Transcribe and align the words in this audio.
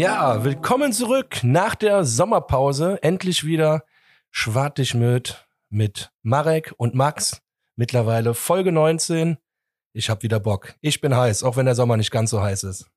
Ja, 0.00 0.44
willkommen 0.44 0.94
zurück 0.94 1.40
nach 1.42 1.74
der 1.74 2.06
Sommerpause. 2.06 2.98
Endlich 3.02 3.44
wieder 3.44 3.84
Schwartig 4.30 4.94
mit 4.94 5.46
mit 5.68 6.10
Marek 6.22 6.72
und 6.78 6.94
Max. 6.94 7.42
Mittlerweile 7.76 8.32
Folge 8.32 8.72
19. 8.72 9.36
Ich 9.92 10.08
hab 10.08 10.22
wieder 10.22 10.40
Bock. 10.40 10.74
Ich 10.80 11.02
bin 11.02 11.14
heiß, 11.14 11.42
auch 11.42 11.58
wenn 11.58 11.66
der 11.66 11.74
Sommer 11.74 11.98
nicht 11.98 12.10
ganz 12.10 12.30
so 12.30 12.40
heiß 12.40 12.62
ist. 12.62 12.90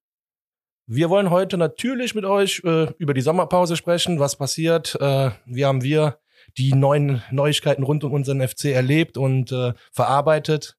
Wir 0.88 1.10
wollen 1.10 1.30
heute 1.30 1.58
natürlich 1.58 2.16
mit 2.16 2.24
euch 2.24 2.62
äh, 2.64 2.94
über 2.98 3.14
die 3.14 3.20
Sommerpause 3.20 3.76
sprechen, 3.76 4.22
was 4.22 4.38
passiert. 4.38 4.96
Äh, 5.02 5.32
wie 5.46 5.66
haben 5.66 5.84
wir 5.84 6.20
die 6.58 6.72
neuen 6.72 7.22
Neuigkeiten 7.32 7.84
rund 7.84 8.06
um 8.06 8.14
unseren 8.14 8.48
FC 8.48 8.68
erlebt 8.68 9.18
und 9.18 9.52
äh, 9.52 9.74
verarbeitet. 9.92 10.78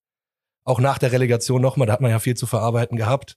Auch 0.64 0.80
nach 0.80 0.96
der 0.96 1.12
Relegation 1.12 1.60
nochmal, 1.60 1.86
da 1.86 1.92
hat 1.92 2.00
man 2.00 2.10
ja 2.10 2.18
viel 2.18 2.34
zu 2.34 2.46
verarbeiten 2.46 2.96
gehabt. 2.96 3.36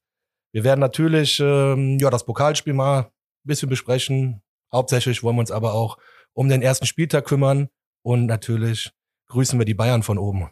Wir 0.51 0.63
werden 0.63 0.79
natürlich 0.79 1.39
ähm, 1.39 1.97
ja 1.99 2.09
das 2.09 2.25
Pokalspiel 2.25 2.73
mal 2.73 2.99
ein 3.01 3.11
bisschen 3.43 3.69
besprechen. 3.69 4.41
Hauptsächlich 4.71 5.23
wollen 5.23 5.35
wir 5.35 5.41
uns 5.41 5.51
aber 5.51 5.73
auch 5.73 5.97
um 6.33 6.49
den 6.49 6.61
ersten 6.61 6.85
Spieltag 6.85 7.25
kümmern 7.25 7.69
und 8.03 8.25
natürlich 8.25 8.91
grüßen 9.27 9.59
wir 9.59 9.65
die 9.65 9.73
Bayern 9.73 10.03
von 10.03 10.17
oben. 10.17 10.49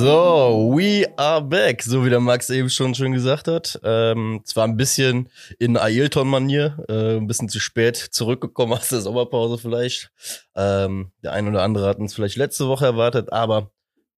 So, 0.00 0.70
we 0.76 1.12
are 1.16 1.42
back, 1.42 1.82
so 1.82 2.04
wie 2.04 2.08
der 2.08 2.20
Max 2.20 2.48
eben 2.50 2.70
schon 2.70 2.94
schön 2.94 3.10
gesagt 3.10 3.48
hat. 3.48 3.80
Ähm, 3.82 4.42
zwar 4.44 4.62
ein 4.62 4.76
bisschen 4.76 5.28
in 5.58 5.76
Ailton-Manier, 5.76 6.84
äh, 6.88 7.16
ein 7.16 7.26
bisschen 7.26 7.48
zu 7.48 7.58
spät 7.58 7.96
zurückgekommen 7.96 8.72
aus 8.78 8.90
der 8.90 9.00
Sommerpause 9.00 9.58
vielleicht. 9.58 10.12
Ähm, 10.54 11.10
der 11.24 11.32
ein 11.32 11.48
oder 11.48 11.64
andere 11.64 11.88
hat 11.88 11.98
uns 11.98 12.14
vielleicht 12.14 12.36
letzte 12.36 12.68
Woche 12.68 12.84
erwartet, 12.84 13.32
aber 13.32 13.72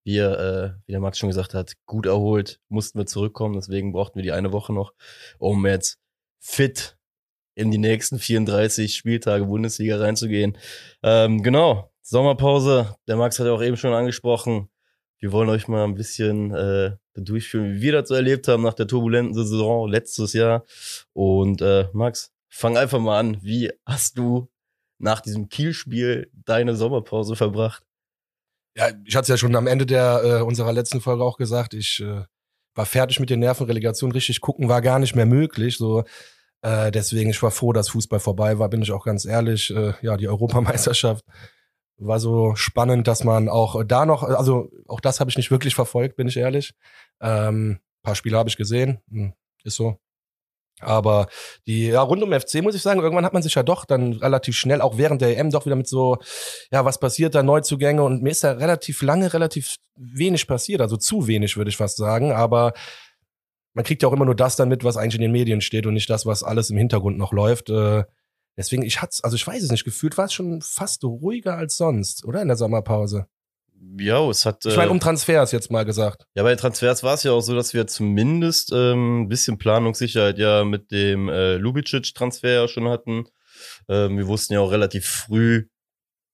wir, 0.05 0.39
äh, 0.39 0.87
wie 0.87 0.93
der 0.93 1.01
Max 1.01 1.17
schon 1.17 1.31
gesagt 1.31 1.55
hat, 1.55 1.73
gut 1.87 2.05
erholt, 2.05 2.61
mussten 2.69 2.99
wir 2.99 3.07
zurückkommen. 3.07 3.55
Deswegen 3.55 3.93
brauchten 3.93 4.17
wir 4.17 4.23
die 4.23 4.33
eine 4.33 4.53
Woche 4.53 4.75
noch, 4.75 4.93
um 5.39 5.67
jetzt 5.67 5.99
fit 6.41 6.99
in 7.55 7.71
die 7.71 7.79
nächsten 7.79 8.19
34 8.19 8.95
Spieltage 8.95 9.47
Bundesliga 9.47 9.97
reinzugehen. 9.97 10.59
Ähm, 11.03 11.43
genau, 11.43 11.91
Sommerpause. 12.03 12.97
Der 13.09 13.17
Max 13.17 13.39
hat 13.39 13.47
ja 13.47 13.55
auch 13.55 13.63
eben 13.63 13.79
schon 13.79 13.95
angesprochen 13.95 14.69
wir 15.21 15.33
wollen 15.33 15.51
euch 15.51 15.69
mal 15.69 15.85
ein 15.85 15.95
bisschen 15.95 16.53
äh, 16.55 16.97
durchführen, 17.15 17.75
wie 17.75 17.83
wir 17.83 17.93
das 17.93 18.09
so 18.09 18.15
erlebt 18.15 18.49
haben 18.49 18.63
nach 18.63 18.75
der 18.75 18.87
turbulenten 18.87 19.35
Saison 19.35 19.89
letztes 19.89 20.33
Jahr. 20.33 20.65
Und 21.13 21.61
äh, 21.61 21.89
Max, 21.93 22.33
fang 22.49 22.77
einfach 22.77 22.99
mal 22.99 23.19
an. 23.19 23.39
Wie 23.43 23.71
hast 23.85 24.17
du 24.17 24.49
nach 24.99 25.21
diesem 25.21 25.49
Kielspiel 25.49 26.31
deine 26.33 26.75
Sommerpause 26.75 27.37
verbracht? 27.37 27.85
Ja, 28.77 28.89
ich 29.05 29.15
hatte 29.15 29.25
es 29.25 29.29
ja 29.29 29.37
schon 29.37 29.57
am 29.57 29.67
Ende 29.67 29.85
der 29.85 30.23
äh, 30.25 30.43
unserer 30.43 30.73
letzten 30.73 31.01
Folge 31.01 31.23
auch 31.23 31.37
gesagt. 31.37 31.75
Ich 31.75 32.01
äh, 32.01 32.25
war 32.75 32.87
fertig 32.87 33.21
mit 33.21 33.29
den 33.29 33.41
Nervenrelegationen. 33.41 34.15
Richtig 34.15 34.41
gucken 34.41 34.69
war 34.69 34.81
gar 34.81 34.99
nicht 34.99 35.15
mehr 35.15 35.27
möglich. 35.27 35.77
So 35.77 36.05
äh, 36.63 36.91
deswegen 36.91 37.31
ich 37.31 37.43
war 37.43 37.51
froh, 37.51 37.73
dass 37.75 37.91
Fußball 37.91 38.21
vorbei 38.21 38.59
war. 38.59 38.71
Bin 38.71 38.81
ich 38.81 38.93
auch 38.93 39.05
ganz 39.05 39.27
ehrlich. 39.27 39.71
Äh, 39.71 39.93
ja, 40.01 40.17
die 40.17 40.29
Europameisterschaft 40.29 41.25
war 42.01 42.19
so 42.19 42.55
spannend, 42.57 43.07
dass 43.07 43.25
man 43.25 43.49
auch 43.49 43.85
da 43.85 44.07
noch, 44.07 44.23
also 44.23 44.71
auch 44.89 45.01
das 45.01 45.21
habe 45.21 45.31
ich 45.31 45.37
nicht 45.37 45.51
wirklich 45.51 45.75
verfolgt, 45.75 46.17
bin 46.17 46.29
ich 46.29 46.37
ehrlich. 46.37 46.75
Ähm, 47.21 47.81
paar 48.03 48.15
Spiele 48.15 48.39
habe 48.39 48.49
ich 48.49 48.57
gesehen, 48.57 49.01
hm, 49.11 49.35
ist 49.65 49.77
so. 49.77 49.99
Aber 50.81 51.29
die, 51.67 51.89
ja, 51.89 52.01
rund 52.01 52.23
um 52.23 52.33
FC 52.33 52.63
muss 52.63 52.75
ich 52.75 52.81
sagen, 52.81 53.01
irgendwann 53.01 53.27
hat 53.27 53.35
man 53.35 53.43
sich 53.43 53.55
ja 53.55 53.63
doch 53.63 53.85
dann 53.85 54.15
relativ 54.15 54.57
schnell, 54.57 54.81
auch 54.81 54.97
während 54.97 55.21
der 55.21 55.37
EM, 55.37 55.51
doch 55.51 55.67
wieder 55.67 55.77
mit 55.77 55.87
so, 55.87 56.17
ja, 56.73 56.87
was 56.87 56.99
passiert 56.99 57.35
da, 57.35 57.43
Neuzugänge 57.43 58.03
und 58.03 58.23
mir 58.23 58.31
ist 58.31 58.45
da 58.45 58.53
relativ 58.53 59.03
lange, 59.03 59.33
relativ 59.35 59.77
wenig 59.97 60.47
passiert, 60.47 60.81
also 60.81 60.97
zu 60.97 61.27
wenig, 61.27 61.59
würde 61.59 61.69
ich 61.69 61.77
fast 61.77 61.99
sagen, 61.99 62.33
aber 62.33 62.73
man 63.75 63.85
kriegt 63.85 64.03
ja 64.03 64.09
auch 64.09 64.13
immer 64.15 64.25
nur 64.25 64.35
das 64.35 64.57
dann 64.57 64.71
mit, 64.71 64.83
was 64.83 64.97
eigentlich 64.97 65.17
in 65.17 65.21
den 65.21 65.33
Medien 65.33 65.61
steht 65.61 65.87
und 65.87 65.95
nicht 65.95 66.09
das, 66.09 66.25
was 66.25 66.43
alles 66.43 66.71
im 66.71 66.79
Hintergrund 66.79 67.19
noch 67.19 67.33
läuft. 67.33 67.69
Äh, 67.71 68.05
Deswegen, 68.57 68.83
ich 68.83 69.01
hatte 69.01 69.19
also 69.23 69.37
ich 69.37 69.47
weiß 69.47 69.63
es 69.63 69.71
nicht, 69.71 69.85
gefühlt 69.85 70.19
war 70.19 70.27
es 70.27 70.33
schon 70.33 70.61
fast 70.63 71.05
ruhiger 71.05 71.57
als 71.57 71.77
sonst, 71.77 72.25
oder 72.25 72.43
in 72.43 72.49
der 72.49 72.57
Sommerpause. 72.57 73.27
Ja, 73.99 74.29
es 74.29 74.45
hat. 74.45 74.65
Ich 74.67 74.77
meine, 74.77 74.91
äh, 74.91 74.93
um 74.93 75.01
Transfers 75.01 75.53
jetzt 75.53 75.71
mal 75.71 75.85
gesagt. 75.85 76.27
Ja, 76.35 76.43
bei 76.43 76.51
den 76.51 76.59
Transfers 76.59 77.03
war 77.03 77.15
es 77.15 77.23
ja 77.23 77.33
auch 77.33 77.41
so, 77.41 77.55
dass 77.55 77.73
wir 77.73 77.87
zumindest 77.87 78.73
ähm, 78.75 79.23
ein 79.23 79.29
bisschen 79.29 79.57
Planungssicherheit 79.57 80.39
ja 80.39 80.65
mit 80.65 80.91
dem 80.91 81.29
äh, 81.29 81.55
Lubicic-Transfer 81.57 82.51
ja 82.51 82.69
schon 82.69 82.89
hatten. 82.89 83.25
Ähm, 83.89 84.19
wir 84.19 84.27
wussten 84.27 84.53
ja 84.55 84.61
auch 84.61 84.71
relativ 84.71 85.07
früh, 85.07 85.69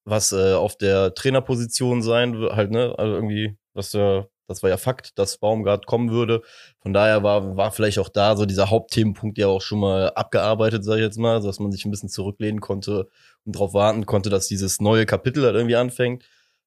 was 0.03 0.33
äh, 0.33 0.53
auf 0.53 0.77
der 0.77 1.13
Trainerposition 1.13 2.01
sein 2.01 2.37
wird, 2.37 2.53
halt, 2.53 2.71
ne? 2.71 2.93
Also 2.97 3.15
irgendwie, 3.15 3.57
was 3.73 3.91
der 3.91 4.29
das 4.47 4.63
war 4.63 4.69
ja 4.69 4.77
Fakt, 4.77 5.19
dass 5.19 5.37
Baumgart 5.37 5.85
kommen 5.85 6.09
würde. 6.09 6.41
Von 6.79 6.93
daher 6.93 7.23
war, 7.23 7.57
war 7.57 7.71
vielleicht 7.71 7.99
auch 7.99 8.09
da 8.09 8.35
so 8.35 8.45
dieser 8.45 8.69
Hauptthemenpunkt 8.69 9.37
ja 9.37 9.47
auch 9.47 9.61
schon 9.61 9.79
mal 9.79 10.11
abgearbeitet, 10.13 10.83
sage 10.83 11.01
ich 11.01 11.05
jetzt 11.05 11.17
mal, 11.19 11.41
dass 11.41 11.59
man 11.59 11.71
sich 11.71 11.85
ein 11.85 11.91
bisschen 11.91 12.09
zurücklehnen 12.09 12.61
konnte 12.61 13.09
und 13.45 13.55
darauf 13.55 13.73
warten 13.73 14.05
konnte, 14.05 14.29
dass 14.29 14.47
dieses 14.47 14.79
neue 14.81 15.05
Kapitel 15.05 15.43
halt 15.45 15.55
irgendwie 15.55 15.75
anfängt. 15.75 16.23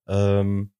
Ähm, 0.06 0.72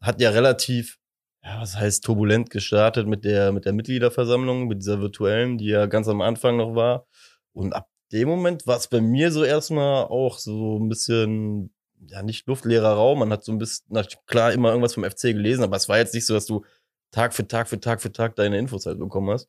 hat 0.00 0.20
ja 0.20 0.30
relativ, 0.30 0.98
ja, 1.42 1.60
was 1.60 1.76
heißt 1.76 2.04
turbulent 2.04 2.50
gestartet 2.50 3.06
mit 3.06 3.24
der, 3.24 3.52
mit 3.52 3.64
der 3.64 3.72
Mitgliederversammlung, 3.72 4.66
mit 4.68 4.78
dieser 4.78 5.00
virtuellen, 5.00 5.58
die 5.58 5.66
ja 5.66 5.86
ganz 5.86 6.08
am 6.08 6.20
Anfang 6.20 6.56
noch 6.56 6.74
war. 6.74 7.06
Und 7.52 7.72
ab 7.74 7.88
dem 8.12 8.28
Moment 8.28 8.66
war 8.66 8.76
es 8.76 8.88
bei 8.88 9.00
mir 9.00 9.32
so 9.32 9.44
erstmal 9.44 10.04
auch 10.04 10.38
so 10.38 10.78
ein 10.78 10.88
bisschen 10.88 11.74
ja, 12.10 12.22
nicht 12.22 12.46
luftleerer 12.46 12.92
Raum. 12.94 13.20
Man 13.20 13.30
hat 13.30 13.44
so 13.44 13.52
ein 13.52 13.58
bisschen, 13.58 13.86
klar, 14.26 14.52
immer 14.52 14.70
irgendwas 14.70 14.94
vom 14.94 15.04
FC 15.04 15.32
gelesen, 15.32 15.64
aber 15.64 15.76
es 15.76 15.88
war 15.88 15.98
jetzt 15.98 16.14
nicht 16.14 16.26
so, 16.26 16.34
dass 16.34 16.46
du 16.46 16.64
Tag 17.10 17.34
für 17.34 17.46
Tag 17.46 17.68
für 17.68 17.80
Tag 17.80 18.02
für 18.02 18.12
Tag 18.12 18.36
deine 18.36 18.58
Infos 18.58 18.86
halt 18.86 18.98
bekommen 18.98 19.30
hast. 19.30 19.48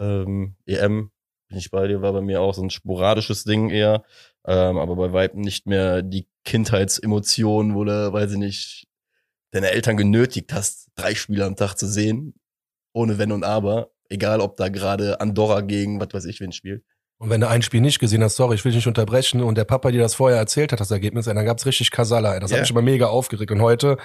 Ähm, 0.00 0.56
EM, 0.66 1.10
bin 1.48 1.58
ich 1.58 1.70
bei 1.70 1.86
dir, 1.86 2.02
war 2.02 2.12
bei 2.12 2.20
mir 2.20 2.40
auch 2.40 2.54
so 2.54 2.62
ein 2.62 2.70
sporadisches 2.70 3.44
Ding 3.44 3.70
eher, 3.70 4.04
ähm, 4.46 4.78
aber 4.78 4.96
bei 4.96 5.12
weitem 5.12 5.40
nicht 5.40 5.66
mehr 5.66 6.02
die 6.02 6.28
Kindheitsemotionen, 6.44 7.74
wo 7.74 7.84
du, 7.84 8.12
weiß 8.12 8.32
ich 8.32 8.38
nicht, 8.38 8.88
deine 9.52 9.70
Eltern 9.70 9.96
genötigt 9.96 10.52
hast, 10.52 10.88
drei 10.96 11.14
Spiele 11.14 11.44
am 11.44 11.56
Tag 11.56 11.74
zu 11.74 11.86
sehen, 11.86 12.34
ohne 12.92 13.18
Wenn 13.18 13.32
und 13.32 13.44
Aber, 13.44 13.90
egal 14.08 14.40
ob 14.40 14.56
da 14.56 14.68
gerade 14.68 15.20
Andorra 15.20 15.60
gegen, 15.60 16.00
was 16.00 16.08
weiß 16.12 16.24
ich, 16.26 16.40
wen 16.40 16.52
spielt. 16.52 16.84
Und 17.18 17.30
wenn 17.30 17.40
du 17.40 17.48
ein 17.48 17.62
Spiel 17.62 17.80
nicht 17.80 17.98
gesehen 17.98 18.22
hast, 18.22 18.36
sorry, 18.36 18.56
ich 18.56 18.64
will 18.64 18.72
dich 18.72 18.76
nicht 18.76 18.86
unterbrechen, 18.86 19.42
und 19.42 19.56
der 19.56 19.64
Papa 19.64 19.90
dir 19.90 20.02
das 20.02 20.14
vorher 20.14 20.38
erzählt 20.38 20.72
hat, 20.72 20.80
das 20.80 20.90
Ergebnis, 20.90 21.24
dann 21.24 21.44
gab's 21.44 21.64
richtig 21.64 21.90
Kasala. 21.90 22.38
Das 22.40 22.50
yeah. 22.50 22.58
hat 22.58 22.64
mich 22.64 22.70
immer 22.70 22.82
mega 22.82 23.06
aufgeregt. 23.06 23.50
Und 23.50 23.62
heute, 23.62 23.96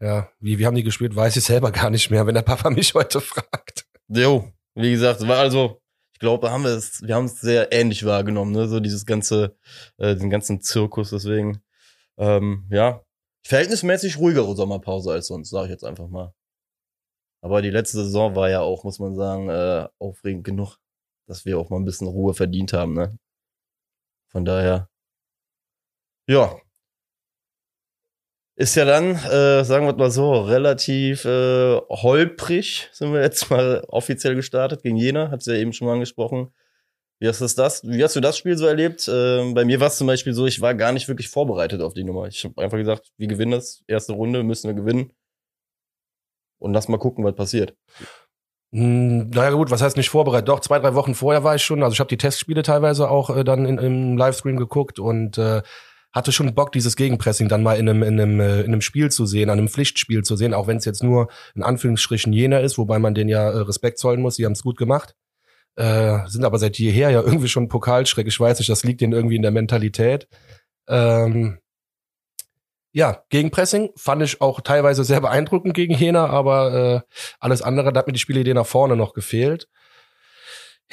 ja, 0.00 0.28
wie, 0.40 0.58
wie 0.58 0.66
haben 0.66 0.74
die 0.74 0.82
gespielt, 0.82 1.16
weiß 1.16 1.36
ich 1.36 1.44
selber 1.44 1.72
gar 1.72 1.88
nicht 1.90 2.10
mehr, 2.10 2.26
wenn 2.26 2.34
der 2.34 2.42
Papa 2.42 2.70
mich 2.70 2.94
heute 2.94 3.20
fragt. 3.20 3.86
Jo, 4.08 4.52
wie 4.74 4.90
gesagt, 4.90 5.26
war 5.26 5.38
also, 5.38 5.80
ich 6.12 6.18
glaube, 6.18 6.50
haben 6.50 6.64
wir 6.64 6.72
es, 6.72 7.00
wir 7.02 7.14
haben 7.14 7.24
es 7.24 7.40
sehr 7.40 7.72
ähnlich 7.72 8.04
wahrgenommen, 8.04 8.52
ne? 8.52 8.68
So 8.68 8.78
dieses 8.78 9.06
ganze, 9.06 9.56
äh, 9.96 10.14
den 10.14 10.28
ganzen 10.28 10.60
Zirkus, 10.60 11.10
deswegen, 11.10 11.62
ähm, 12.18 12.68
ja, 12.70 13.02
verhältnismäßig 13.46 14.18
ruhigere 14.18 14.54
Sommerpause 14.54 15.12
als 15.12 15.28
sonst, 15.28 15.50
sage 15.50 15.66
ich 15.66 15.70
jetzt 15.70 15.84
einfach 15.84 16.08
mal. 16.08 16.34
Aber 17.42 17.62
die 17.62 17.70
letzte 17.70 18.04
Saison 18.04 18.34
war 18.36 18.48
ja 18.50 18.60
auch, 18.60 18.84
muss 18.84 18.98
man 18.98 19.14
sagen, 19.14 19.48
äh, 19.48 19.88
aufregend 19.98 20.44
genug 20.44 20.78
dass 21.26 21.44
wir 21.44 21.58
auch 21.58 21.70
mal 21.70 21.78
ein 21.78 21.84
bisschen 21.84 22.08
Ruhe 22.08 22.34
verdient 22.34 22.72
haben, 22.72 22.94
ne? 22.94 23.18
Von 24.30 24.44
daher, 24.44 24.88
ja. 26.28 26.56
Ist 28.56 28.76
ja 28.76 28.84
dann, 28.84 29.16
äh, 29.16 29.64
sagen 29.64 29.86
wir 29.86 29.94
mal 29.94 30.10
so, 30.12 30.32
relativ 30.42 31.24
äh, 31.24 31.76
holprig 31.90 32.88
sind 32.92 33.12
wir 33.12 33.20
jetzt 33.20 33.50
mal 33.50 33.84
offiziell 33.88 34.36
gestartet 34.36 34.82
gegen 34.82 34.96
Jena, 34.96 35.30
hat's 35.30 35.46
ja 35.46 35.54
eben 35.54 35.72
schon 35.72 35.88
mal 35.88 35.94
angesprochen. 35.94 36.52
Wie 37.20 37.28
hast, 37.28 37.40
du 37.40 37.46
das, 37.46 37.82
wie 37.84 38.02
hast 38.04 38.16
du 38.16 38.20
das 38.20 38.36
Spiel 38.38 38.56
so 38.56 38.66
erlebt? 38.66 39.08
Ähm, 39.12 39.54
bei 39.54 39.64
mir 39.64 39.80
war 39.80 39.88
es 39.88 39.98
zum 39.98 40.06
Beispiel 40.06 40.34
so, 40.34 40.46
ich 40.46 40.60
war 40.60 40.74
gar 40.74 40.92
nicht 40.92 41.08
wirklich 41.08 41.28
vorbereitet 41.28 41.80
auf 41.80 41.94
die 41.94 42.04
Nummer. 42.04 42.26
Ich 42.26 42.44
habe 42.44 42.60
einfach 42.62 42.78
gesagt, 42.78 43.12
wir 43.16 43.28
gewinnen 43.28 43.52
das. 43.52 43.82
Erste 43.86 44.12
Runde 44.12 44.42
müssen 44.42 44.68
wir 44.68 44.74
gewinnen. 44.74 45.12
Und 46.58 46.72
lass 46.74 46.88
mal 46.88 46.98
gucken, 46.98 47.24
was 47.24 47.34
passiert. 47.34 47.76
Hm, 48.74 49.30
naja 49.30 49.52
gut, 49.52 49.70
was 49.70 49.82
heißt 49.82 49.96
nicht 49.96 50.10
vorbereitet? 50.10 50.48
Doch, 50.48 50.58
zwei, 50.58 50.80
drei 50.80 50.94
Wochen 50.96 51.14
vorher 51.14 51.44
war 51.44 51.54
ich 51.54 51.62
schon. 51.62 51.84
Also 51.84 51.94
ich 51.94 52.00
habe 52.00 52.08
die 52.08 52.16
Testspiele 52.16 52.64
teilweise 52.64 53.08
auch 53.08 53.30
äh, 53.34 53.44
dann 53.44 53.66
in, 53.66 53.78
im 53.78 54.16
Livestream 54.18 54.56
geguckt 54.56 54.98
und 54.98 55.38
äh, 55.38 55.62
hatte 56.12 56.32
schon 56.32 56.52
Bock, 56.56 56.72
dieses 56.72 56.96
Gegenpressing 56.96 57.48
dann 57.48 57.62
mal 57.62 57.78
in 57.78 57.88
einem, 57.88 58.02
in 58.02 58.20
einem, 58.20 58.40
äh, 58.40 58.62
in 58.62 58.72
einem 58.72 58.80
Spiel 58.80 59.12
zu 59.12 59.26
sehen, 59.26 59.48
an 59.48 59.58
einem 59.58 59.68
Pflichtspiel 59.68 60.24
zu 60.24 60.34
sehen, 60.34 60.54
auch 60.54 60.66
wenn 60.66 60.78
es 60.78 60.84
jetzt 60.86 61.04
nur 61.04 61.28
in 61.54 61.62
Anführungsstrichen 61.62 62.32
jener 62.32 62.62
ist, 62.62 62.76
wobei 62.76 62.98
man 62.98 63.14
den 63.14 63.28
ja 63.28 63.48
äh, 63.48 63.58
Respekt 63.58 63.98
zollen 63.98 64.20
muss. 64.20 64.36
Die 64.36 64.44
haben 64.44 64.52
es 64.52 64.62
gut 64.64 64.76
gemacht. 64.76 65.14
Äh, 65.76 66.26
sind 66.26 66.44
aber 66.44 66.58
seit 66.58 66.76
jeher 66.76 67.10
ja 67.10 67.22
irgendwie 67.24 67.48
schon 67.48 67.68
Pokalschreck. 67.68 68.26
Ich 68.26 68.40
weiß 68.40 68.58
nicht, 68.58 68.70
das 68.70 68.82
liegt 68.82 69.00
denen 69.02 69.12
irgendwie 69.12 69.36
in 69.36 69.42
der 69.42 69.52
Mentalität. 69.52 70.26
Ähm, 70.88 71.58
ja, 72.94 73.24
Gegenpressing 73.28 73.90
fand 73.96 74.22
ich 74.22 74.40
auch 74.40 74.60
teilweise 74.60 75.02
sehr 75.02 75.20
beeindruckend 75.20 75.74
gegen 75.74 75.94
Jena, 75.94 76.28
aber 76.28 77.04
äh, 77.04 77.16
alles 77.40 77.60
andere, 77.60 77.92
da 77.92 77.98
hat 77.98 78.06
mir 78.06 78.12
die 78.12 78.20
Spielidee 78.20 78.54
nach 78.54 78.66
vorne 78.66 78.94
noch 78.94 79.14
gefehlt. 79.14 79.68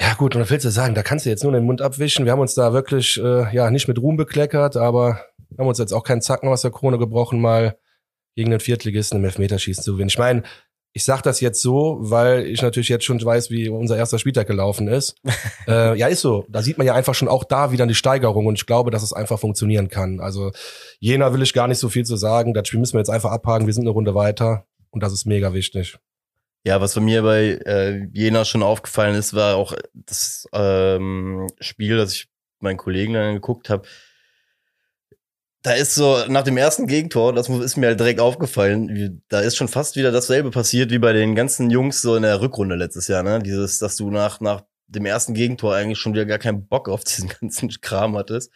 Ja 0.00 0.14
gut, 0.14 0.34
und 0.34 0.42
was 0.42 0.50
willst 0.50 0.66
du 0.66 0.70
sagen, 0.70 0.96
da 0.96 1.04
kannst 1.04 1.26
du 1.26 1.30
jetzt 1.30 1.44
nur 1.44 1.52
den 1.52 1.64
Mund 1.64 1.80
abwischen. 1.80 2.24
Wir 2.24 2.32
haben 2.32 2.40
uns 2.40 2.54
da 2.54 2.72
wirklich 2.72 3.22
äh, 3.22 3.54
ja 3.54 3.70
nicht 3.70 3.86
mit 3.86 4.00
Ruhm 4.00 4.16
bekleckert, 4.16 4.76
aber 4.76 5.20
haben 5.56 5.68
uns 5.68 5.78
jetzt 5.78 5.92
auch 5.92 6.02
keinen 6.02 6.22
Zacken 6.22 6.48
aus 6.48 6.62
der 6.62 6.72
Krone 6.72 6.98
gebrochen, 6.98 7.40
mal 7.40 7.78
gegen 8.34 8.50
den 8.50 8.58
Viertligisten 8.58 9.18
im 9.18 9.24
Elfmeterschießen 9.24 9.84
zu 9.84 9.92
gewinnen. 9.92 10.08
Ich 10.08 10.18
meine, 10.18 10.42
ich 10.94 11.04
sage 11.04 11.22
das 11.22 11.40
jetzt 11.40 11.62
so, 11.62 11.98
weil 12.00 12.46
ich 12.46 12.60
natürlich 12.60 12.90
jetzt 12.90 13.04
schon 13.04 13.22
weiß, 13.22 13.50
wie 13.50 13.68
unser 13.68 13.96
erster 13.96 14.18
Spieltag 14.18 14.46
gelaufen 14.46 14.88
ist. 14.88 15.16
äh, 15.66 15.96
ja, 15.98 16.06
ist 16.08 16.20
so. 16.20 16.44
Da 16.48 16.62
sieht 16.62 16.76
man 16.76 16.86
ja 16.86 16.94
einfach 16.94 17.14
schon 17.14 17.28
auch 17.28 17.44
da 17.44 17.72
wieder 17.72 17.86
die 17.86 17.94
Steigerung 17.94 18.46
und 18.46 18.58
ich 18.58 18.66
glaube, 18.66 18.90
dass 18.90 19.02
es 19.02 19.12
einfach 19.12 19.38
funktionieren 19.38 19.88
kann. 19.88 20.20
Also 20.20 20.52
Jena 21.00 21.32
will 21.32 21.42
ich 21.42 21.54
gar 21.54 21.66
nicht 21.66 21.78
so 21.78 21.88
viel 21.88 22.04
zu 22.04 22.16
sagen. 22.16 22.52
Das 22.52 22.68
Spiel 22.68 22.80
müssen 22.80 22.94
wir 22.94 23.00
jetzt 23.00 23.10
einfach 23.10 23.30
abhaken. 23.30 23.66
Wir 23.66 23.74
sind 23.74 23.84
eine 23.84 23.90
Runde 23.90 24.14
weiter 24.14 24.66
und 24.90 25.02
das 25.02 25.12
ist 25.12 25.24
mega 25.24 25.54
wichtig. 25.54 25.98
Ja, 26.64 26.80
was 26.80 26.94
bei 26.94 27.00
mir 27.00 27.22
bei 27.22 27.58
äh, 27.64 28.06
Jena 28.12 28.44
schon 28.44 28.62
aufgefallen 28.62 29.16
ist, 29.16 29.34
war 29.34 29.56
auch 29.56 29.74
das 29.94 30.46
ähm, 30.52 31.48
Spiel, 31.58 31.96
das 31.96 32.12
ich 32.12 32.28
meinen 32.60 32.76
Kollegen 32.76 33.14
dann 33.14 33.34
geguckt 33.34 33.70
habe 33.70 33.88
da 35.62 35.72
ist 35.72 35.94
so 35.94 36.24
nach 36.28 36.42
dem 36.42 36.56
ersten 36.56 36.86
Gegentor, 36.86 37.32
das 37.32 37.48
ist 37.48 37.76
mir 37.76 37.86
halt 37.86 38.00
direkt 38.00 38.20
aufgefallen, 38.20 39.22
da 39.28 39.40
ist 39.40 39.56
schon 39.56 39.68
fast 39.68 39.96
wieder 39.96 40.10
dasselbe 40.10 40.50
passiert 40.50 40.90
wie 40.90 40.98
bei 40.98 41.12
den 41.12 41.34
ganzen 41.34 41.70
Jungs 41.70 42.02
so 42.02 42.16
in 42.16 42.22
der 42.22 42.40
Rückrunde 42.40 42.74
letztes 42.74 43.08
Jahr, 43.08 43.22
ne? 43.22 43.40
Dieses, 43.40 43.78
dass 43.78 43.96
du 43.96 44.10
nach 44.10 44.40
nach 44.40 44.62
dem 44.88 45.06
ersten 45.06 45.34
Gegentor 45.34 45.74
eigentlich 45.74 45.98
schon 45.98 46.14
wieder 46.14 46.26
gar 46.26 46.38
keinen 46.38 46.66
Bock 46.66 46.88
auf 46.88 47.04
diesen 47.04 47.28
ganzen 47.40 47.68
Kram 47.80 48.16
hattest. 48.16 48.50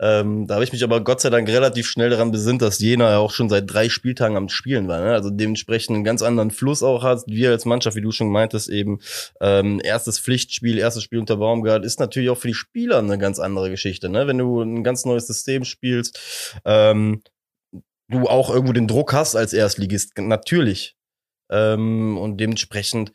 Ähm, 0.00 0.46
da 0.46 0.54
habe 0.54 0.64
ich 0.64 0.72
mich 0.72 0.84
aber 0.84 1.02
Gott 1.02 1.20
sei 1.20 1.30
Dank 1.30 1.48
relativ 1.48 1.88
schnell 1.88 2.10
daran 2.10 2.30
besinnt, 2.30 2.62
dass 2.62 2.78
Jena 2.78 3.10
ja 3.10 3.18
auch 3.18 3.32
schon 3.32 3.48
seit 3.48 3.72
drei 3.72 3.88
Spieltagen 3.88 4.36
am 4.36 4.48
Spielen 4.48 4.86
war. 4.86 5.00
Ne? 5.00 5.12
Also 5.12 5.30
dementsprechend 5.30 5.96
einen 5.96 6.04
ganz 6.04 6.22
anderen 6.22 6.50
Fluss 6.50 6.82
auch 6.82 7.02
hat. 7.02 7.24
Wir 7.26 7.50
als 7.50 7.64
Mannschaft, 7.64 7.96
wie 7.96 8.00
du 8.00 8.12
schon 8.12 8.30
meintest, 8.30 8.68
eben 8.68 9.00
ähm, 9.40 9.80
erstes 9.82 10.20
Pflichtspiel, 10.20 10.78
erstes 10.78 11.02
Spiel 11.02 11.18
unter 11.18 11.38
Baumgart, 11.38 11.84
ist 11.84 11.98
natürlich 11.98 12.30
auch 12.30 12.38
für 12.38 12.48
die 12.48 12.54
Spieler 12.54 12.98
eine 12.98 13.18
ganz 13.18 13.40
andere 13.40 13.70
Geschichte. 13.70 14.08
Ne? 14.08 14.26
Wenn 14.26 14.38
du 14.38 14.62
ein 14.62 14.84
ganz 14.84 15.04
neues 15.04 15.26
System 15.26 15.64
spielst, 15.64 16.60
ähm, 16.64 17.22
du 18.08 18.28
auch 18.28 18.50
irgendwo 18.50 18.72
den 18.72 18.88
Druck 18.88 19.12
hast 19.12 19.34
als 19.34 19.52
Erstligist, 19.52 20.16
natürlich. 20.18 20.96
Ähm, 21.50 22.18
und 22.18 22.38
dementsprechend 22.38 23.12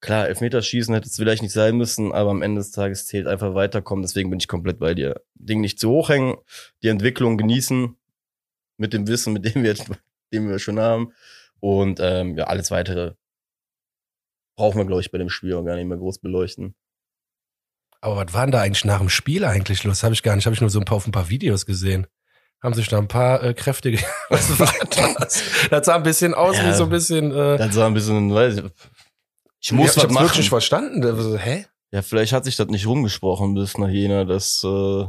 Klar, 0.00 0.28
Elfmeterschießen 0.28 0.94
hätte 0.94 1.08
es 1.08 1.16
vielleicht 1.16 1.42
nicht 1.42 1.52
sein 1.52 1.76
müssen, 1.76 2.12
aber 2.12 2.30
am 2.30 2.42
Ende 2.42 2.60
des 2.60 2.70
Tages 2.70 3.06
zählt 3.06 3.26
einfach 3.26 3.54
weiterkommen. 3.54 4.02
Deswegen 4.02 4.30
bin 4.30 4.38
ich 4.38 4.46
komplett 4.46 4.78
bei 4.78 4.94
dir. 4.94 5.20
Ding 5.34 5.60
nicht 5.60 5.80
zu 5.80 5.90
hoch 5.90 6.08
hängen, 6.08 6.36
die 6.82 6.88
Entwicklung 6.88 7.36
genießen 7.36 7.96
mit 8.76 8.92
dem 8.92 9.08
Wissen, 9.08 9.32
mit 9.32 9.44
dem 9.44 9.64
wir, 9.64 9.74
dem 10.32 10.48
wir 10.48 10.58
schon 10.60 10.78
haben. 10.78 11.12
Und 11.60 11.98
ähm, 12.00 12.36
ja, 12.36 12.44
alles 12.44 12.70
weitere 12.70 13.14
brauchen 14.56 14.78
wir, 14.78 14.84
glaube 14.84 15.00
ich, 15.00 15.10
bei 15.10 15.18
dem 15.18 15.30
Spiel 15.30 15.54
auch 15.54 15.64
gar 15.64 15.76
nicht 15.76 15.86
mehr 15.86 15.98
groß 15.98 16.20
beleuchten. 16.20 16.74
Aber 18.00 18.16
was 18.16 18.32
waren 18.32 18.52
da 18.52 18.60
eigentlich 18.60 18.84
nach 18.84 18.98
dem 18.98 19.08
Spiel 19.08 19.44
eigentlich 19.44 19.82
los? 19.82 20.04
Habe 20.04 20.14
ich 20.14 20.22
gar 20.22 20.36
nicht. 20.36 20.46
Habe 20.46 20.54
ich 20.54 20.60
nur 20.60 20.70
so 20.70 20.78
ein 20.78 20.84
paar 20.84 20.96
auf 20.96 21.06
ein 21.06 21.12
paar 21.12 21.28
Videos 21.28 21.66
gesehen. 21.66 22.06
Haben 22.62 22.74
sich 22.74 22.88
da 22.88 22.98
ein 22.98 23.08
paar 23.08 23.42
äh, 23.42 23.54
kräftige. 23.54 23.98
Was 24.30 24.58
war 24.58 24.72
das? 25.18 25.42
Das 25.70 25.86
sah 25.86 25.96
ein 25.96 26.02
bisschen 26.02 26.34
aus 26.34 26.56
ja, 26.56 26.68
wie 26.68 26.72
so 26.74 26.84
ein 26.84 26.90
bisschen. 26.90 27.30
Äh, 27.30 27.56
das 27.56 27.74
sah 27.74 27.86
ein 27.86 27.94
bisschen, 27.94 28.34
weiß 28.34 28.56
ich, 28.58 28.64
ich 29.60 29.72
muss 29.72 29.96
ja, 29.96 30.02
was 30.02 30.04
ich 30.04 30.14
machen. 30.14 30.26
wirklich 30.26 30.48
verstanden. 30.48 31.02
So, 31.20 31.36
hä? 31.36 31.66
Ja, 31.90 32.02
vielleicht 32.02 32.32
hat 32.32 32.44
sich 32.44 32.56
das 32.56 32.68
nicht 32.68 32.86
rumgesprochen 32.86 33.54
bis 33.54 33.78
nach 33.78 33.88
Jena, 33.88 34.24
dass 34.24 34.62
äh, 34.64 35.06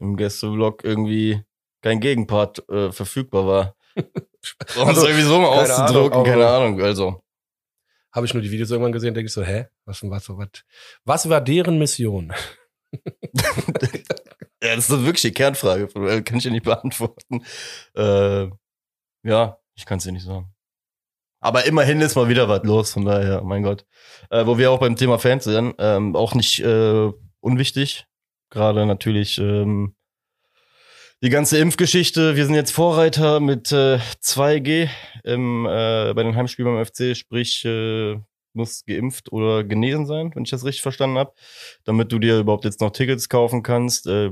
im 0.00 0.16
Gästevlog 0.16 0.82
irgendwie 0.84 1.42
kein 1.82 2.00
Gegenpart 2.00 2.68
äh, 2.68 2.90
verfügbar 2.90 3.46
war. 3.46 3.76
um 4.76 4.88
also, 4.88 5.06
so 5.06 5.40
mal 5.40 5.48
auszudrücken, 5.48 6.12
Ahnung, 6.12 6.24
keine 6.24 6.48
Ahnung. 6.48 6.80
Also. 6.80 7.20
Habe 8.12 8.26
ich 8.26 8.34
nur 8.34 8.42
die 8.42 8.50
Videos 8.50 8.70
irgendwann 8.70 8.92
gesehen, 8.92 9.14
denke 9.14 9.26
ich 9.26 9.32
so, 9.32 9.42
hä? 9.42 9.66
Was, 9.84 10.02
was, 10.02 10.28
was, 10.28 10.48
was 11.04 11.28
war 11.28 11.40
deren 11.40 11.78
Mission? 11.78 12.32
ja, 14.62 14.76
das 14.76 14.88
ist 14.88 15.04
wirklich 15.04 15.22
die 15.22 15.32
Kernfrage, 15.32 15.88
kann 16.22 16.38
ich 16.38 16.44
ja 16.44 16.50
nicht 16.50 16.64
beantworten. 16.64 17.44
Äh, 17.94 18.48
ja, 19.24 19.58
ich 19.74 19.84
kann 19.84 19.98
es 19.98 20.04
dir 20.04 20.12
nicht 20.12 20.24
sagen. 20.24 20.53
Aber 21.44 21.66
immerhin 21.66 22.00
ist 22.00 22.14
mal 22.14 22.30
wieder 22.30 22.48
was 22.48 22.62
los, 22.62 22.94
von 22.94 23.04
daher, 23.04 23.42
mein 23.42 23.62
Gott. 23.62 23.84
Äh, 24.30 24.46
wo 24.46 24.56
wir 24.56 24.70
auch 24.70 24.80
beim 24.80 24.96
Thema 24.96 25.18
Fans 25.18 25.44
sind, 25.44 25.74
ähm, 25.78 26.16
auch 26.16 26.34
nicht 26.34 26.60
äh, 26.60 27.12
unwichtig. 27.40 28.06
Gerade 28.48 28.86
natürlich 28.86 29.36
ähm, 29.36 29.94
die 31.22 31.28
ganze 31.28 31.58
Impfgeschichte. 31.58 32.34
Wir 32.34 32.46
sind 32.46 32.54
jetzt 32.54 32.70
Vorreiter 32.70 33.40
mit 33.40 33.72
äh, 33.72 33.98
2G 34.22 34.88
im, 35.22 35.66
äh, 35.66 36.14
bei 36.14 36.22
den 36.22 36.34
Heimspielen 36.34 36.76
beim 36.76 36.86
FC, 36.86 37.14
sprich 37.14 37.62
äh, 37.66 38.18
muss 38.54 38.86
geimpft 38.86 39.30
oder 39.30 39.64
genesen 39.64 40.06
sein, 40.06 40.30
wenn 40.34 40.44
ich 40.44 40.50
das 40.50 40.64
richtig 40.64 40.80
verstanden 40.80 41.18
habe, 41.18 41.34
damit 41.84 42.10
du 42.10 42.18
dir 42.18 42.38
überhaupt 42.38 42.64
jetzt 42.64 42.80
noch 42.80 42.90
Tickets 42.90 43.28
kaufen 43.28 43.62
kannst. 43.62 44.06
Äh, 44.06 44.30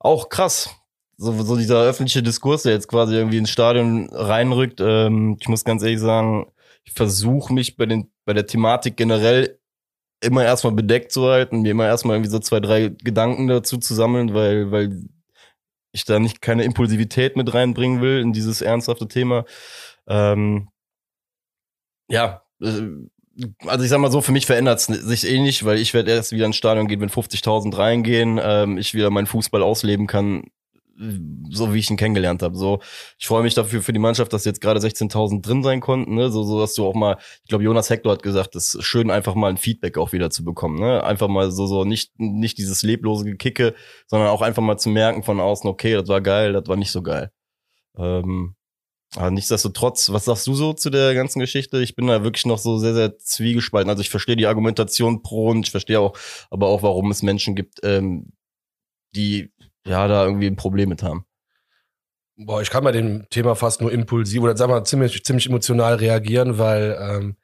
auch 0.00 0.28
krass 0.28 0.83
so, 1.16 1.32
so 1.42 1.56
dieser 1.56 1.82
öffentliche 1.82 2.22
Diskurs, 2.22 2.62
der 2.62 2.72
jetzt 2.72 2.88
quasi 2.88 3.14
irgendwie 3.14 3.38
ins 3.38 3.50
Stadion 3.50 4.08
reinrückt, 4.10 4.80
ähm, 4.80 5.36
ich 5.40 5.48
muss 5.48 5.64
ganz 5.64 5.82
ehrlich 5.82 6.00
sagen, 6.00 6.46
ich 6.84 6.92
versuche 6.92 7.52
mich 7.52 7.76
bei 7.76 7.86
den 7.86 8.10
bei 8.24 8.32
der 8.32 8.46
Thematik 8.46 8.96
generell 8.96 9.58
immer 10.20 10.44
erstmal 10.44 10.72
bedeckt 10.72 11.12
zu 11.12 11.26
halten, 11.26 11.62
mir 11.62 11.72
immer 11.72 11.86
erstmal 11.86 12.16
irgendwie 12.16 12.30
so 12.30 12.38
zwei, 12.38 12.60
drei 12.60 12.88
Gedanken 12.88 13.46
dazu 13.46 13.76
zu 13.76 13.94
sammeln, 13.94 14.34
weil, 14.34 14.70
weil 14.70 15.04
ich 15.92 16.04
da 16.04 16.18
nicht 16.18 16.40
keine 16.40 16.64
Impulsivität 16.64 17.36
mit 17.36 17.52
reinbringen 17.52 18.00
will 18.00 18.20
in 18.20 18.32
dieses 18.32 18.62
ernsthafte 18.62 19.06
Thema. 19.06 19.44
Ähm, 20.08 20.68
ja, 22.08 22.42
äh, 22.60 22.82
also 23.66 23.84
ich 23.84 23.90
sag 23.90 23.98
mal 23.98 24.10
so, 24.12 24.20
für 24.20 24.32
mich 24.32 24.46
verändert 24.46 24.78
es 24.78 24.86
sich 24.86 25.28
eh 25.28 25.40
nicht, 25.40 25.64
weil 25.64 25.78
ich 25.78 25.92
werde 25.92 26.12
erst 26.12 26.32
wieder 26.32 26.46
ins 26.46 26.56
Stadion 26.56 26.88
gehen, 26.88 27.00
wenn 27.00 27.10
50.000 27.10 27.76
reingehen, 27.76 28.40
ähm, 28.42 28.78
ich 28.78 28.94
wieder 28.94 29.10
meinen 29.10 29.26
Fußball 29.26 29.62
ausleben 29.62 30.06
kann, 30.06 30.44
so 31.50 31.74
wie 31.74 31.78
ich 31.78 31.90
ihn 31.90 31.96
kennengelernt 31.96 32.42
habe. 32.42 32.56
So, 32.56 32.80
ich 33.18 33.26
freue 33.26 33.42
mich 33.42 33.54
dafür 33.54 33.82
für 33.82 33.92
die 33.92 33.98
Mannschaft, 33.98 34.32
dass 34.32 34.44
jetzt 34.44 34.60
gerade 34.60 34.80
16.000 34.80 35.42
drin 35.42 35.62
sein 35.62 35.80
konnten. 35.80 36.14
Ne? 36.14 36.30
So, 36.30 36.44
so 36.44 36.60
dass 36.60 36.74
du 36.74 36.86
auch 36.86 36.94
mal, 36.94 37.18
ich 37.42 37.48
glaube, 37.48 37.64
Jonas 37.64 37.90
Hector 37.90 38.12
hat 38.12 38.22
gesagt, 38.22 38.54
es 38.54 38.74
ist 38.74 38.84
schön, 38.84 39.10
einfach 39.10 39.34
mal 39.34 39.48
ein 39.48 39.56
Feedback 39.56 39.98
auch 39.98 40.12
wieder 40.12 40.30
zu 40.30 40.44
bekommen. 40.44 40.78
Ne? 40.78 41.02
Einfach 41.02 41.28
mal 41.28 41.50
so, 41.50 41.66
so 41.66 41.84
nicht, 41.84 42.12
nicht 42.18 42.58
dieses 42.58 42.82
leblose 42.82 43.24
Gekicke, 43.24 43.74
sondern 44.06 44.28
auch 44.28 44.42
einfach 44.42 44.62
mal 44.62 44.78
zu 44.78 44.88
merken 44.88 45.22
von 45.22 45.40
außen, 45.40 45.68
okay, 45.68 45.94
das 45.94 46.08
war 46.08 46.20
geil, 46.20 46.52
das 46.52 46.66
war 46.68 46.76
nicht 46.76 46.92
so 46.92 47.02
geil. 47.02 47.30
Ähm, 47.96 48.54
aber 49.16 49.30
nichtsdestotrotz, 49.30 50.10
was 50.10 50.24
sagst 50.24 50.46
du 50.46 50.54
so 50.54 50.72
zu 50.72 50.90
der 50.90 51.14
ganzen 51.14 51.38
Geschichte? 51.38 51.80
Ich 51.80 51.94
bin 51.94 52.08
da 52.08 52.24
wirklich 52.24 52.46
noch 52.46 52.58
so 52.58 52.78
sehr, 52.78 52.94
sehr 52.94 53.16
zwiegespalten. 53.18 53.88
Also 53.88 54.00
ich 54.00 54.10
verstehe 54.10 54.36
die 54.36 54.46
Argumentation 54.46 55.22
pro 55.22 55.50
und 55.50 55.66
ich 55.66 55.70
verstehe 55.70 56.00
auch, 56.00 56.16
aber 56.50 56.66
auch, 56.66 56.82
warum 56.82 57.10
es 57.10 57.22
Menschen 57.22 57.54
gibt, 57.54 57.78
ähm, 57.84 58.32
die 59.14 59.52
ja 59.86 60.08
da 60.08 60.24
irgendwie 60.24 60.46
ein 60.46 60.56
Problem 60.56 60.88
mit 60.88 61.02
haben. 61.02 61.24
Boah, 62.36 62.60
ich 62.60 62.70
kann 62.70 62.82
bei 62.82 62.92
dem 62.92 63.28
Thema 63.30 63.54
fast 63.54 63.80
nur 63.80 63.92
impulsiv 63.92 64.42
oder 64.42 64.56
sag 64.56 64.68
mal 64.68 64.84
ziemlich, 64.84 65.24
ziemlich 65.24 65.46
emotional 65.46 65.94
reagieren, 65.94 66.58
weil 66.58 66.98
ähm, 67.00 67.36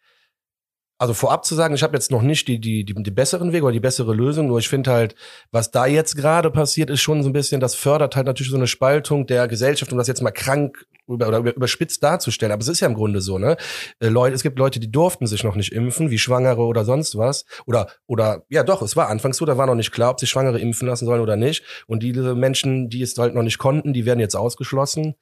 also 0.99 1.15
vorab 1.15 1.47
zu 1.47 1.55
sagen, 1.55 1.75
ich 1.75 1.83
habe 1.83 1.97
jetzt 1.97 2.11
noch 2.11 2.21
nicht 2.21 2.47
die, 2.47 2.61
die, 2.61 2.85
die, 2.85 2.93
die 2.95 3.11
besseren 3.11 3.53
Wege 3.53 3.65
oder 3.65 3.73
die 3.73 3.81
bessere 3.81 4.13
Lösung, 4.13 4.49
nur 4.49 4.59
ich 4.59 4.69
finde 4.69 4.91
halt, 4.91 5.15
was 5.51 5.71
da 5.71 5.87
jetzt 5.87 6.15
gerade 6.15 6.51
passiert, 6.51 6.91
ist 6.91 7.01
schon 7.01 7.23
so 7.23 7.31
ein 7.31 7.33
bisschen, 7.33 7.61
das 7.61 7.75
fördert 7.75 8.17
halt 8.17 8.27
natürlich 8.27 8.51
so 8.51 8.57
eine 8.57 8.67
Spaltung 8.67 9.27
der 9.27 9.49
Gesellschaft, 9.49 9.93
um 9.93 9.99
das 9.99 10.09
jetzt 10.09 10.21
mal 10.21 10.31
krank 10.31 10.87
über, 11.11 11.29
oder 11.29 11.39
überspitzt 11.39 12.03
darzustellen. 12.03 12.53
Aber 12.53 12.63
es 12.63 12.69
ist 12.69 12.81
ja 12.81 12.89
im 12.89 12.95
Grunde 12.95 13.21
so, 13.21 13.39
ne? 13.39 13.57
Äh, 13.99 14.09
Leute, 14.09 14.35
es 14.35 14.43
gibt 14.43 14.59
Leute, 14.59 14.81
die 14.81 14.91
durften 14.91 15.27
sich 15.27 15.45
noch 15.45 15.57
nicht 15.57 15.73
impfen, 15.73 16.11
wie 16.11 16.19
Schwangere 16.19 16.63
oder 16.63 16.85
sonst 16.85 17.17
was. 17.17 17.45
Oder, 17.67 17.89
oder, 18.07 18.45
ja 18.49 18.63
doch, 18.63 18.83
es 18.83 18.97
war 18.97 19.09
anfangs 19.09 19.37
so, 19.37 19.45
da 19.45 19.59
war 19.59 19.67
noch 19.67 19.75
nicht 19.75 19.93
klar, 19.93 20.11
ob 20.11 20.21
sich 20.21 20.31
Schwangere 20.31 20.59
impfen 20.59 20.89
lassen 20.89 21.07
sollen 21.07 21.21
oder 21.21 21.37
nicht. 21.37 21.65
Und 21.87 22.03
diese 22.03 22.35
Menschen, 22.35 22.89
die 22.89 23.03
es 23.03 23.17
halt 23.19 23.35
noch 23.35 23.43
nicht 23.43 23.59
konnten, 23.59 23.93
die 23.93 24.07
werden 24.07 24.21
jetzt 24.21 24.37
ausgeschlossen. 24.37 25.15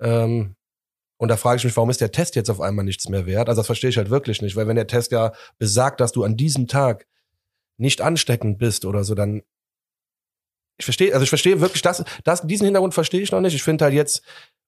Ähm, 0.00 0.56
und 1.18 1.28
da 1.28 1.36
frage 1.36 1.56
ich 1.58 1.64
mich, 1.64 1.76
warum 1.76 1.90
ist 1.90 2.00
der 2.00 2.12
Test 2.12 2.36
jetzt 2.36 2.50
auf 2.50 2.60
einmal 2.60 2.84
nichts 2.84 3.08
mehr 3.08 3.26
wert? 3.26 3.48
Also 3.48 3.60
das 3.60 3.66
verstehe 3.66 3.90
ich 3.90 3.96
halt 3.96 4.10
wirklich 4.10 4.42
nicht, 4.42 4.56
weil 4.56 4.68
wenn 4.68 4.76
der 4.76 4.86
Test 4.86 5.12
ja 5.12 5.32
besagt, 5.58 6.00
dass 6.00 6.12
du 6.12 6.24
an 6.24 6.36
diesem 6.36 6.66
Tag 6.66 7.06
nicht 7.78 8.00
ansteckend 8.00 8.58
bist 8.58 8.84
oder 8.84 9.04
so, 9.04 9.14
dann 9.14 9.42
ich 10.78 10.84
verstehe, 10.84 11.12
also 11.14 11.22
ich 11.22 11.30
verstehe 11.30 11.60
wirklich 11.60 11.80
das, 11.80 12.04
das, 12.24 12.46
diesen 12.46 12.66
Hintergrund 12.66 12.92
verstehe 12.92 13.22
ich 13.22 13.32
noch 13.32 13.40
nicht. 13.40 13.54
Ich 13.54 13.62
finde 13.62 13.84
halt 13.84 13.94
jetzt 13.94 14.22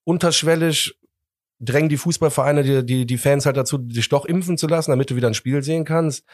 unterschwellig 0.08 0.98
drängen 1.60 1.90
die 1.90 1.98
Fußballvereine 1.98 2.62
die, 2.62 2.86
die, 2.86 3.04
die 3.04 3.18
Fans 3.18 3.44
halt 3.44 3.58
dazu, 3.58 3.76
dich 3.76 4.08
doch 4.08 4.24
impfen 4.24 4.56
zu 4.56 4.66
lassen, 4.66 4.90
damit 4.90 5.10
du 5.10 5.16
wieder 5.16 5.28
ein 5.28 5.34
Spiel 5.34 5.62
sehen 5.62 5.84
kannst. 5.84 6.24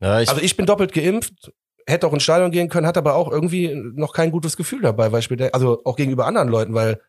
Ja, 0.00 0.22
ich 0.22 0.30
also 0.30 0.40
ich 0.40 0.56
bin 0.56 0.64
doppelt 0.64 0.94
geimpft, 0.94 1.52
hätte 1.86 2.06
auch 2.06 2.14
ins 2.14 2.22
Stadion 2.22 2.50
gehen 2.50 2.70
können, 2.70 2.86
hat 2.86 2.96
aber 2.96 3.14
auch 3.14 3.30
irgendwie 3.30 3.74
noch 3.74 4.14
kein 4.14 4.30
gutes 4.30 4.56
Gefühl 4.56 4.80
dabei, 4.80 5.12
weil 5.12 5.20
ich 5.20 5.28
mir, 5.28 5.52
also 5.52 5.82
auch 5.84 5.96
gegenüber 5.96 6.24
anderen 6.24 6.48
Leuten, 6.48 6.72
weil 6.72 7.02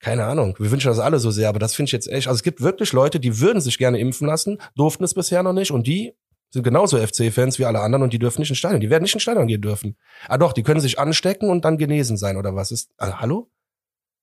keine 0.00 0.24
Ahnung, 0.24 0.56
wir 0.58 0.70
wünschen 0.70 0.88
das 0.88 0.98
alle 0.98 1.18
so 1.18 1.30
sehr, 1.30 1.50
aber 1.50 1.58
das 1.58 1.74
finde 1.74 1.88
ich 1.90 1.92
jetzt 1.92 2.08
echt, 2.08 2.26
also 2.26 2.36
es 2.36 2.42
gibt 2.42 2.62
wirklich 2.62 2.94
Leute, 2.94 3.20
die 3.20 3.38
würden 3.38 3.60
sich 3.60 3.76
gerne 3.76 3.98
impfen 3.98 4.26
lassen, 4.26 4.58
durften 4.74 5.04
es 5.04 5.12
bisher 5.12 5.42
noch 5.42 5.52
nicht 5.52 5.72
und 5.72 5.86
die 5.86 6.14
sind 6.48 6.62
genauso 6.62 6.96
FC-Fans 6.96 7.58
wie 7.58 7.66
alle 7.66 7.80
anderen 7.80 8.02
und 8.02 8.14
die 8.14 8.18
dürfen 8.18 8.40
nicht 8.40 8.50
ins 8.50 8.58
Stadion, 8.58 8.80
die 8.80 8.88
werden 8.88 9.02
nicht 9.02 9.14
ins 9.14 9.22
Stadion 9.22 9.46
gehen 9.46 9.60
dürfen. 9.60 9.98
Ah 10.26 10.38
doch, 10.38 10.54
die 10.54 10.62
können 10.62 10.80
sich 10.80 10.98
anstecken 10.98 11.50
und 11.50 11.66
dann 11.66 11.76
genesen 11.76 12.16
sein 12.16 12.38
oder 12.38 12.54
was 12.54 12.72
ist, 12.72 12.90
also, 12.96 13.20
hallo? 13.20 13.50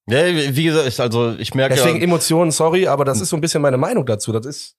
Ja, 0.09 0.25
wie 0.25 0.63
gesagt, 0.63 0.87
ich, 0.87 0.99
also 0.99 1.35
ich 1.37 1.53
merke 1.53 1.75
Deswegen 1.75 1.97
ja, 1.97 2.03
Emotionen, 2.03 2.51
sorry, 2.51 2.87
aber 2.87 3.05
das 3.05 3.21
ist 3.21 3.29
so 3.29 3.37
ein 3.37 3.41
bisschen 3.41 3.61
meine 3.61 3.77
Meinung 3.77 4.05
dazu, 4.05 4.31
das 4.31 4.45
ist, 4.45 4.75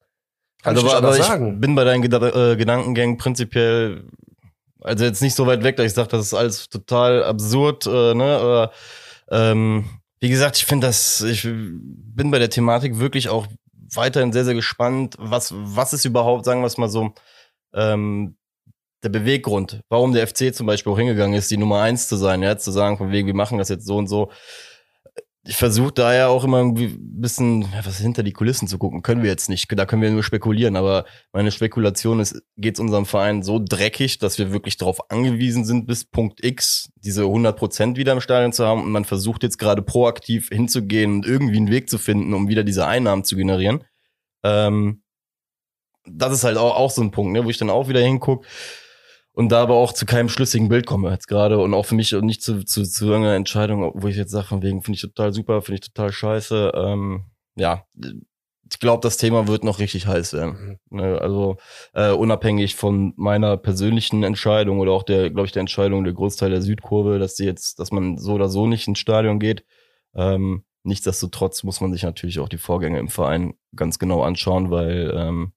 kann 0.63 0.75
also, 0.75 0.87
ich 0.87 0.93
aber 0.93 1.17
ich 1.17 1.23
sagen. 1.23 1.61
bin 1.61 1.75
bei 1.75 1.85
deinen 1.85 2.03
äh, 2.03 2.57
Gedankengängen 2.57 3.17
prinzipiell, 3.17 4.05
also 4.81 5.05
jetzt 5.05 5.23
nicht 5.23 5.35
so 5.35 5.47
weit 5.47 5.63
weg, 5.63 5.77
dass 5.77 5.87
ich 5.87 5.95
sage, 5.95 6.09
das 6.09 6.27
ist 6.27 6.35
alles 6.35 6.69
total 6.69 7.23
absurd, 7.23 7.87
äh, 7.87 8.15
ne, 8.15 8.39
aber, 8.39 8.73
ähm, 9.31 9.85
Wie 10.21 10.29
gesagt, 10.29 10.57
ich 10.59 10.67
finde 10.67 10.89
das, 10.89 11.23
ich 11.23 11.45
bin 11.45 12.31
bei 12.31 12.39
der 12.39 12.51
Thematik 12.51 12.99
wirklich 12.99 13.29
auch 13.29 13.47
weiterhin 13.95 14.33
sehr, 14.33 14.45
sehr 14.45 14.55
gespannt. 14.55 15.17
Was, 15.19 15.55
was 15.57 15.93
ist 15.93 16.05
überhaupt, 16.05 16.45
sagen 16.45 16.61
wir 16.61 16.67
es 16.67 16.77
mal 16.77 16.91
so, 16.91 17.15
ähm, 17.73 18.37
der 19.03 19.09
Beweggrund, 19.09 19.81
warum 19.89 20.13
der 20.13 20.27
FC 20.27 20.55
zum 20.55 20.67
Beispiel 20.67 20.93
auch 20.93 20.99
hingegangen 20.99 21.39
ist, 21.39 21.51
die 21.51 21.57
Nummer 21.57 21.81
eins 21.81 22.07
zu 22.07 22.17
sein, 22.17 22.43
ja, 22.43 22.59
zu 22.59 22.71
sagen, 22.71 22.99
von 22.99 23.11
wegen, 23.11 23.27
wir 23.27 23.35
machen 23.35 23.57
das 23.57 23.71
jetzt 23.71 23.87
so 23.87 23.97
und 23.97 24.09
so 24.09 24.31
ich 25.43 25.57
versuche 25.57 25.93
da 25.93 26.15
ja 26.15 26.29
auch 26.29 26.45
immer 26.45 26.59
irgendwie 26.59 26.87
ein 26.87 27.21
bisschen 27.21 27.67
was 27.83 27.97
hinter 27.97 28.23
die 28.23 28.33
Kulissen 28.35 28.69
zu 28.69 28.77
gucken. 28.77 29.01
Können 29.01 29.23
wir 29.23 29.31
jetzt 29.31 29.49
nicht. 29.49 29.67
Da 29.75 29.87
können 29.87 30.03
wir 30.03 30.11
nur 30.11 30.23
spekulieren. 30.23 30.77
Aber 30.77 31.07
meine 31.33 31.51
Spekulation 31.51 32.21
ist, 32.21 32.43
geht 32.59 32.75
es 32.75 32.81
unserem 32.81 33.07
Verein 33.07 33.43
so 33.43 33.59
dreckig, 33.59 34.19
dass 34.19 34.39
wir 34.39 34.53
wirklich 34.53 34.77
darauf 34.77 35.11
angewiesen 35.11 35.65
sind, 35.65 35.87
bis 35.87 36.05
Punkt 36.05 36.45
X 36.45 36.91
diese 36.97 37.23
100 37.23 37.57
Prozent 37.57 37.97
wieder 37.97 38.13
im 38.13 38.21
Stadion 38.21 38.53
zu 38.53 38.67
haben. 38.67 38.83
Und 38.83 38.93
man 38.93 39.07
versucht 39.07 39.43
jetzt 39.43 39.59
gerade 39.59 39.81
proaktiv 39.81 40.51
hinzugehen 40.51 41.15
und 41.15 41.27
irgendwie 41.27 41.57
einen 41.57 41.71
Weg 41.71 41.89
zu 41.89 41.97
finden, 41.97 42.35
um 42.35 42.49
wieder 42.49 42.63
diese 42.63 42.87
Einnahmen 42.87 43.25
zu 43.25 43.35
generieren. 43.35 43.85
Ähm, 44.45 45.03
das 46.05 46.35
ist 46.35 46.45
halt 46.45 46.59
auch, 46.59 46.77
auch 46.77 46.91
so 46.91 47.01
ein 47.01 47.13
Punkt, 47.13 47.33
ne, 47.33 47.45
wo 47.45 47.51
ich 47.51 47.59
dann 47.59 47.71
auch 47.71 47.89
wieder 47.89 48.01
hinguck 48.01 48.45
und 49.33 49.51
da 49.51 49.63
aber 49.63 49.75
auch 49.75 49.93
zu 49.93 50.07
keinem 50.07 50.29
schlüssigen 50.29 50.69
Bild 50.69 50.87
komme 50.87 51.11
jetzt 51.11 51.29
gerade 51.29 51.59
und 51.59 51.75
auch 51.75 51.87
für 51.87 51.95
mich 51.95 52.13
nicht 52.13 52.43
zu, 52.43 52.65
zu, 52.65 52.85
zu 52.85 53.07
irgendeiner 53.07 53.37
Entscheidung, 53.37 53.93
wo 53.95 54.09
ich 54.09 54.17
jetzt 54.17 54.33
sage, 54.33 54.49
von 54.49 54.63
wegen 54.63 54.83
finde 54.83 54.97
ich 54.97 55.03
total 55.03 55.33
super, 55.33 55.63
finde 55.63 55.81
ich 55.83 55.93
total 55.93 56.13
scheiße. 56.13 56.73
Ähm, 56.75 57.27
ja, 57.57 57.85
ich 58.73 58.79
glaube, 58.79 59.01
das 59.03 59.17
Thema 59.17 59.49
wird 59.49 59.65
noch 59.65 59.79
richtig 59.79 60.07
heiß 60.07 60.33
werden. 60.33 60.79
Mhm. 60.91 60.99
Ne, 60.99 61.21
also 61.21 61.57
äh, 61.93 62.13
unabhängig 62.13 62.77
von 62.77 63.13
meiner 63.17 63.57
persönlichen 63.57 64.23
Entscheidung 64.23 64.79
oder 64.81 64.93
auch 64.93 65.03
der, 65.03 65.31
glaube 65.31 65.47
ich, 65.47 65.53
der 65.53 65.61
Entscheidung 65.61 66.05
der 66.05 66.13
Großteil 66.13 66.51
der 66.51 66.63
Südkurve, 66.63 67.19
dass 67.19 67.37
sie 67.37 67.45
jetzt, 67.45 67.79
dass 67.79 67.93
man 67.93 68.19
so 68.19 68.35
oder 68.35 68.49
so 68.49 68.67
nicht 68.67 68.87
ins 68.89 68.99
Stadion 68.99 69.39
geht. 69.39 69.65
Ähm, 70.15 70.65
nichtsdestotrotz 70.85 71.63
muss 71.63 71.81
man 71.81 71.93
sich 71.93 72.03
natürlich 72.03 72.39
auch 72.39 72.49
die 72.49 72.59
Vorgänge 72.59 72.99
im 72.99 73.09
Verein 73.09 73.55
ganz 73.75 73.99
genau 73.99 74.23
anschauen, 74.23 74.71
weil 74.71 75.13
ähm, 75.17 75.53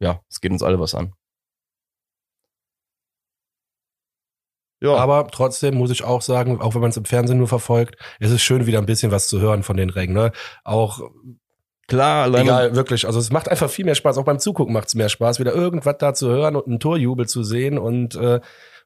ja, 0.00 0.20
es 0.28 0.40
geht 0.40 0.52
uns 0.52 0.62
alle 0.62 0.80
was 0.80 0.94
an. 0.94 1.12
Ja. 4.80 4.94
Aber 4.96 5.26
trotzdem 5.28 5.74
muss 5.74 5.90
ich 5.90 6.04
auch 6.04 6.22
sagen, 6.22 6.60
auch 6.60 6.74
wenn 6.74 6.82
man 6.82 6.90
es 6.90 6.96
im 6.96 7.04
Fernsehen 7.04 7.38
nur 7.38 7.48
verfolgt, 7.48 7.96
ist 8.20 8.30
es 8.30 8.42
schön, 8.42 8.66
wieder 8.66 8.78
ein 8.78 8.86
bisschen 8.86 9.10
was 9.10 9.28
zu 9.28 9.40
hören 9.40 9.62
von 9.62 9.76
den 9.76 9.90
Rängen. 9.90 10.14
Ne? 10.14 10.32
Auch 10.64 11.00
Klar, 11.88 12.24
alleine. 12.24 12.44
Egal, 12.44 12.76
wirklich. 12.76 13.06
Also 13.06 13.20
es 13.20 13.30
macht 13.30 13.48
einfach 13.48 13.70
viel 13.70 13.84
mehr 13.84 13.94
Spaß. 13.94 14.18
Auch 14.18 14.24
beim 14.24 14.40
Zugucken 14.40 14.74
macht 14.74 14.88
es 14.88 14.96
mehr 14.96 15.08
Spaß, 15.08 15.38
wieder 15.38 15.54
irgendwas 15.54 15.98
da 15.98 16.14
zu 16.14 16.28
hören 16.28 16.56
und 16.56 16.66
einen 16.66 16.80
Torjubel 16.80 17.28
zu 17.28 17.44
sehen. 17.44 17.78
Und 17.78 18.16
äh, 18.16 18.40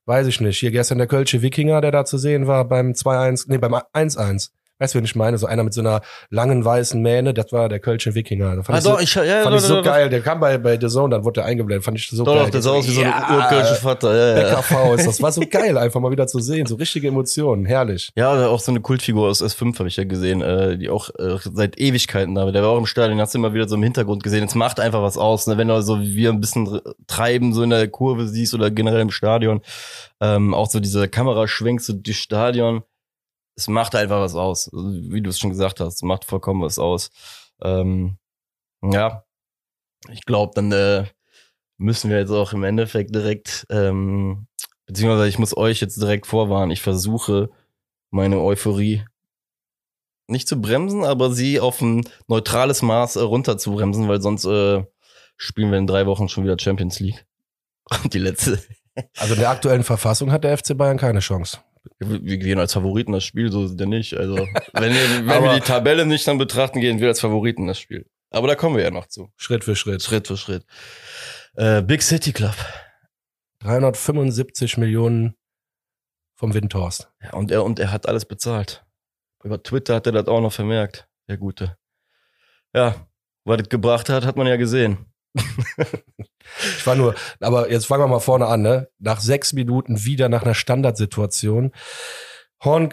weiß 0.04 0.26
ich 0.26 0.40
nicht. 0.40 0.58
Hier 0.58 0.70
gestern 0.70 0.98
der 0.98 1.06
Kölsche 1.06 1.40
Wikinger, 1.40 1.80
der 1.80 1.92
da 1.92 2.04
zu 2.04 2.18
sehen 2.18 2.46
war 2.46 2.66
beim 2.66 2.92
2-1, 2.92 3.44
nee, 3.48 3.58
beim 3.58 3.74
1-1. 3.74 4.50
Weißt 4.80 4.94
du, 4.94 4.98
wen 4.98 5.04
ich 5.04 5.14
meine? 5.14 5.36
So 5.36 5.46
einer 5.46 5.62
mit 5.62 5.74
so 5.74 5.82
einer 5.82 6.00
langen 6.30 6.64
weißen 6.64 7.00
Mähne, 7.00 7.34
das 7.34 7.52
war 7.52 7.68
der 7.68 7.80
Kölsche 7.80 8.14
Wikinger. 8.14 8.56
Das 8.56 8.66
fand 8.66 8.76
ah, 8.76 8.78
ich 8.78 8.84
so, 8.84 8.90
doch, 8.90 9.00
ich, 9.00 9.14
ja, 9.14 9.42
fand 9.42 9.54
doch, 9.54 9.60
ich 9.60 9.66
so 9.66 9.76
doch, 9.76 9.84
geil. 9.84 10.08
Der 10.08 10.22
kam 10.22 10.40
bei, 10.40 10.56
bei 10.56 10.80
The 10.80 10.88
Zone, 10.88 11.10
dann 11.14 11.24
wurde 11.24 11.40
der 11.40 11.44
eingeblendet. 11.44 11.84
Fand 11.84 11.98
ich 11.98 12.08
so 12.08 12.24
doch, 12.24 12.34
geil. 12.34 12.44
Doch, 12.44 12.50
der 12.50 12.62
sah 12.62 12.70
aus 12.70 12.88
wie 12.88 12.92
so 12.92 13.02
ein 13.02 13.12
urkölsche 13.36 13.74
Vater. 13.74 14.16
Ja, 14.16 14.40
ja. 14.40 14.54
BKV 14.56 14.96
Das 15.04 15.20
war 15.20 15.32
so 15.32 15.42
geil, 15.48 15.76
einfach 15.76 16.00
mal 16.00 16.10
wieder 16.10 16.26
zu 16.26 16.40
sehen. 16.40 16.66
So 16.66 16.76
richtige 16.76 17.08
Emotionen. 17.08 17.66
Herrlich. 17.66 18.10
Ja, 18.16 18.48
auch 18.48 18.60
so 18.60 18.72
eine 18.72 18.80
Kultfigur 18.80 19.28
aus 19.28 19.42
S5 19.42 19.78
habe 19.78 19.88
ich 19.88 19.96
ja 19.96 20.04
gesehen, 20.04 20.40
äh, 20.40 20.78
die 20.78 20.88
auch 20.88 21.10
äh, 21.18 21.36
seit 21.42 21.78
Ewigkeiten 21.78 22.34
da 22.34 22.46
war. 22.46 22.52
Der 22.52 22.62
war 22.62 22.70
auch 22.70 22.78
im 22.78 22.86
Stadion, 22.86 23.20
hast 23.20 23.34
du 23.34 23.38
immer 23.38 23.52
wieder 23.52 23.68
so 23.68 23.76
im 23.76 23.82
Hintergrund 23.82 24.22
gesehen. 24.22 24.40
Jetzt 24.40 24.54
macht 24.54 24.80
einfach 24.80 25.02
was 25.02 25.18
aus. 25.18 25.46
Ne? 25.46 25.58
Wenn 25.58 25.68
du 25.68 25.82
so 25.82 26.00
wie 26.00 26.16
wir 26.16 26.30
ein 26.30 26.40
bisschen 26.40 26.80
treiben, 27.06 27.52
so 27.52 27.62
in 27.62 27.70
der 27.70 27.86
Kurve 27.88 28.26
siehst 28.26 28.54
oder 28.54 28.70
generell 28.70 29.02
im 29.02 29.10
Stadion. 29.10 29.60
Ähm, 30.22 30.54
auch 30.54 30.70
so 30.70 30.80
diese 30.80 31.06
Kameraschwenks 31.08 31.86
so 31.86 31.92
durch 31.92 32.18
Stadion 32.18 32.82
es 33.60 33.68
macht 33.68 33.94
einfach 33.94 34.20
was 34.20 34.34
aus. 34.34 34.70
Wie 34.72 35.20
du 35.20 35.28
es 35.28 35.38
schon 35.38 35.50
gesagt 35.50 35.80
hast, 35.80 36.02
macht 36.02 36.24
vollkommen 36.24 36.62
was 36.62 36.78
aus. 36.78 37.10
Ähm, 37.62 38.16
ja, 38.82 39.24
ich 40.08 40.24
glaube, 40.24 40.52
dann 40.54 40.72
äh, 40.72 41.04
müssen 41.76 42.10
wir 42.10 42.18
jetzt 42.18 42.30
auch 42.30 42.54
im 42.54 42.64
Endeffekt 42.64 43.14
direkt, 43.14 43.66
ähm, 43.68 44.46
beziehungsweise 44.86 45.28
ich 45.28 45.38
muss 45.38 45.56
euch 45.56 45.80
jetzt 45.80 46.00
direkt 46.00 46.26
vorwarnen, 46.26 46.70
ich 46.70 46.80
versuche 46.80 47.50
meine 48.10 48.40
Euphorie 48.40 49.04
nicht 50.26 50.48
zu 50.48 50.60
bremsen, 50.60 51.04
aber 51.04 51.32
sie 51.32 51.60
auf 51.60 51.82
ein 51.82 52.08
neutrales 52.28 52.82
Maß 52.82 53.16
äh, 53.16 53.20
runter 53.20 53.58
weil 53.58 54.22
sonst 54.22 54.46
äh, 54.46 54.84
spielen 55.36 55.70
wir 55.70 55.78
in 55.78 55.86
drei 55.86 56.06
Wochen 56.06 56.28
schon 56.28 56.44
wieder 56.44 56.56
Champions 56.58 56.98
League. 57.00 57.26
Und 57.90 58.14
die 58.14 58.18
letzte. 58.18 58.62
Also 59.18 59.34
der 59.34 59.50
aktuellen 59.50 59.84
Verfassung 59.84 60.32
hat 60.32 60.44
der 60.44 60.56
FC 60.56 60.76
Bayern 60.76 60.98
keine 60.98 61.20
Chance. 61.20 61.58
Wir 61.98 62.38
gehen 62.38 62.58
als 62.58 62.72
Favoriten 62.72 63.12
das 63.12 63.24
Spiel, 63.24 63.50
so 63.50 63.66
sind 63.66 63.78
wir 63.78 63.86
nicht. 63.86 64.14
Also, 64.16 64.36
wenn, 64.72 64.92
wir, 64.92 65.26
wenn 65.26 65.42
wir 65.42 65.54
die 65.54 65.60
Tabelle 65.60 66.06
nicht 66.06 66.26
dann 66.26 66.38
betrachten, 66.38 66.80
gehen 66.80 67.00
wir 67.00 67.08
als 67.08 67.20
Favoriten 67.20 67.66
das 67.66 67.78
Spiel. 67.78 68.06
Aber 68.30 68.48
da 68.48 68.54
kommen 68.54 68.76
wir 68.76 68.82
ja 68.82 68.90
noch 68.90 69.06
zu. 69.06 69.32
Schritt 69.36 69.64
für 69.64 69.74
Schritt. 69.74 70.02
Schritt 70.02 70.28
für 70.28 70.36
Schritt. 70.36 70.64
Äh, 71.54 71.82
Big 71.82 72.02
City 72.02 72.32
Club. 72.32 72.54
375 73.60 74.78
Millionen 74.78 75.34
vom 76.36 76.54
Windhorst. 76.54 77.10
Ja, 77.22 77.32
und 77.34 77.50
er, 77.50 77.64
und 77.64 77.78
er 77.78 77.92
hat 77.92 78.08
alles 78.08 78.24
bezahlt. 78.24 78.84
Über 79.42 79.62
Twitter 79.62 79.96
hat 79.96 80.06
er 80.06 80.12
das 80.12 80.26
auch 80.26 80.40
noch 80.40 80.52
vermerkt, 80.52 81.08
der 81.28 81.36
Gute. 81.36 81.76
Ja, 82.74 83.06
was 83.44 83.58
das 83.58 83.68
gebracht 83.68 84.08
hat, 84.08 84.24
hat 84.24 84.36
man 84.36 84.46
ja 84.46 84.56
gesehen. 84.56 85.09
ich 86.76 86.86
war 86.86 86.94
nur, 86.94 87.14
aber 87.40 87.70
jetzt 87.70 87.86
fangen 87.86 88.02
wir 88.02 88.08
mal 88.08 88.20
vorne 88.20 88.46
an, 88.46 88.62
ne? 88.62 88.88
Nach 88.98 89.20
sechs 89.20 89.52
Minuten 89.52 90.04
wieder 90.04 90.28
nach 90.28 90.42
einer 90.42 90.54
Standardsituation. 90.54 91.72
Horn, 92.62 92.92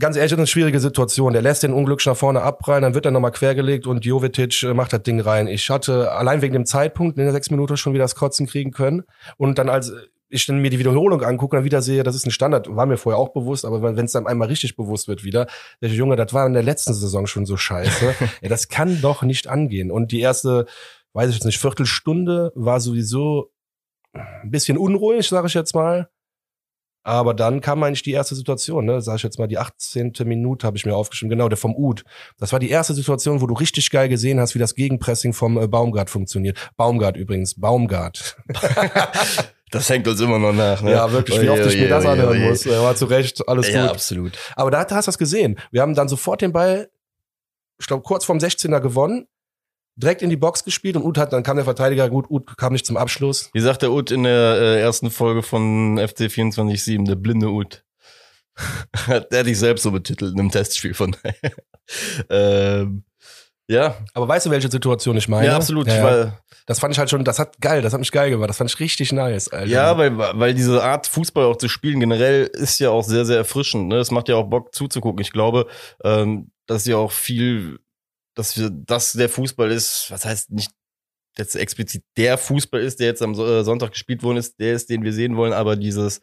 ganz 0.00 0.16
ehrlich, 0.16 0.30
das 0.30 0.32
ist 0.32 0.38
eine 0.38 0.46
schwierige 0.48 0.80
Situation. 0.80 1.32
Der 1.32 1.42
lässt 1.42 1.62
den 1.62 1.72
Unglück 1.72 2.04
nach 2.06 2.16
vorne 2.16 2.42
abprallen, 2.42 2.82
dann 2.82 2.94
wird 2.94 3.04
er 3.04 3.12
nochmal 3.12 3.30
quergelegt 3.30 3.86
und 3.86 4.04
Jovetic 4.04 4.64
äh, 4.64 4.74
macht 4.74 4.92
das 4.92 5.02
Ding 5.04 5.20
rein. 5.20 5.46
Ich 5.46 5.70
hatte 5.70 6.10
allein 6.10 6.42
wegen 6.42 6.54
dem 6.54 6.66
Zeitpunkt 6.66 7.16
in 7.16 7.24
der 7.24 7.32
sechs 7.32 7.50
Minuten 7.50 7.76
schon 7.76 7.92
wieder 7.94 8.02
das 8.02 8.16
Kotzen 8.16 8.48
kriegen 8.48 8.72
können. 8.72 9.04
Und 9.36 9.58
dann 9.58 9.68
als 9.68 9.92
ich 10.28 10.46
dann 10.46 10.58
mir 10.58 10.70
die 10.70 10.78
Wiederholung 10.78 11.22
angucke 11.22 11.54
und 11.54 11.60
dann 11.60 11.64
wieder 11.64 11.82
sehe, 11.82 12.02
das 12.02 12.16
ist 12.16 12.26
ein 12.26 12.32
Standard, 12.32 12.74
war 12.74 12.86
mir 12.86 12.96
vorher 12.96 13.18
auch 13.18 13.28
bewusst, 13.28 13.64
aber 13.64 13.80
wenn 13.80 14.04
es 14.04 14.12
dann 14.12 14.26
einmal 14.26 14.48
richtig 14.48 14.76
bewusst 14.76 15.06
wird 15.06 15.22
wieder, 15.22 15.46
der 15.80 15.90
Junge, 15.90 16.16
das 16.16 16.32
war 16.32 16.46
in 16.46 16.52
der 16.52 16.64
letzten 16.64 16.94
Saison 16.94 17.28
schon 17.28 17.46
so 17.46 17.56
scheiße. 17.56 18.14
ja, 18.40 18.48
das 18.48 18.68
kann 18.68 19.00
doch 19.00 19.22
nicht 19.22 19.46
angehen. 19.46 19.92
Und 19.92 20.10
die 20.10 20.20
erste 20.20 20.66
weiß 21.16 21.30
ich 21.30 21.36
jetzt 21.36 21.46
nicht, 21.46 21.58
Viertelstunde 21.58 22.52
war 22.54 22.78
sowieso 22.78 23.50
ein 24.12 24.50
bisschen 24.50 24.76
unruhig, 24.76 25.26
sage 25.26 25.46
ich 25.46 25.54
jetzt 25.54 25.74
mal. 25.74 26.10
Aber 27.04 27.34
dann 27.34 27.60
kam 27.60 27.82
eigentlich 27.82 28.02
die 28.02 28.12
erste 28.12 28.34
Situation, 28.34 28.84
ne? 28.84 29.00
Sag 29.00 29.16
ich 29.16 29.22
jetzt 29.22 29.38
mal, 29.38 29.46
die 29.46 29.58
18. 29.58 30.12
Minute 30.24 30.66
habe 30.66 30.76
ich 30.76 30.84
mir 30.84 30.94
aufgeschrieben, 30.94 31.30
genau, 31.30 31.48
der 31.48 31.56
vom 31.56 31.74
Ud. 31.74 32.04
Das 32.36 32.52
war 32.52 32.58
die 32.58 32.68
erste 32.68 32.94
Situation, 32.94 33.40
wo 33.40 33.46
du 33.46 33.54
richtig 33.54 33.90
geil 33.90 34.08
gesehen 34.08 34.40
hast, 34.40 34.54
wie 34.56 34.58
das 34.58 34.74
Gegenpressing 34.74 35.32
vom 35.32 35.56
äh, 35.56 35.68
Baumgart 35.68 36.10
funktioniert. 36.10 36.72
Baumgart 36.76 37.16
übrigens, 37.16 37.58
Baumgart. 37.58 38.36
Das 39.72 39.90
hängt 39.90 40.06
uns 40.06 40.20
immer 40.20 40.38
noch 40.38 40.52
nach. 40.52 40.80
Ne? 40.80 40.92
Ja, 40.92 41.10
wirklich, 41.10 41.42
wie 41.42 41.48
oft 41.48 41.66
ich 41.66 41.76
mir 41.76 41.88
das 41.88 42.06
anhören 42.06 42.40
muss. 42.40 42.64
Er 42.66 42.82
war 42.82 42.94
zu 42.94 43.06
Recht, 43.06 43.46
alles 43.48 43.68
ja, 43.68 43.82
gut. 43.82 43.90
absolut. 43.90 44.38
Aber 44.54 44.70
da 44.70 44.78
hast 44.88 45.06
du 45.06 45.08
das 45.08 45.18
gesehen. 45.18 45.58
Wir 45.72 45.82
haben 45.82 45.96
dann 45.96 46.08
sofort 46.08 46.40
den 46.40 46.52
Ball, 46.52 46.88
ich 47.80 47.88
glaube, 47.88 48.04
kurz 48.04 48.24
vorm 48.24 48.38
16er 48.38 48.78
gewonnen 48.78 49.26
direkt 49.96 50.22
in 50.22 50.30
die 50.30 50.36
Box 50.36 50.62
gespielt 50.64 50.96
und 50.96 51.04
Ut 51.04 51.18
hat, 51.18 51.32
dann 51.32 51.42
kam 51.42 51.56
der 51.56 51.64
Verteidiger, 51.64 52.08
gut, 52.08 52.30
Ut 52.30 52.56
kam 52.56 52.72
nicht 52.72 52.86
zum 52.86 52.96
Abschluss. 52.96 53.50
Wie 53.52 53.60
sagt 53.60 53.82
der 53.82 53.90
Ut 53.90 54.10
in 54.10 54.24
der 54.24 54.58
äh, 54.60 54.80
ersten 54.80 55.10
Folge 55.10 55.42
von 55.42 55.98
FC 55.98 56.22
24-7, 56.22 57.06
der 57.06 57.16
blinde 57.16 57.48
Ut. 57.48 57.84
der 59.08 59.16
hat 59.38 59.46
dich 59.46 59.58
selbst 59.58 59.82
so 59.82 59.90
betitelt 59.90 60.34
in 60.34 60.40
einem 60.40 60.50
Testspiel 60.50 60.94
von 60.94 61.16
ähm, 62.30 63.04
ja. 63.68 63.96
Aber 64.14 64.28
weißt 64.28 64.46
du, 64.46 64.50
welche 64.50 64.70
Situation 64.70 65.16
ich 65.16 65.28
meine? 65.28 65.46
Ja, 65.46 65.56
absolut. 65.56 65.88
Ja, 65.88 66.04
weil, 66.04 66.38
das 66.66 66.78
fand 66.78 66.92
ich 66.92 66.98
halt 66.98 67.10
schon, 67.10 67.24
das 67.24 67.38
hat 67.38 67.60
geil, 67.60 67.82
das 67.82 67.92
hat 67.92 68.00
mich 68.00 68.12
geil 68.12 68.30
gemacht, 68.30 68.48
das 68.48 68.58
fand 68.58 68.70
ich 68.70 68.78
richtig 68.78 69.12
nice. 69.12 69.48
Alter. 69.48 69.66
Ja, 69.66 69.98
weil, 69.98 70.16
weil 70.16 70.54
diese 70.54 70.82
Art 70.82 71.06
Fußball 71.06 71.44
auch 71.44 71.56
zu 71.56 71.68
spielen 71.68 72.00
generell 72.00 72.48
ist 72.52 72.78
ja 72.78 72.90
auch 72.90 73.02
sehr, 73.02 73.24
sehr 73.24 73.38
erfrischend. 73.38 73.88
Ne? 73.88 73.96
Es 73.96 74.10
macht 74.10 74.28
ja 74.28 74.36
auch 74.36 74.48
Bock 74.48 74.74
zuzugucken. 74.74 75.20
Ich 75.20 75.32
glaube, 75.32 75.66
ähm, 76.04 76.50
dass 76.66 76.86
ja 76.86 76.96
auch 76.96 77.12
viel 77.12 77.78
dass 78.36 78.56
wir, 78.56 78.70
dass 78.70 79.12
der 79.12 79.28
Fußball 79.28 79.72
ist, 79.72 80.10
was 80.10 80.24
heißt 80.24 80.52
nicht 80.52 80.70
jetzt 81.36 81.56
explizit 81.56 82.04
der 82.16 82.38
Fußball 82.38 82.80
ist, 82.80 83.00
der 83.00 83.08
jetzt 83.08 83.22
am 83.22 83.32
äh, 83.32 83.64
Sonntag 83.64 83.90
gespielt 83.92 84.22
worden 84.22 84.38
ist, 84.38 84.60
der 84.60 84.74
ist, 84.74 84.88
den 84.88 85.02
wir 85.02 85.12
sehen 85.12 85.36
wollen, 85.36 85.52
aber 85.52 85.76
dieses 85.76 86.20